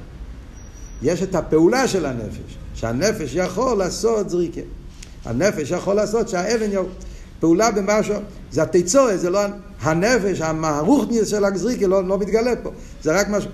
יש 1.01 1.23
את 1.23 1.36
הפעולה 1.36 1.88
של 1.88 2.05
הנפש, 2.05 2.57
שהנפש 2.75 3.36
יכול 3.36 3.77
לעשות 3.77 4.29
זריקה. 4.29 4.61
הנפש 5.25 5.71
יכול 5.71 5.95
לעשות 5.95 6.29
שהאבן 6.29 6.71
יור... 6.71 6.89
פעולה 7.43 7.71
במשהו, 7.71 8.15
זה 8.51 8.63
התיצורת, 8.63 9.19
זה 9.19 9.29
לא 9.29 9.39
הנפש, 9.81 10.41
המערוכניס 10.41 11.27
של 11.27 11.45
הגזריקה 11.45 11.87
לא, 11.87 12.07
לא 12.07 12.17
מתגלה 12.17 12.55
פה, 12.55 12.69
זה 13.03 13.19
רק 13.19 13.29
משהו. 13.29 13.49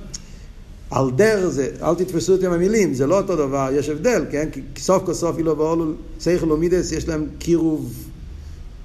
על 0.92 1.12
דר 1.16 1.50
זה, 1.50 1.70
אל 1.82 1.96
תתפסו 1.96 2.34
אותי 2.34 2.46
עם 2.46 2.54
המילים, 2.54 2.94
זה 2.94 3.08
לא 3.08 3.18
אותו 3.18 3.36
דבר, 3.36 3.70
יש 3.74 3.90
הבדל, 3.90 4.26
כן? 4.32 4.50
כי 4.52 4.82
סוף 4.82 5.04
כל 5.06 5.14
סוף 5.14 5.38
אילו 5.38 5.58
ואולו, 5.58 5.86
סייכל 6.20 6.52
ומידס, 6.52 6.92
יש 6.92 7.08
להם 7.08 7.26
קירוב, 7.40 7.94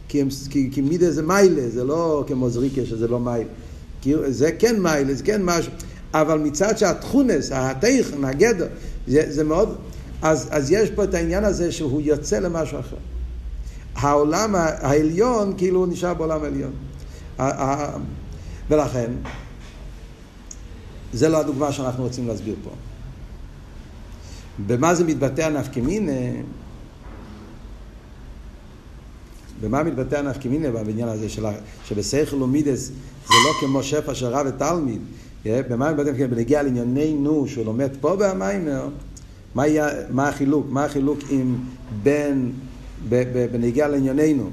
כי, 0.09 0.23
כי, 0.51 0.69
כי 0.73 0.81
מידס 0.81 1.15
זה 1.15 1.23
מיילה, 1.23 1.69
זה 1.69 1.85
לא 1.85 2.25
כמו 2.27 2.51
זריקה 2.51 2.87
שזה 2.87 3.09
לא 3.09 3.21
מיילה. 3.21 3.51
זה 4.29 4.53
כן 4.59 4.81
מיילה, 4.81 5.15
זה 5.15 5.23
כן 5.23 5.43
משהו. 5.45 5.73
אבל 6.15 6.39
מצד 6.39 6.79
שהתכונס, 6.79 7.53
התכן, 7.53 8.25
הגדר, 8.25 8.67
זה, 9.09 9.25
זה 9.29 9.45
מאוד... 9.45 9.77
אז, 10.23 10.49
אז 10.51 10.71
יש 10.71 10.91
פה 10.91 11.05
את 11.05 11.15
העניין 11.15 11.45
הזה 11.45 11.73
שהוא 11.73 12.01
יוצא 12.01 12.39
למשהו 12.39 12.81
אחר. 12.81 12.97
העולם 13.97 14.55
העליון 14.55 15.55
כאילו 15.57 15.87
נשאר 15.87 16.15
בעולם 16.15 16.41
העליון. 16.45 16.73
ולכן, 18.71 19.11
זה 21.13 21.29
לא 21.29 21.41
הדוגמה 21.41 21.73
שאנחנו 21.73 22.05
רוצים 22.05 22.29
להסביר 22.29 22.55
פה. 22.65 22.71
במה 24.67 24.95
זה 24.95 25.05
מתבטא 25.05 25.43
הנפקמינה? 25.43 26.13
במה 29.61 29.83
מתבטא 29.83 30.17
הנפקמינה 30.17 30.71
בעניין 30.71 31.09
הזה 31.09 31.29
של, 31.29 31.45
שבשכל 31.85 32.43
ומידס 32.43 32.87
זה 33.27 33.35
לא 33.45 33.53
כמו 33.61 33.83
שפע 33.83 34.15
של 34.15 34.27
רב 34.27 34.47
ותלמיד, 34.47 35.01
במה 35.47 35.93
מתבטא, 35.93 36.27
בנגיע 36.27 36.63
לענייננו 36.63 37.47
שהוא 37.49 37.65
לומד 37.65 37.91
פה 38.01 38.17
במיימר, 38.17 38.89
מה, 39.55 39.63
מה 40.11 40.29
החילוק? 40.29 40.67
מה 40.71 40.85
החילוק 40.85 41.19
עם 41.31 41.57
בין, 42.03 42.53
בנגיע 43.09 43.89
לענייננו, 43.89 44.51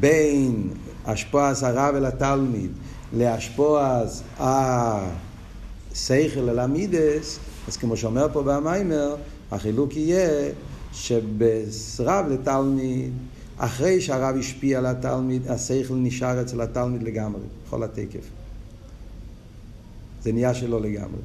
בין 0.00 0.68
השפועס 1.06 1.62
הרב 1.62 1.94
אל 1.94 2.06
התלמיד 2.06 2.70
להשפועס 3.16 4.22
השכל 4.38 6.48
אל 6.48 6.58
המידס, 6.58 7.38
אז 7.68 7.76
כמו 7.76 7.96
שאומר 7.96 8.26
פה 8.32 8.42
במיימר, 8.42 9.16
החילוק 9.50 9.96
יהיה 9.96 10.50
שבסרב 10.92 12.26
לתלמיד, 12.30 13.12
אחרי 13.56 14.00
שהרב 14.00 14.36
השפיע 14.38 14.78
על 14.78 14.86
התלמיד, 14.86 15.48
השכל 15.48 15.94
נשאר 15.94 16.42
אצל 16.42 16.60
התלמיד 16.60 17.02
לגמרי, 17.02 17.40
בכל 17.66 17.82
התקף. 17.82 18.24
זה 20.22 20.32
נהיה 20.32 20.54
שלו 20.54 20.80
לגמרי. 20.80 21.20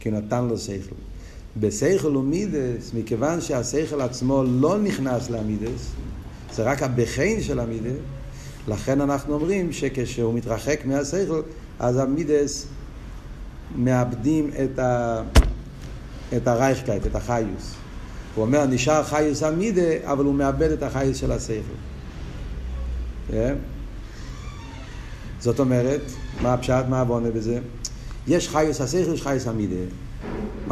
כי 0.00 0.10
נתן 0.10 0.44
לו 0.44 0.58
שכל. 0.58 1.11
בשכל 1.60 2.16
ומידס, 2.16 2.92
מכיוון 2.94 3.40
שהשכל 3.40 4.00
עצמו 4.00 4.42
לא 4.42 4.78
נכנס 4.78 5.30
למידס, 5.30 5.92
זה 6.52 6.62
רק 6.62 6.82
הבחין 6.82 7.42
של 7.42 7.60
המידס, 7.60 7.96
לכן 8.68 9.00
אנחנו 9.00 9.34
אומרים 9.34 9.72
שכשהוא 9.72 10.34
מתרחק 10.34 10.80
מהשכל, 10.84 11.42
אז 11.78 11.96
המידס 11.96 12.66
מאבדים 13.76 14.50
את, 14.64 14.78
ה... 14.78 15.22
את 16.36 16.48
הרייכקייט, 16.48 17.06
את 17.06 17.16
החיוס. 17.16 17.74
הוא 18.34 18.44
אומר, 18.44 18.66
נשאר 18.66 19.04
חיוס 19.04 19.42
המידה, 19.42 20.12
אבל 20.12 20.24
הוא 20.24 20.34
מאבד 20.34 20.70
את 20.70 20.82
החיוס 20.82 21.16
של 21.16 21.32
השכל. 21.32 21.54
Yeah. 21.54 23.32
כן? 23.32 23.54
זאת 25.40 25.60
אומרת, 25.60 26.00
מה 26.42 26.54
הפשט, 26.54 26.84
מה 26.88 27.00
הבונה 27.00 27.30
בזה? 27.30 27.58
יש 28.26 28.48
חייס 28.48 28.80
השכל, 28.80 29.14
יש 29.14 29.22
חייס 29.22 29.46
המידה. 29.46 29.84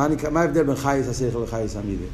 מה, 0.01 0.31
מה 0.31 0.41
ההבדל 0.41 0.63
בין 0.63 0.77
חייס 0.77 1.09
השכל 1.09 1.43
לחייס 1.43 1.77
המידה? 1.77 2.05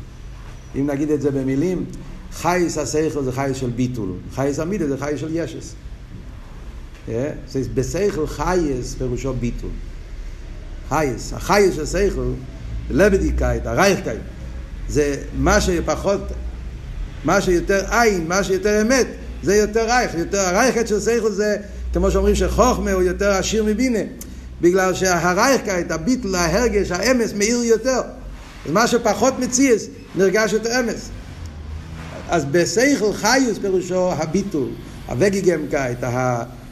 אם 0.77 0.87
נגיד 0.87 1.11
את 1.11 1.21
זה 1.21 1.31
במילים, 1.31 1.85
חייס 2.33 2.79
השכל 2.79 3.25
זה 3.25 3.33
חייס 3.33 3.57
של 3.57 3.71
ביטול, 3.71 4.13
חייס 4.35 4.59
המידה 4.59 4.89
זה 4.89 4.97
חייס 4.99 5.21
של 5.21 5.29
ישס. 5.33 5.75
Yeah? 7.09 7.11
בשכל 7.75 8.27
חייס 8.27 8.95
פירושו 8.95 9.33
ביטול. 9.33 9.71
חייס, 10.89 11.33
החייס 11.33 11.75
של 11.75 11.87
שכל, 11.87 12.31
לבדיקאית, 12.91 13.67
הרייכקאית, 13.67 14.21
זה 14.89 15.17
מה 15.39 15.61
שפחות, 15.61 16.21
מה 17.25 17.41
שיותר 17.41 17.85
עין, 17.91 18.29
מה 18.29 18.45
שיותר 18.45 18.83
אמת, 18.83 19.07
זה 19.43 19.57
יותר 19.57 19.87
רייך, 19.87 20.15
יותר 20.15 20.39
הרייכקאית 20.39 20.89
של 20.89 21.01
שכל 21.01 21.33
זה 21.33 21.57
כמו 21.93 22.11
שאומרים 22.11 22.35
שחוכמה 22.35 22.93
הוא 22.93 23.03
יותר 23.03 23.31
עשיר 23.31 23.65
מבינה, 23.65 23.99
בגלל 24.61 24.95
שהרייכקייט, 24.95 25.91
הביטל, 25.91 26.35
ההרגש, 26.35 26.91
האמס, 26.91 27.33
מאיר 27.33 27.63
יותר. 27.65 28.01
אז 28.67 28.73
מה 28.73 28.87
שפחות 28.87 29.39
מציאס, 29.39 29.87
נרגש 30.15 30.53
יותר 30.53 30.81
אמס. 30.81 31.11
אז 32.29 32.45
בסייכל 32.45 33.13
חיוס 33.13 33.59
פירושו 33.59 34.13
הביטול, 34.13 34.69
הווגיגמקייט, 35.09 36.05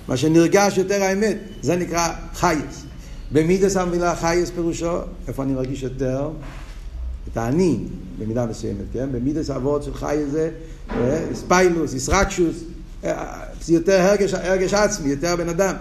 מה 0.08 0.16
שנרגש 0.16 0.78
יותר 0.78 1.02
האמת, 1.02 1.36
זה 1.62 1.76
נקרא 1.76 2.08
חייס. 2.34 2.84
במידס 3.32 3.76
המילה 3.76 4.16
חייס 4.16 4.50
פירושו, 4.50 4.98
איפה 5.28 5.42
אני 5.42 5.52
מרגיש 5.52 5.82
יותר? 5.82 6.30
את 7.32 7.36
האני, 7.36 7.78
במידה 8.18 8.46
מסוימת, 8.46 8.84
כן? 8.92 9.12
במידס 9.12 9.50
אבות 9.50 9.82
של 9.82 9.94
חייס 9.94 10.30
זה, 10.30 10.50
אה, 10.90 11.24
ספיילוס, 11.34 11.94
ישרקשוס, 11.94 12.56
זה 13.02 13.74
יותר 13.74 14.00
הרגש, 14.00 14.34
הרגש 14.34 14.74
עצמי, 14.74 15.10
יותר 15.10 15.36
בן 15.36 15.48
אדם. 15.48 15.74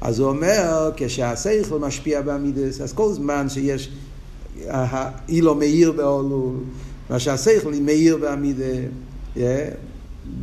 אז 0.00 0.18
הוא 0.18 0.28
אומר, 0.28 0.90
כשהשכל 0.96 1.78
משפיע 1.78 2.22
בעמידס, 2.22 2.80
אז 2.80 2.92
כל 2.92 3.12
זמן 3.12 3.48
שיש 3.48 3.90
אילו 5.28 5.54
מאיר 5.54 5.92
באולול, 5.92 6.56
מה 7.10 7.18
שהשכל 7.18 7.72
מאיר 7.80 8.16
בעמידה, 8.16 8.64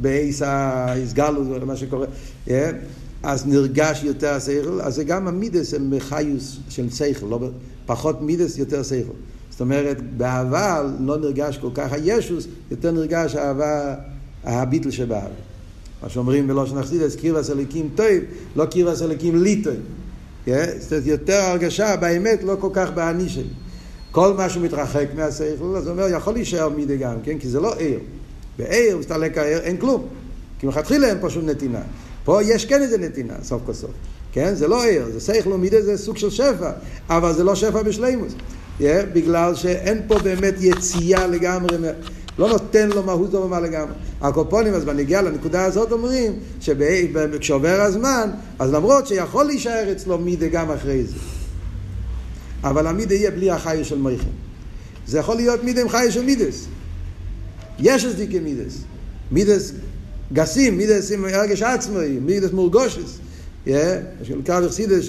בעיס 0.02 0.42
ההסגלות, 0.42 1.64
מה 1.66 1.76
שקורה, 1.76 2.06
אז 3.24 3.48
נרגש 3.48 4.04
יותר 4.04 4.34
השכל, 4.34 4.82
אז 4.82 4.96
זה 4.96 5.04
גם 5.04 5.28
המידס 5.28 5.74
הם 5.74 5.94
חיוס 6.00 6.58
של 6.70 6.90
שכל, 6.90 7.26
לא, 7.26 7.50
פחות 7.86 8.22
מידס, 8.22 8.58
יותר 8.58 8.84
שכל. 8.84 9.14
זאת 9.50 9.62
אומרת, 9.62 10.18
באהבה 10.18 10.84
לא 11.00 11.18
נרגש 11.18 11.58
כל 11.58 11.70
כך 11.74 11.94
הישוס, 11.94 12.48
יותר 12.72 12.92
נרגש 12.92 13.36
האהבה, 13.36 13.96
הביטל 14.44 14.92
שבאהבה. 14.92 15.51
מה 16.04 16.10
שאומרים 16.10 16.48
בלושן 16.48 16.78
אכסידס, 16.78 17.16
קירבס 17.16 17.50
אליקים 17.50 17.90
טוב, 17.96 18.08
לא 18.56 18.66
קירבס 18.66 19.02
אליקים 19.02 19.44
לי 19.44 19.62
טוב. 19.62 19.74
זאת 20.46 20.92
אומרת, 20.92 21.06
יותר 21.06 21.34
הרגשה 21.34 21.96
באמת, 21.96 22.44
לא 22.44 22.56
כל 22.60 22.70
כך 22.74 22.92
באני 22.92 23.30
שלי. 23.30 23.44
כל 24.12 24.34
מה 24.34 24.50
שמתרחק 24.50 25.08
מהשכל, 25.16 25.76
אז 25.76 25.88
הוא 25.88 25.94
אומר, 25.94 26.08
יכול 26.08 26.34
להישאר 26.34 26.70
מידי 26.70 26.98
גם, 26.98 27.16
כן? 27.24 27.38
כי 27.40 27.50
זה 27.50 27.60
לא 27.60 27.76
עיר. 27.76 28.00
בעיר, 28.58 28.98
מסתלק 28.98 29.38
העיר, 29.38 29.58
אין 29.58 29.78
כלום. 29.78 30.08
כי 30.60 30.66
מלכתחילה 30.66 31.08
אין 31.08 31.18
פה 31.22 31.30
שום 31.30 31.46
נתינה. 31.46 31.82
פה 32.24 32.44
יש 32.44 32.66
כן 32.66 32.82
איזה 32.82 32.98
נתינה, 32.98 33.34
סוף 33.44 33.62
כל 33.66 33.74
סוף. 33.74 33.92
כן? 34.32 34.56
זה 34.56 34.68
לא 34.68 34.84
עיר, 34.84 35.06
זה 35.14 35.20
שכל 35.20 35.54
ומידה 35.54 35.82
זה 35.82 35.98
סוג 35.98 36.18
של 36.18 36.30
שפע, 36.30 36.72
אבל 37.10 37.34
זה 37.34 37.44
לא 37.44 37.56
שפע 37.56 37.84
בשלימוס. 37.84 38.34
Yeah, 38.80 38.84
בגלל 39.14 39.56
שאין 39.56 40.02
פה 40.08 40.20
באמת 40.20 40.54
יציאה 40.60 41.28
לגמרי, 41.28 41.78
לא 42.40 42.50
נותן 42.50 42.90
לו 42.90 43.04
מהות 43.04 43.32
דומה 43.32 43.60
לגמרי. 43.60 43.94
הקופונים, 44.22 44.74
אז 44.74 44.86
בנגיעה 44.86 45.22
לנקודה 45.22 45.66
הזאת 45.66 45.92
אומרים 45.92 46.34
שכשעובר 46.62 47.82
הזמן, 47.82 48.30
אז 48.60 48.74
למרות 48.74 49.08
שיכול 49.08 49.46
להישאר 49.46 49.92
אצלו 49.92 50.18
מידה 50.18 50.48
גם 50.48 50.72
אחרי 50.72 51.04
זה. 51.04 51.16
אבל 52.64 52.88
המידה 52.88 53.16
יהיה 53.16 53.32
בלי 53.32 53.52
החיי 53.52 53.84
של 53.84 53.98
מייכם. 53.98 54.30
זה 55.08 55.20
יכול 55.20 55.36
להיות 55.36 55.64
מידה 55.64 55.82
עם 55.82 55.90
חיי 55.90 56.12
של 56.12 56.26
מידס. 56.26 56.66
יש 57.80 58.06
את 58.06 58.16
דיקי 58.16 58.40
מידס. 58.40 58.78
מידס 59.32 59.72
גסים, 60.34 60.78
מידס 60.78 61.12
עם 61.12 61.26
הרגש 61.26 61.62
עצמאי, 61.62 62.20
מידס 62.22 62.52
מורגושס. 62.52 63.20
קרב 63.66 64.64
אכסידס 64.64 65.06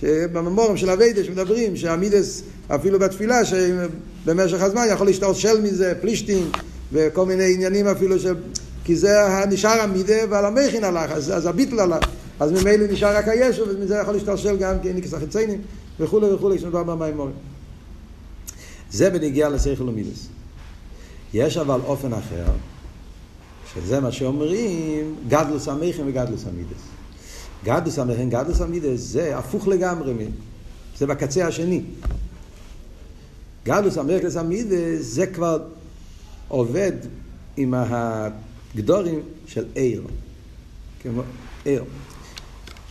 שבממורים 0.00 0.76
של 0.76 0.90
אביידה 0.90 1.24
שמדברים 1.24 1.76
שהמידס 1.76 2.42
אפילו 2.68 2.98
בתפילה 2.98 3.44
שבמשך 3.44 4.62
הזמן 4.62 4.86
יכול 4.90 5.06
להשתלשל 5.06 5.60
מזה 5.62 5.94
פלישטים 6.00 6.50
וכל 6.92 7.26
מיני 7.26 7.54
עניינים 7.54 7.86
אפילו 7.86 8.18
ש... 8.18 8.26
כי 8.84 8.96
זה 8.96 9.18
נשאר 9.50 9.80
המידה 9.80 10.14
ועל 10.30 10.44
המכין 10.44 10.84
הלך 10.84 11.10
אז, 11.10 11.36
אז 11.36 11.46
הביטל 11.46 11.80
הלך. 11.80 12.04
אז 12.40 12.52
ממילא 12.52 12.86
נשאר 12.90 13.16
רק 13.16 13.28
הישו 13.28 13.64
ומזה 13.68 13.96
יכול 14.02 14.14
להשתלשל 14.14 14.56
גם 14.56 14.74
כניקס 14.82 15.14
החיציינים 15.14 15.60
וכולי 16.00 16.32
וכולי 16.32 16.58
כשמדובר 16.58 16.82
במימורים 16.82 17.34
זה 18.90 19.10
בנגיעה 19.10 19.48
לשכל 19.48 19.88
ומידס 19.88 20.28
יש 21.34 21.56
אבל 21.56 21.80
אופן 21.84 22.12
אחר 22.12 22.44
שזה 23.74 24.00
מה 24.00 24.12
שאומרים 24.12 25.14
גדלוס 25.28 25.68
המכין 25.68 26.08
וגדלוס 26.08 26.44
המידס 26.46 26.93
גדלוס 27.64 27.98
המכין, 27.98 28.30
גדלוס 28.30 28.60
המידס 28.60 29.00
זה 29.00 29.38
הפוך 29.38 29.68
לגמרי 29.68 30.12
זה 30.98 31.06
בקצה 31.06 31.46
השני 31.46 31.82
גדלוס 33.64 33.98
המכין 33.98 34.38
המידס 34.38 35.00
זה 35.00 35.26
כבר 35.26 35.58
עובד 36.48 36.92
עם 37.56 37.74
הגדורים 37.76 39.20
של 39.46 39.64
עיר 39.74 40.02
כמו 41.02 41.22
עיר 41.64 41.84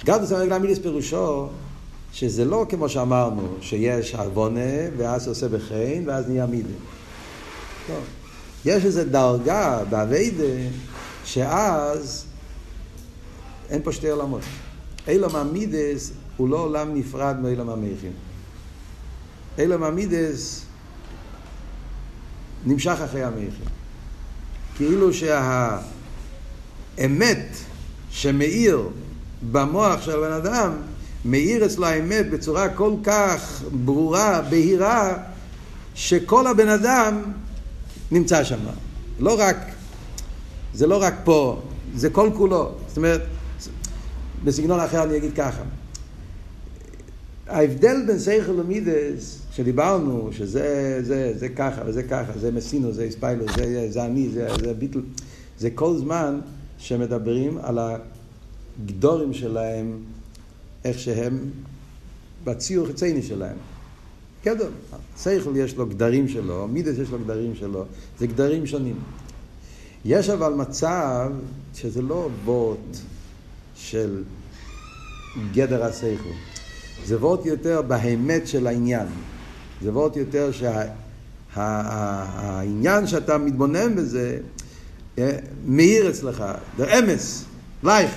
גדלוס 0.05 0.31
המכין 0.31 0.51
המידס 0.51 0.79
פירושו 0.79 1.47
שזה 2.13 2.45
לא 2.45 2.65
כמו 2.69 2.89
שאמרנו, 2.89 3.47
שיש 3.61 4.15
עוונה, 4.15 4.89
ואז 4.97 5.27
עושה 5.27 5.47
בחן, 5.47 6.03
ואז 6.05 6.29
נהיה 6.29 6.45
מידה. 6.45 6.69
לא. 7.89 7.95
יש 8.65 8.85
איזו 8.85 9.01
דרגה 9.03 9.79
באביידה, 9.89 10.69
שאז 11.25 12.25
אין 13.69 13.81
פה 13.83 13.91
שתי 13.91 14.09
עולמות. 14.09 14.41
אילום 15.07 15.35
המידס 15.35 16.11
הוא 16.37 16.49
לא 16.49 16.57
עולם 16.57 16.95
נפרד 16.95 17.35
מאילום 17.41 17.69
המכין. 17.69 18.11
אילום 19.57 19.83
המידס 19.83 20.65
נמשך 22.65 22.97
אחרי 23.05 23.23
המכין. 23.23 23.67
כאילו 24.75 25.09
שהאמת 26.97 27.47
שמאיר 28.09 28.89
במוח 29.51 30.01
של 30.01 30.19
בן 30.19 30.31
אדם 30.31 30.71
מאיר 31.25 31.65
אצלו 31.65 31.85
האמת 31.85 32.29
בצורה 32.29 32.69
כל 32.69 32.93
כך 33.03 33.63
ברורה, 33.85 34.41
בהירה, 34.41 35.17
שכל 35.95 36.47
הבן 36.47 36.67
אדם 36.67 37.21
נמצא 38.11 38.43
שם. 38.43 38.59
לא 39.19 39.39
רק, 39.39 39.57
זה 40.73 40.87
לא 40.87 41.01
רק 41.01 41.13
פה, 41.23 41.61
זה 41.95 42.09
כל 42.09 42.29
כולו. 42.37 42.71
זאת 42.87 42.97
אומרת, 42.97 43.21
בסגנון 44.43 44.79
אחר 44.79 45.03
אני 45.03 45.17
אגיד 45.17 45.33
ככה. 45.35 45.63
ההבדל 47.47 48.03
בין 48.07 48.19
סייכל 48.19 48.51
למידס, 48.51 49.39
שדיברנו, 49.51 50.29
שזה 50.31 50.99
זה, 51.01 51.33
זה 51.37 51.49
ככה 51.49 51.81
וזה 51.85 52.03
ככה, 52.03 52.31
זה 52.39 52.51
מסינו, 52.51 52.91
זה 52.91 53.07
ספיילר, 53.11 53.45
זה, 53.55 53.87
זה 53.89 54.05
אני, 54.05 54.29
זה, 54.29 54.47
זה 54.61 54.73
ביטל, 54.73 54.99
זה 55.59 55.69
כל 55.69 55.97
זמן 55.97 56.39
שמדברים 56.77 57.57
על 57.57 57.79
הגדורים 58.83 59.33
שלהם 59.33 59.97
איך 60.85 60.99
שהם 60.99 61.39
בציור 62.43 62.87
חיצייני 62.87 63.23
שלהם. 63.23 63.57
כדור, 64.43 64.67
שכל 65.23 65.53
יש 65.55 65.75
לו 65.75 65.85
גדרים 65.85 66.27
שלו, 66.27 66.67
מידס 66.67 66.97
יש 66.97 67.09
לו 67.09 67.19
גדרים 67.19 67.55
שלו, 67.55 67.85
זה 68.19 68.27
גדרים 68.27 68.65
שונים. 68.65 68.95
יש 70.05 70.29
אבל 70.29 70.53
מצב 70.53 71.31
שזה 71.75 72.01
לא 72.01 72.29
וורט 72.45 72.97
של 73.75 74.23
גדר 75.53 75.83
השכל, 75.83 76.33
זה 77.05 77.17
וורט 77.17 77.45
יותר 77.45 77.81
באמת 77.81 78.47
של 78.47 78.67
העניין. 78.67 79.07
זה 79.81 79.91
וורט 79.91 80.15
יותר 80.15 80.49
שהעניין 81.55 83.07
שה, 83.07 83.11
שאתה 83.11 83.37
מתבונן 83.37 83.95
בזה 83.95 84.37
אה, 85.17 85.37
מאיר 85.65 86.09
אצלך, 86.09 86.43
זה 86.77 86.99
אמס, 86.99 87.45
לייך. 87.83 88.11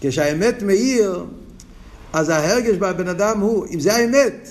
כשהאמת 0.00 0.62
מאיר, 0.62 1.24
אז 2.12 2.28
ההרגש 2.28 2.76
בבן 2.76 3.08
אדם 3.08 3.40
הוא, 3.40 3.66
אם 3.74 3.80
זה 3.80 3.94
האמת, 3.94 4.48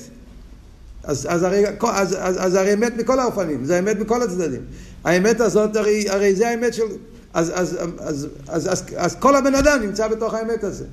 אז, 1.03 1.27
אז, 1.29 1.43
הרי, 1.43 1.63
אז, 1.67 2.15
אז, 2.19 2.45
אז 2.45 2.55
הרי 2.55 2.73
אמת 2.73 2.97
מכל 2.97 3.19
האופנים, 3.19 3.65
זה 3.65 3.79
אמת 3.79 3.99
מכל 3.99 4.21
הצדדים. 4.21 4.61
האמת 5.03 5.39
הזאת, 5.39 5.75
הרי, 5.75 6.09
הרי 6.09 6.35
זה 6.35 6.49
האמת 6.49 6.73
של... 6.73 6.83
אז, 7.33 7.51
אז, 7.55 7.77
אז, 7.99 8.27
אז, 8.47 8.67
אז, 8.71 8.83
אז 8.97 9.15
כל 9.15 9.35
הבן 9.35 9.55
אדם 9.55 9.79
נמצא 9.81 10.07
בתוך 10.07 10.33
האמת 10.33 10.63
הזה. 10.63 10.85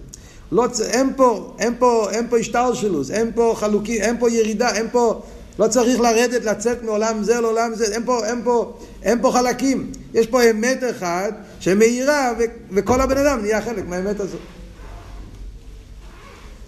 לא, 0.53 0.67
אין 0.91 1.13
פה, 1.17 1.55
אין 1.59 1.75
פה, 1.79 2.09
אין 2.11 2.27
פה 2.31 2.39
השתלשלוס, 2.39 3.11
אין 3.11 3.31
פה 3.35 3.55
חלוקים, 3.57 4.03
אין 4.03 4.19
פה 4.19 4.31
ירידה, 4.31 4.75
אין 4.75 4.87
פה, 4.93 5.23
לא 5.59 5.69
צריך 5.69 6.01
לרדת, 6.01 6.45
לצאת 6.45 6.83
מעולם 6.83 7.23
זה 7.23 7.41
לעולם 7.41 7.75
זה, 7.75 7.95
אין 7.95 8.05
פה, 8.05 8.27
אין 8.27 8.41
פה, 8.45 8.79
אין 9.03 9.23
פה 9.23 9.33
חלקים. 9.33 9.93
יש 10.15 10.27
פה 10.27 10.51
אמת 10.51 10.79
אחת 10.91 11.35
שמאירה 11.61 12.33
וכל 12.71 13.01
הבן 13.01 13.17
אדם 13.17 13.41
נהיה 13.43 13.63
חלק 13.63 13.85
מהאמת 13.87 14.21
הזאת. 14.21 14.41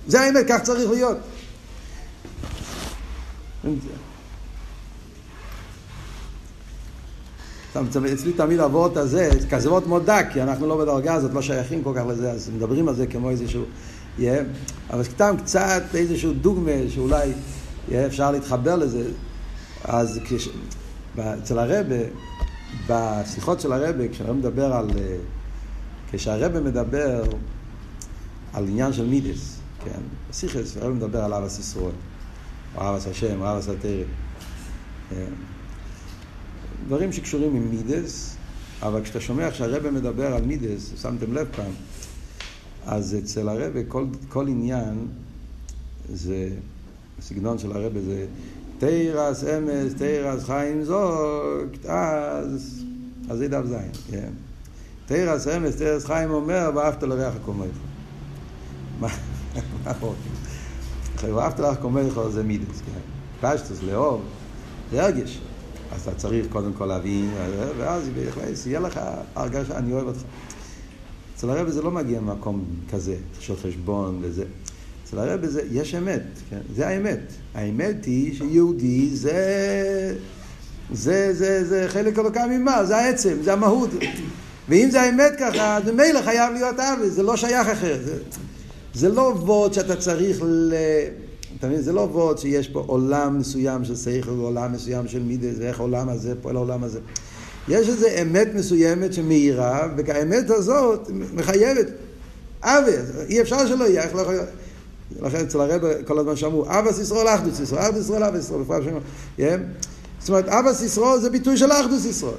זה 0.07 0.21
האמת, 0.21 0.45
כך 0.49 0.63
צריך 0.63 0.91
להיות. 0.91 1.19
אצלי 8.13 8.33
תמיד 8.33 8.61
הוורט 8.61 8.97
הזה, 8.97 9.31
כזה 9.51 9.71
וורט 9.71 9.87
מודע, 9.87 10.31
כי 10.33 10.43
אנחנו 10.43 10.67
לא 10.67 10.79
בדרגה 10.79 11.15
הזאת, 11.15 11.35
לא 11.35 11.43
שייכים 11.43 11.85
כל 11.85 11.93
כך 11.97 12.03
לזה, 12.09 12.31
אז 12.31 12.51
מדברים 12.57 12.89
על 12.89 12.95
זה 12.95 13.07
כמו 13.07 13.31
איזשהו... 13.31 13.65
Yeah, 14.19 14.23
אבל 14.91 15.03
סתם 15.03 15.35
קצת 15.45 15.83
איזשהו 15.95 16.33
דוגמה 16.33 16.71
שאולי 16.89 17.33
yeah, 17.89 17.93
אפשר 18.07 18.31
להתחבר 18.31 18.77
לזה. 18.77 19.05
אז 19.85 20.21
כש... 20.25 20.49
אצל 21.19 21.59
הרבה, 21.59 21.97
בשיחות 22.89 23.61
של 23.61 23.73
הרבה, 23.73 24.09
כשהרבה 24.09 24.33
מדבר 24.33 24.73
על... 24.73 24.91
כשהרבה 26.13 26.61
מדבר 26.61 27.23
על 28.53 28.69
עניין 28.69 28.93
של 28.93 29.07
מידס, 29.07 29.57
כן, 29.85 30.01
בסיכס, 30.31 30.77
הרב 30.77 30.93
מדבר 30.93 31.25
על 31.25 31.35
אבס 31.35 31.59
ישראל, 31.59 31.93
או 32.77 32.91
אבס 32.91 33.07
השם, 33.07 33.43
או 33.43 33.53
אבס 33.57 33.69
התרא. 33.69 33.91
כן. 35.11 35.33
דברים 36.91 37.13
שקשורים 37.13 37.57
עם 37.57 37.71
מידס, 37.71 38.37
אבל 38.83 39.03
כשאתה 39.03 39.21
שומע 39.21 39.53
שהרבא 39.53 39.91
מדבר 39.91 40.35
על 40.35 40.43
מידס, 40.43 40.93
שמתם 41.03 41.33
לב 41.33 41.49
פעם, 41.57 41.73
אז 42.87 43.17
אצל 43.23 43.49
הרבא 43.49 43.81
כל, 43.89 44.05
כל 44.29 44.49
עניין 44.49 45.07
זה, 46.13 46.49
הסגנון 47.19 47.59
של 47.59 47.73
הרבא 47.73 48.01
זה 48.01 48.27
תירס 48.79 49.45
אמס, 49.45 49.95
תירס 49.95 50.45
חיים 50.45 50.85
זוג, 50.85 51.89
אז, 51.89 52.85
אז 53.31 53.39
זה 53.39 53.49
דף 53.49 53.65
זין, 53.67 53.93
כן. 54.11 54.31
תרס 55.07 55.49
אמס, 55.49 55.77
תרס 55.77 56.05
חיים 56.05 56.31
אומר, 56.31 56.71
ואהבת 56.75 57.03
לריח 57.03 57.35
הקומך. 57.37 57.77
מה 59.01 59.09
עוד? 60.01 60.17
ואהבת 61.21 61.59
לריח 61.59 61.73
הקומך 61.73 62.21
זה 62.31 62.43
מידס, 62.43 62.83
כן. 62.87 63.01
פשטוס, 63.49 63.83
לאהוב, 63.83 64.23
זה 64.91 65.05
הרגש. 65.05 65.41
אז 65.95 66.01
אתה 66.01 66.15
צריך 66.15 66.47
קודם 66.49 66.73
כל 66.73 66.87
להבין, 66.87 67.31
ואז 67.79 68.11
יהיה 68.67 68.81
לך 68.81 69.01
הרגשה, 69.35 69.79
אני 69.79 69.93
אוהב 69.93 70.07
אותך. 70.07 70.21
אצל 71.37 71.51
הרבי 71.51 71.73
זה 71.73 71.83
לא 71.83 71.91
מגיע 71.91 72.21
ממקום 72.21 72.65
כזה, 72.93 73.17
של 73.41 73.57
חשבון 73.57 74.19
וזה. 74.23 74.45
אצל 75.05 75.19
הרבי 75.19 75.49
זה, 75.49 75.63
יש 75.71 75.95
אמת, 75.95 76.23
כן? 76.51 76.59
זה 76.77 76.89
האמת. 76.89 77.21
האמת 77.55 78.05
היא 78.05 78.37
שיהודי 78.37 79.11
זה, 79.17 80.15
זה, 80.93 81.35
זה, 81.35 81.65
זה 81.65 81.85
חלק 81.89 82.19
אלוקה 82.19 82.47
ממעל, 82.47 82.85
זה 82.85 82.97
העצם, 82.97 83.37
זה 83.43 83.53
המהות. 83.53 83.91
ואם 84.69 84.89
זה 84.91 85.01
האמת 85.01 85.33
ככה, 85.39 85.77
אז 85.77 85.89
ממילא 85.89 86.23
חייב 86.23 86.53
להיות 86.53 86.81
אהבה, 86.81 87.11
זה 87.11 87.23
לא 87.23 87.37
שייך 87.37 87.69
אחר. 87.69 87.99
זה, 88.05 88.17
זה 88.95 89.09
לא 89.09 89.21
וורד 89.21 89.73
שאתה 89.73 89.97
צריך 89.97 90.43
ל... 90.43 90.75
אתה 91.61 91.69
מבין? 91.69 91.83
זה 91.83 91.93
לא 91.93 92.01
וורד 92.01 92.39
שיש 92.39 92.69
פה 92.69 92.85
עולם 92.87 93.39
מסוים 93.39 93.85
של 93.85 93.97
שכל 93.97 94.31
ועולם 94.31 94.73
מסוים 94.73 95.09
של 95.09 95.23
מידות, 95.23 95.55
ואיך 95.59 95.81
העולם 95.81 96.09
הזה 96.09 96.35
פועל 96.43 96.57
העולם 96.57 96.85
הזה. 96.85 97.01
יש 97.69 97.89
איזו 97.89 98.07
אמת 98.23 98.49
מסוימת 98.55 99.13
שמאירה, 99.13 99.89
והאמת 99.97 100.51
הזאת 100.51 101.11
מחייבת 101.35 101.87
אהבה, 102.63 102.91
אי 103.29 103.41
אפשר 103.41 103.67
שלא 103.67 103.85
יהיה, 103.85 104.03
איך 104.03 104.15
לא 104.15 104.21
יכול... 104.21 104.35
לכן 105.21 105.41
אצל 105.41 105.61
הרב 105.61 105.83
כל 106.07 106.19
הזמן 106.19 106.37
שאמרו, 106.37 106.65
אהבת 106.67 108.05
ישראל 108.05 108.23
אחדות 108.25 108.31
ישראל, 108.31 108.41
אחדות 108.41 108.46
ישראל 108.46 108.52
אהבת 108.52 108.56
ישראל, 108.56 108.63
בפרט 108.63 108.83
שם, 108.85 109.59
זאת 110.21 110.29
אומרת, 110.29 110.49
אבא 110.49 110.73
סיסרול 110.73 111.21
זה 111.21 111.31
ביטוי 111.31 111.57
של 111.57 111.73
אחדוס 111.73 112.05
ישראל. 112.05 112.35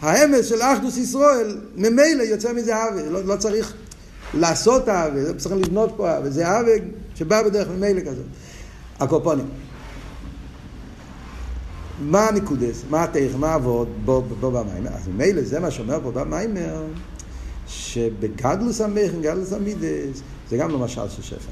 האמס 0.00 0.46
של 0.46 0.62
אחדוס 0.62 0.96
ישראל, 0.96 1.58
ממילא 1.76 2.22
יוצא 2.22 2.52
מזה 2.52 2.88
אבי, 2.88 3.08
לא, 3.10 3.24
לא 3.24 3.36
צריך 3.36 3.72
לעשות 4.34 4.88
לא 4.88 5.32
צריך 5.38 5.54
לבנות 5.54 5.92
פה 5.96 6.18
אבי, 6.18 6.30
זה 6.30 6.60
אבי 6.60 6.80
שבא 7.20 7.42
בדרך 7.42 7.68
ממילא 7.68 8.00
כזאת. 8.00 8.24
הקופונים. 9.00 9.46
מה 12.00 12.28
הנקודס, 12.28 12.82
מה 12.90 13.04
התך, 13.04 13.30
מה 13.38 13.54
עבוד 13.54 13.88
בו, 14.04 14.22
בו 14.22 14.50
במיימר? 14.50 14.90
אז 14.90 15.08
ממילא 15.08 15.42
זה 15.42 15.60
מה 15.60 15.70
שאומר 15.70 15.98
פה 16.02 16.10
במיימר, 16.10 16.84
שבגדלוס 17.68 18.80
המכן, 18.80 19.22
גדלוס 19.22 19.52
המידס, 19.52 20.22
זה 20.50 20.56
גם 20.56 20.70
לא 20.70 20.78
משל 20.78 21.08
של 21.08 21.22
שפע. 21.22 21.50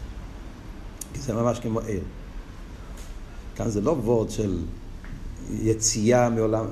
כי 1.15 1.21
זה 1.21 1.35
ממש 1.35 1.59
כמו 1.59 1.81
עיר. 1.81 2.01
כאן 3.57 3.69
זה 3.69 3.81
לא 3.81 3.91
וורד 3.91 4.31
של 4.31 4.59
יציאה 5.63 6.31
מעולם, 6.31 6.67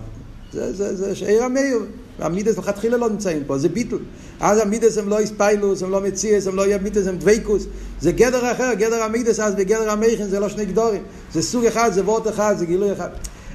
זה, 0.53 0.73
זה, 0.73 0.97
זה 0.97 1.15
שעיר 1.15 1.45
המאיר. 1.45 1.79
המידס 2.19 2.59
לכתחילה 2.59 2.97
לא 2.97 3.11
נמצאים 3.11 3.43
פה, 3.47 3.59
זה 3.59 3.69
ביטול. 3.69 4.03
אז 4.41 4.59
המידס 4.59 4.99
הם 4.99 5.09
לא 5.09 5.19
איספיילוס, 5.19 5.83
הם 5.83 5.91
לא 5.91 6.01
מציאס, 6.01 6.47
הם 6.47 6.57
לא 6.57 6.65
מידס, 6.83 7.07
הם 7.07 7.17
דבייקוס. 7.17 7.67
זה 8.01 8.13
גדר 8.13 8.53
אחר, 8.53 8.75
גדר 8.75 9.03
המידס 9.03 9.41
אז 9.41 9.55
בגדר 9.55 9.91
המכן 9.91 10.29
זה 10.29 10.41
לא 10.41 10.49
שני 10.49 10.65
גדורים. 10.65 11.03
זה 11.33 11.43
סוג 11.43 11.65
אחד, 11.65 11.91
זה 11.93 12.05
וורט 12.05 12.29
אחד, 12.29 12.55
זה 12.59 12.67
גילוי 12.67 12.93
אחד. 12.93 13.09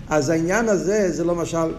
אז 0.09 0.29
העניין 0.29 0.69
הזה 0.69 1.11
זה 1.11 1.23
לא 1.23 1.35
משל, 1.35 1.73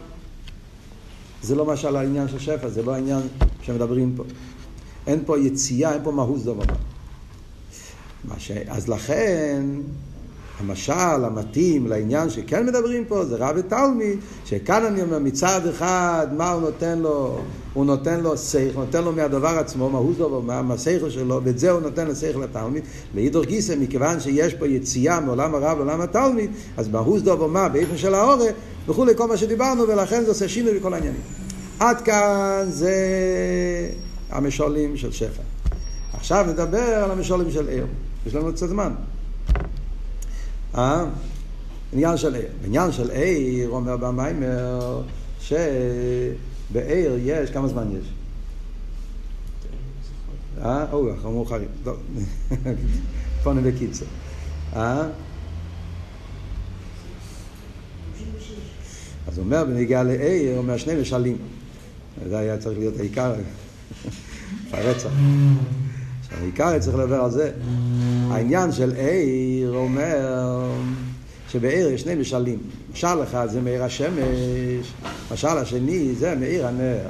זה 1.42 1.54
לא 1.54 1.64
משל 1.64 1.96
העניין 1.96 2.28
של 2.28 2.38
שפע, 2.38 2.68
זה 2.68 2.82
לא 2.82 2.94
העניין 2.94 3.22
שמדברים 3.62 4.14
פה. 4.16 4.24
אין 5.06 5.22
פה 5.26 5.38
יציאה, 5.38 5.92
אין 5.92 6.00
פה 6.04 6.10
מהות 6.10 6.44
דבר. 6.44 6.64
ש... 8.38 8.50
אז 8.68 8.88
לכן, 8.88 9.66
המשל 10.60 10.92
המתאים 11.24 11.86
לעניין 11.86 12.30
שכן 12.30 12.66
מדברים 12.66 13.04
פה 13.04 13.24
זה 13.24 13.36
רב 13.36 13.56
ותלמיד, 13.58 14.18
שכאן 14.44 14.84
אני 14.84 15.02
אומר 15.02 15.18
מצד 15.18 15.66
אחד 15.66 16.26
מה 16.36 16.50
הוא 16.50 16.62
נותן 16.62 16.98
לו, 16.98 17.38
הוא 17.74 17.84
נותן 17.84 18.20
לו 18.20 18.36
שכל, 18.36 18.80
נותן 18.80 19.04
לו 19.04 19.12
מהדבר 19.12 19.58
עצמו, 19.58 19.90
מהות 19.90 20.18
דבר, 20.18 20.40
מה, 20.40 20.62
מהשכל 20.62 21.10
שלו, 21.10 21.40
ואת 21.44 21.58
זה 21.58 21.70
הוא 21.70 21.80
נותן 21.80 22.06
לשכל 22.06 22.38
לתלמיד. 22.38 22.82
לאידור 23.14 23.44
גיסא, 23.44 23.74
מכיוון 23.80 24.20
שיש 24.20 24.54
פה 24.54 24.66
יציאה 24.66 25.20
מעולם 25.20 25.54
הרב 25.54 25.78
לעולם 25.78 26.00
התלמיד, 26.00 26.50
אז 26.76 26.88
מהות 26.88 27.22
דבר 27.22 27.46
מה, 27.46 27.68
באיפן 27.68 27.96
של 27.96 28.14
האורה, 28.14 28.46
וכולי, 28.88 29.16
כל 29.16 29.28
מה 29.28 29.36
שדיברנו, 29.36 29.88
ולכן 29.88 30.22
זה 30.24 30.28
עושה 30.28 30.48
שינוי 30.48 30.78
בכל 30.78 30.94
העניינים. 30.94 31.20
עד 31.80 32.00
כאן 32.00 32.66
זה 32.68 32.94
המשולים 34.30 34.96
של 34.96 35.12
שפע. 35.12 35.42
עכשיו 36.14 36.46
נדבר 36.48 36.78
על 37.04 37.10
המשולים 37.10 37.50
של 37.50 37.68
עיר. 37.68 37.86
יש 38.26 38.34
לנו 38.34 38.52
קצת 38.52 38.68
זמן. 38.68 38.92
אה? 40.78 41.04
עניין 41.92 42.16
של 42.16 42.34
עיר. 42.34 42.48
עניין 42.64 42.92
של 42.92 43.10
עיר, 43.10 43.68
אומר 43.68 43.96
במיימר, 43.96 45.02
שבעיר 45.40 47.18
יש, 47.22 47.50
כמה 47.50 47.68
זמן 47.68 47.88
יש? 47.98 48.12
אה? 50.64 50.92
או, 50.92 51.12
אנחנו 51.12 51.32
מאוחרים. 51.32 51.68
טוב. 51.84 51.96
פונה 53.42 53.60
בקיצור. 53.60 54.08
אה? 54.76 55.02
אז 59.26 59.38
הוא 59.38 59.44
אומר, 59.44 59.64
בנגיעה 59.64 60.02
לעיר, 60.02 60.50
הוא 60.50 60.58
אומר 60.58 60.76
שני 60.76 61.00
משלים. 61.00 61.36
זה 62.28 62.38
היה 62.38 62.58
צריך 62.58 62.78
להיות 62.78 62.94
העיקר, 62.98 63.34
הרצח. 64.72 65.10
העיקר 66.40 66.78
צריך 66.78 66.96
לדבר 66.96 67.20
על 67.20 67.30
זה. 67.30 67.50
העניין 68.30 68.72
של 68.72 68.92
עיר 68.96 69.74
אומר 69.74 70.70
שבעיר 71.48 71.88
יש 71.88 72.00
שני 72.00 72.14
משלים. 72.14 72.58
משל 72.92 73.22
אחד 73.22 73.48
זה 73.50 73.60
מאיר 73.60 73.84
השמש, 73.84 74.92
משל 75.32 75.58
השני 75.58 76.14
זה 76.14 76.34
מאיר 76.34 76.66
הנר. 76.66 77.08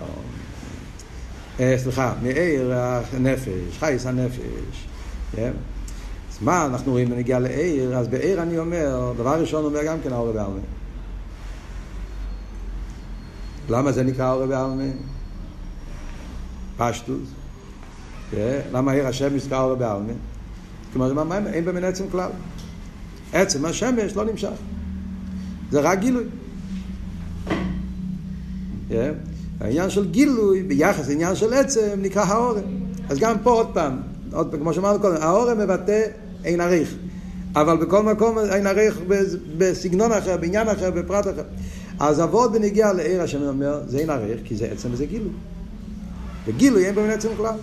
אה, 1.60 1.74
סליחה, 1.78 2.14
מאיר 2.22 2.72
הנפש, 3.12 3.78
חייס 3.78 4.06
הנפש. 4.06 4.86
כן? 5.36 5.52
אז 6.30 6.38
מה 6.40 6.66
אנחנו 6.66 6.92
רואים 6.92 7.10
בנגיעה 7.10 7.38
לעיר? 7.38 7.98
אז 7.98 8.08
בעיר 8.08 8.42
אני 8.42 8.58
אומר, 8.58 9.12
דבר 9.16 9.40
ראשון 9.40 9.64
אומר 9.64 9.84
גם 9.84 9.96
כן 10.04 10.12
האור 10.12 10.32
בעלמא. 10.32 10.60
למה 13.68 13.92
זה 13.92 14.02
נקרא 14.02 14.24
האור 14.24 14.46
בעלמא? 14.46 14.84
פשטוס. 16.76 17.41
למה 18.72 18.92
עיר 18.92 19.06
השמש 19.06 19.46
נקרא 19.46 19.60
אור 19.60 19.74
בעלמא? 19.74 20.12
כלומר, 20.92 21.24
מה, 21.24 21.38
אין 21.52 21.64
במין 21.64 21.84
עצם 21.84 22.04
כלל. 22.10 22.30
עצם 23.32 23.64
השמש 23.64 24.16
לא 24.16 24.24
נמשך. 24.24 24.50
זה 25.70 25.80
רק 25.80 25.98
גילוי. 25.98 26.24
העניין 29.60 29.90
של 29.90 30.10
גילוי 30.10 30.62
ביחס 30.62 31.08
לעניין 31.08 31.36
של 31.36 31.52
עצם 31.52 31.98
נקרא 31.98 32.22
האורם. 32.22 32.62
אז 33.08 33.18
גם 33.18 33.36
פה 33.42 33.50
עוד 33.50 33.66
פעם, 33.74 33.96
עוד 34.32 34.50
פעם, 34.50 34.60
כמו 34.60 34.74
שאמרנו 34.74 35.00
קודם, 35.00 35.16
האורם 35.20 35.58
מבטא 35.58 36.02
אין 36.44 36.60
עריך. 36.60 36.94
אבל 37.54 37.76
בכל 37.76 38.02
מקום 38.02 38.38
אין 38.38 38.66
עריך 38.66 39.00
בסגנון 39.58 40.12
אחר, 40.12 40.36
בעניין 40.36 40.68
אחר, 40.68 40.90
בפרט 40.90 41.26
אחר. 41.26 41.42
אז 42.00 42.20
אבות 42.20 42.52
בנגיעה 42.52 42.92
לעיר 42.92 43.22
השם 43.22 43.42
אומר, 43.42 43.80
זה 43.86 43.98
אין 43.98 44.10
עריך, 44.10 44.40
כי 44.44 44.56
זה 44.56 44.66
עצם 44.66 44.88
וזה 44.92 45.06
גילוי. 45.06 45.32
וגילוי 46.46 46.86
אין 46.86 46.94
במין 46.94 47.10
עצם 47.10 47.28
כלל. 47.36 47.54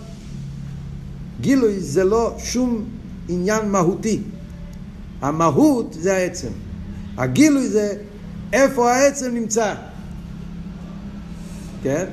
גילוי 1.40 1.80
זה 1.80 2.04
לא 2.04 2.34
שום 2.38 2.84
עניין 3.28 3.68
מהותי. 3.68 4.20
המהות 5.22 5.96
זה 6.00 6.16
העצם. 6.16 6.48
הגילוי 7.16 7.68
זה 7.68 7.94
איפה 8.52 8.92
העצם 8.92 9.34
נמצא. 9.34 9.74
כן? 11.82 12.04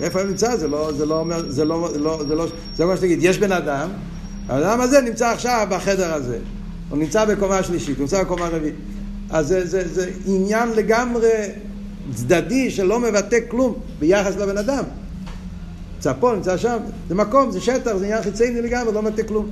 איפה 0.00 0.20
הוא 0.20 0.28
נמצא? 0.28 0.56
זה 0.56 0.68
לא, 0.68 0.92
זה 0.92 1.06
לא 1.06 1.20
אומר, 1.20 1.50
זה 1.50 1.64
לא, 1.64 1.88
לא, 1.96 2.22
זה 2.28 2.34
לא, 2.34 2.46
זה 2.76 2.84
מה 2.84 2.96
שתגיד, 2.96 3.18
יש 3.22 3.38
בן 3.38 3.52
אדם, 3.52 3.88
הבן 4.48 4.62
אדם 4.62 4.80
הזה 4.80 5.00
נמצא 5.00 5.28
עכשיו 5.28 5.66
בחדר 5.70 6.14
הזה. 6.14 6.38
הוא 6.90 6.98
נמצא 6.98 7.24
בקומה 7.24 7.62
שלישית, 7.62 7.96
הוא 7.96 8.02
נמצא 8.02 8.22
בקומה 8.22 8.48
רביעית. 8.48 8.74
אז 9.30 9.46
זה, 9.48 9.66
זה, 9.66 9.94
זה 9.94 10.10
עניין 10.26 10.68
לגמרי 10.68 11.30
צדדי 12.14 12.70
שלא 12.70 13.00
מבטא 13.00 13.38
כלום 13.48 13.74
ביחס 13.98 14.36
לבן 14.36 14.58
אדם. 14.58 14.84
נמצא 15.94 16.12
פה, 16.20 16.32
נמצא 16.36 16.56
שם, 16.56 16.78
זה 17.08 17.14
מקום, 17.14 17.50
זה 17.50 17.60
שטח, 17.60 17.96
זה 17.96 18.04
עניין 18.04 18.22
חיצייני 18.22 18.62
לגמרי, 18.62 18.92
לא 18.94 19.02
מטה 19.02 19.22
כלום. 19.22 19.50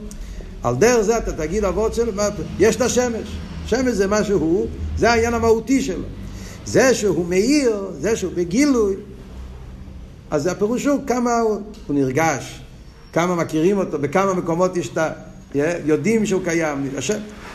על 0.62 0.74
דרך 0.76 1.00
זה 1.00 1.18
אתה 1.18 1.32
תגיד 1.32 1.64
אבות 1.64 1.94
שלו, 1.94 2.12
יש 2.58 2.76
את 2.76 2.80
השמש. 2.80 3.36
שמש 3.66 3.92
זה 3.92 4.06
מה 4.06 4.24
שהוא, 4.24 4.66
זה 4.98 5.10
העניין 5.10 5.34
המהותי 5.34 5.82
שלו. 5.82 6.04
זה 6.66 6.94
שהוא 6.94 7.26
מאיר, 7.26 7.90
זה 8.00 8.16
שהוא 8.16 8.32
בגילוי, 8.34 8.96
אז 10.30 10.46
הפירוש 10.46 10.86
הוא 10.86 11.00
כמה 11.06 11.38
הוא, 11.38 11.60
הוא 11.86 11.96
נרגש, 11.96 12.60
כמה 13.12 13.34
מכירים 13.34 13.78
אותו, 13.78 13.98
בכמה 13.98 14.34
מקומות 14.34 14.76
יש 14.76 14.88
את 14.88 14.98
ה... 14.98 15.10
יודעים 15.84 16.26
שהוא 16.26 16.42
קיים. 16.44 16.88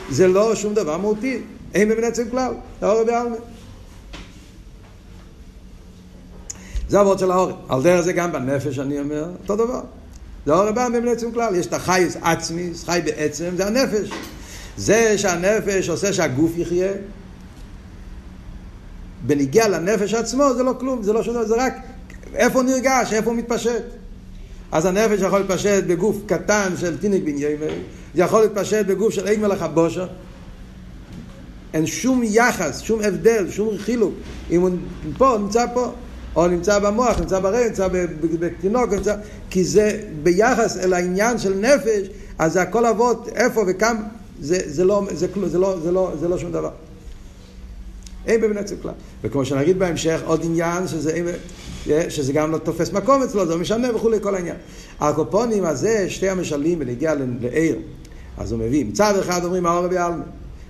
זה 0.09 0.27
לא 0.27 0.55
שום 0.55 0.73
דבר 0.73 0.97
מהותי, 0.97 1.39
אין 1.73 1.89
בבן 1.89 2.03
עצם 2.03 2.29
כלל, 2.31 2.53
זה 2.81 2.89
אורי 2.89 3.05
בעלמא. 3.05 3.35
זה 6.89 6.99
הוורד 6.99 7.19
של 7.19 7.31
האור. 7.31 7.51
על 7.69 7.83
דרך 7.83 8.01
זה 8.01 8.13
גם 8.13 8.31
בנפש 8.31 8.79
אני 8.79 8.99
אומר, 8.99 9.25
אותו 9.41 9.55
דבר. 9.55 9.81
זה 10.45 10.53
האור 10.53 10.71
בא 10.71 10.89
במעצם 10.89 11.31
כלל. 11.31 11.55
יש 11.55 11.65
את 11.65 11.73
החייס 11.73 12.17
עצמי, 12.21 12.69
חי 12.85 12.99
בעצם, 13.05 13.49
זה 13.55 13.67
הנפש. 13.67 14.09
זה 14.77 15.17
שהנפש 15.17 15.89
עושה 15.89 16.13
שהגוף 16.13 16.51
יחיה, 16.57 16.91
בניגיע 19.25 19.67
לנפש 19.67 20.13
עצמו 20.13 20.53
זה 20.53 20.63
לא 20.63 20.73
כלום, 20.79 21.03
זה 21.03 21.13
לא 21.13 21.21
דבר, 21.21 21.45
זה 21.45 21.55
רק 21.55 21.73
איפה 22.35 22.63
נרגש, 22.63 23.13
איפה 23.13 23.33
מתפשט. 23.33 23.83
אז 24.71 24.85
הנפש 24.85 25.21
יכול 25.21 25.39
להתפשט 25.39 25.83
בגוף 25.87 26.17
קטן 26.25 26.73
של 26.77 26.97
תינוק 26.97 27.23
בן 27.23 27.37
ימי, 27.37 27.65
זה 28.15 28.21
יכול 28.21 28.41
להתפשט 28.41 28.85
בגוף 28.85 29.13
של 29.13 29.27
אין 29.27 29.41
מלאך 29.41 29.61
הבושר. 29.61 30.07
אין 31.73 31.85
שום 31.85 32.21
יחס, 32.23 32.81
שום 32.81 33.01
הבדל, 33.01 33.51
שום 33.51 33.77
חילוק. 33.77 34.13
אם 34.51 34.61
הוא 34.61 34.69
פה, 35.17 35.37
נמצא 35.39 35.65
פה. 35.73 35.91
או 36.37 36.47
נמצא 36.47 36.79
במוח, 36.79 37.19
נמצא 37.19 37.39
ברגע, 37.39 37.67
נמצא 37.67 37.87
בתינוק, 38.39 38.93
נמצא... 38.93 39.15
כי 39.49 39.63
זה 39.63 40.01
ביחס 40.23 40.77
אל 40.77 40.93
העניין 40.93 41.37
של 41.37 41.53
נפש, 41.53 42.07
אז 42.39 42.53
זה 42.53 42.61
הכל 42.61 42.85
אבות, 42.85 43.29
איפה 43.35 43.63
וכמה, 43.67 43.99
זה, 44.41 44.59
זה, 44.65 44.85
לא, 44.85 45.03
זה, 45.13 45.27
זה, 45.45 45.57
לא, 45.57 45.79
זה, 45.79 45.91
לא, 45.91 46.11
זה 46.19 46.27
לא 46.27 46.37
שום 46.37 46.51
דבר. 46.51 46.69
אין 48.27 48.41
בבני 48.41 48.59
כלל. 48.81 48.91
וכמו 49.23 49.45
שנגיד 49.45 49.79
בהמשך, 49.79 50.21
עוד 50.25 50.41
עניין 50.43 50.87
שזה, 50.87 51.33
שזה 52.09 52.33
גם 52.33 52.51
לא 52.51 52.57
תופס 52.57 52.91
מקום 52.91 53.23
אצלו, 53.23 53.45
זה 53.45 53.53
לא 53.53 53.61
משנה 53.61 53.95
וכולי 53.95 54.17
כל 54.21 54.35
העניין. 54.35 54.55
הקופונים 54.99 55.65
הזה, 55.65 56.09
שתי 56.09 56.29
המשלים 56.29 56.79
בנגיע 56.79 57.13
לעיר. 57.41 57.79
אז 58.37 58.51
הוא 58.51 58.59
מביא, 58.59 58.85
מצד 58.85 59.17
אחד 59.19 59.45
אומרים 59.45 59.65
האור 59.65 59.87
בעלמא, 59.87 60.23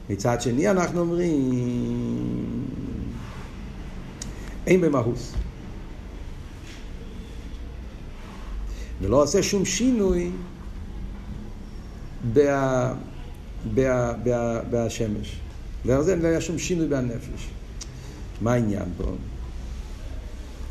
מצד 0.09 0.41
שני 0.41 0.69
אנחנו 0.69 0.99
אומרים 0.99 1.51
אין 4.67 4.81
במהוס. 4.81 5.33
ולא 9.01 9.23
עושה 9.23 9.43
שום 9.43 9.65
שינוי 9.65 10.31
בה, 12.33 12.93
בה, 13.73 14.13
בה, 14.23 14.59
בהשמש. 14.69 15.39
ועל 15.85 16.03
זה 16.03 16.15
לא 16.15 16.27
היה 16.27 16.41
שום 16.41 16.59
שינוי 16.59 16.87
בנפש. 16.87 17.49
מה 18.41 18.53
העניין 18.53 18.85
פה? 18.97 19.03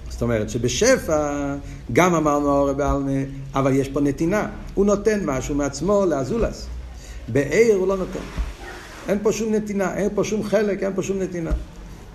זאת 0.08 0.22
אומרת 0.22 0.50
שבשפע 0.50 1.54
גם 1.92 2.14
אמרנו 2.14 2.50
האור 2.50 2.72
בעלמה, 2.72 3.10
אבל 3.54 3.72
יש 3.72 3.88
פה 3.88 4.00
נתינה. 4.00 4.48
הוא 4.74 4.86
נותן 4.86 5.20
משהו 5.24 5.54
מעצמו 5.54 6.06
לאזולס. 6.06 6.66
בעיר 7.28 7.76
הוא 7.76 7.88
לא 7.88 7.96
נותן. 7.96 8.20
אין 9.08 9.18
פה 9.22 9.32
שום 9.32 9.54
נתינה, 9.54 9.94
אין 9.96 10.08
פה 10.14 10.24
שום 10.24 10.42
חלק, 10.42 10.82
אין 10.82 10.92
פה 10.94 11.02
שום 11.02 11.18
נתינה. 11.18 11.50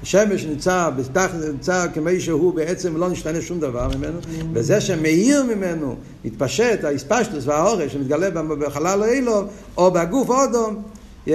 השמש 0.04 0.45
נמצא, 0.45 0.89
בתח, 0.89 1.32
נמצא 1.52 1.88
כמי 1.93 2.20
שהוא 2.20 2.54
בעצם 2.54 2.97
לא 2.97 3.10
נשתנה 3.10 3.41
שום 3.41 3.60
דבר 3.60 3.89
ממנו, 3.97 4.20
וזה 4.54 4.82
שמאיר 4.82 5.43
ממנו, 5.43 5.95
מתפשט, 6.26 6.84
האספשטוס 6.84 7.47
והאורש 7.47 7.93
שמתגלה 7.93 8.30
בחלל 8.32 9.04
האילו, 9.04 9.43
או 9.78 9.91
בגוף 9.91 10.30
אודום, 10.30 10.84
yeah, 11.28 11.32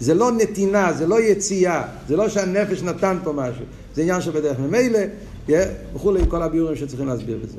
זה 0.00 0.14
לא 0.14 0.32
נתינה, 0.32 0.92
זה 0.92 1.06
לא 1.06 1.20
יציאה, 1.20 1.82
זה 2.08 2.16
לא 2.16 2.28
שהנפש 2.28 2.82
נתן 2.82 3.16
פה 3.24 3.32
משהו, 3.32 3.64
זה 3.94 4.02
עניין 4.02 4.20
שבדרך 4.20 4.58
ממילא, 4.58 4.98
yeah, 5.48 5.52
וכולי, 5.94 6.20
כל 6.28 6.42
הביאורים 6.42 6.76
שצריכים 6.76 7.06
להסביר 7.06 7.38
בזה. 7.44 7.58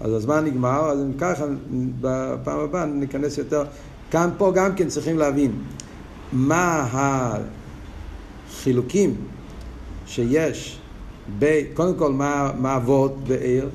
אז 0.00 0.12
הזמן 0.12 0.44
נגמר, 0.44 0.90
אז 0.90 0.98
ככה 1.18 1.44
בפעם 2.00 2.60
הבאה 2.60 2.86
ניכנס 2.86 3.38
יותר, 3.38 3.64
כאן 4.10 4.30
פה 4.38 4.52
גם 4.54 4.74
כן 4.74 4.88
צריכים 4.88 5.18
להבין 5.18 5.52
מה 6.32 6.86
החילוקים 8.56 9.14
שיש, 10.06 10.78
ב, 11.38 11.62
קודם 11.74 11.94
כל 11.94 12.12
מה, 12.12 12.52
מה 12.58 12.76
אבות 12.76 13.16
בעיר, 13.28 13.68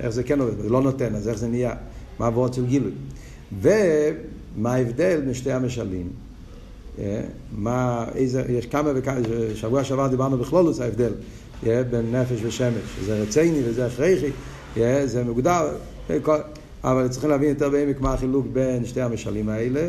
איך 0.00 0.08
זה 0.08 0.22
כן 0.22 0.40
עובד, 0.40 0.60
זה 0.60 0.68
לא 0.68 0.82
נותן, 0.82 1.14
אז 1.14 1.28
איך 1.28 1.38
זה 1.38 1.48
נהיה, 1.48 1.74
מה 2.18 2.28
אבות 2.28 2.54
של 2.54 2.66
גילוי, 2.66 2.92
ומה 3.60 4.74
ההבדל 4.74 5.20
בין 5.20 5.34
שתי 5.34 5.52
המשלים, 5.52 6.08
אה, 6.98 7.20
מה, 7.52 8.04
איזה, 8.14 8.44
יש 8.48 8.66
כמה 8.66 8.90
וכמה, 8.94 9.16
שבוע 9.54 9.84
שעבר 9.84 10.06
דיברנו 10.06 10.38
בכלולוס 10.38 10.80
ההבדל 10.80 11.12
yeah, 11.62 11.66
בין 11.90 12.14
נפש 12.14 12.38
ושמש, 12.42 12.82
שזה 13.00 13.22
רציני 13.22 13.60
וזה 13.64 13.86
הכרחי, 13.86 14.30
yeah, 14.76 14.80
זה 15.04 15.24
מוגדר, 15.24 15.68
אבל 16.84 17.08
צריכים 17.08 17.30
להבין 17.30 17.48
יותר 17.48 17.70
בעמק 17.70 18.00
מה 18.00 18.12
החילוק 18.12 18.46
בין 18.52 18.84
שתי 18.84 19.00
המשלים 19.00 19.48
האלה, 19.48 19.88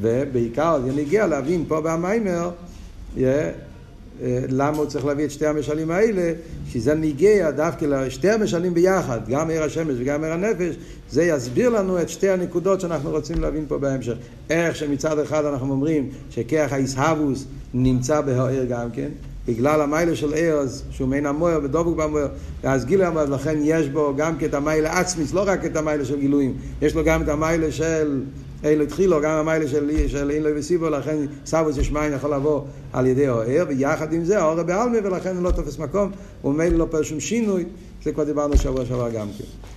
ובעיקר 0.00 0.76
אני 0.76 1.02
הגיע 1.02 1.26
להבין 1.26 1.64
פה 1.68 1.80
במיימר, 1.80 2.50
למה 4.48 4.76
הוא 4.78 4.86
צריך 4.86 5.04
להביא 5.04 5.24
את 5.24 5.30
שתי 5.30 5.46
המשלים 5.46 5.90
האלה, 5.90 6.32
שזה 6.68 6.94
ניגע 6.94 7.50
דווקא 7.50 7.84
לשתי 7.84 8.30
המשלים 8.30 8.74
ביחד, 8.74 9.20
גם 9.28 9.50
עיר 9.50 9.62
השמש 9.62 9.94
וגם 9.98 10.24
עיר 10.24 10.32
הנפש, 10.32 10.76
זה 11.10 11.24
יסביר 11.24 11.68
לנו 11.68 12.02
את 12.02 12.08
שתי 12.08 12.28
הנקודות 12.28 12.80
שאנחנו 12.80 13.10
רוצים 13.10 13.40
להבין 13.40 13.64
פה 13.68 13.78
בהמשך. 13.78 14.14
איך 14.50 14.76
שמצד 14.76 15.18
אחד 15.18 15.44
אנחנו 15.44 15.72
אומרים 15.72 16.08
שכיח 16.30 16.72
האיסהבוס 16.72 17.44
נמצא 17.74 18.20
בהעיר 18.20 18.64
גם 18.64 18.90
כן, 18.90 19.08
בגלל 19.48 19.80
המיילה 19.80 20.16
של 20.16 20.32
ערס, 20.36 20.82
שהוא 20.90 21.08
מעין 21.08 21.26
המויר 21.26 21.60
ודבוק 21.64 21.96
במויר, 21.96 22.28
אז 22.62 22.84
גילה 22.84 23.08
המויר, 23.08 23.24
לכן 23.24 23.58
יש 23.62 23.88
בו 23.88 24.14
גם 24.16 24.38
כן 24.38 24.46
את 24.46 24.54
המיילה 24.54 25.00
עצמיס, 25.00 25.32
לא 25.32 25.44
רק 25.46 25.64
את 25.64 25.76
המיילה 25.76 26.04
של 26.04 26.20
גילויים, 26.20 26.54
יש 26.82 26.94
לו 26.94 27.04
גם 27.04 27.22
את 27.22 27.28
המיילה 27.28 27.72
של 27.72 28.22
אלו 28.64 28.84
התחילו, 28.84 29.20
גם 29.20 29.30
המיילה 29.30 29.68
של, 29.68 30.30
אין 30.30 30.42
לו 30.42 30.50
וסיבו, 30.56 30.90
לכן 30.90 31.16
סבוס 31.46 31.76
יש 31.76 31.92
מים 31.92 32.12
יכול 32.12 32.34
לבוא 32.34 32.62
על 32.92 33.06
ידי 33.06 33.26
האור, 33.26 33.42
ויחד 33.68 34.12
עם 34.12 34.24
זה 34.24 34.42
האור 34.42 34.62
בעלמי, 34.62 34.98
ולכן 34.98 35.36
הוא 35.36 35.44
לא 35.44 35.50
תופס 35.50 35.78
מקום, 35.78 36.10
ומילא 36.44 36.78
לא 36.78 36.86
פועל 36.90 37.02
שום 37.02 37.20
שינוי, 37.20 37.64
זה 38.04 38.12
כבר 38.12 38.24
דיברנו 38.24 38.56
שבוע 38.56 38.84
שעבר 38.86 39.10
גם 39.10 39.28
כן. 39.38 39.71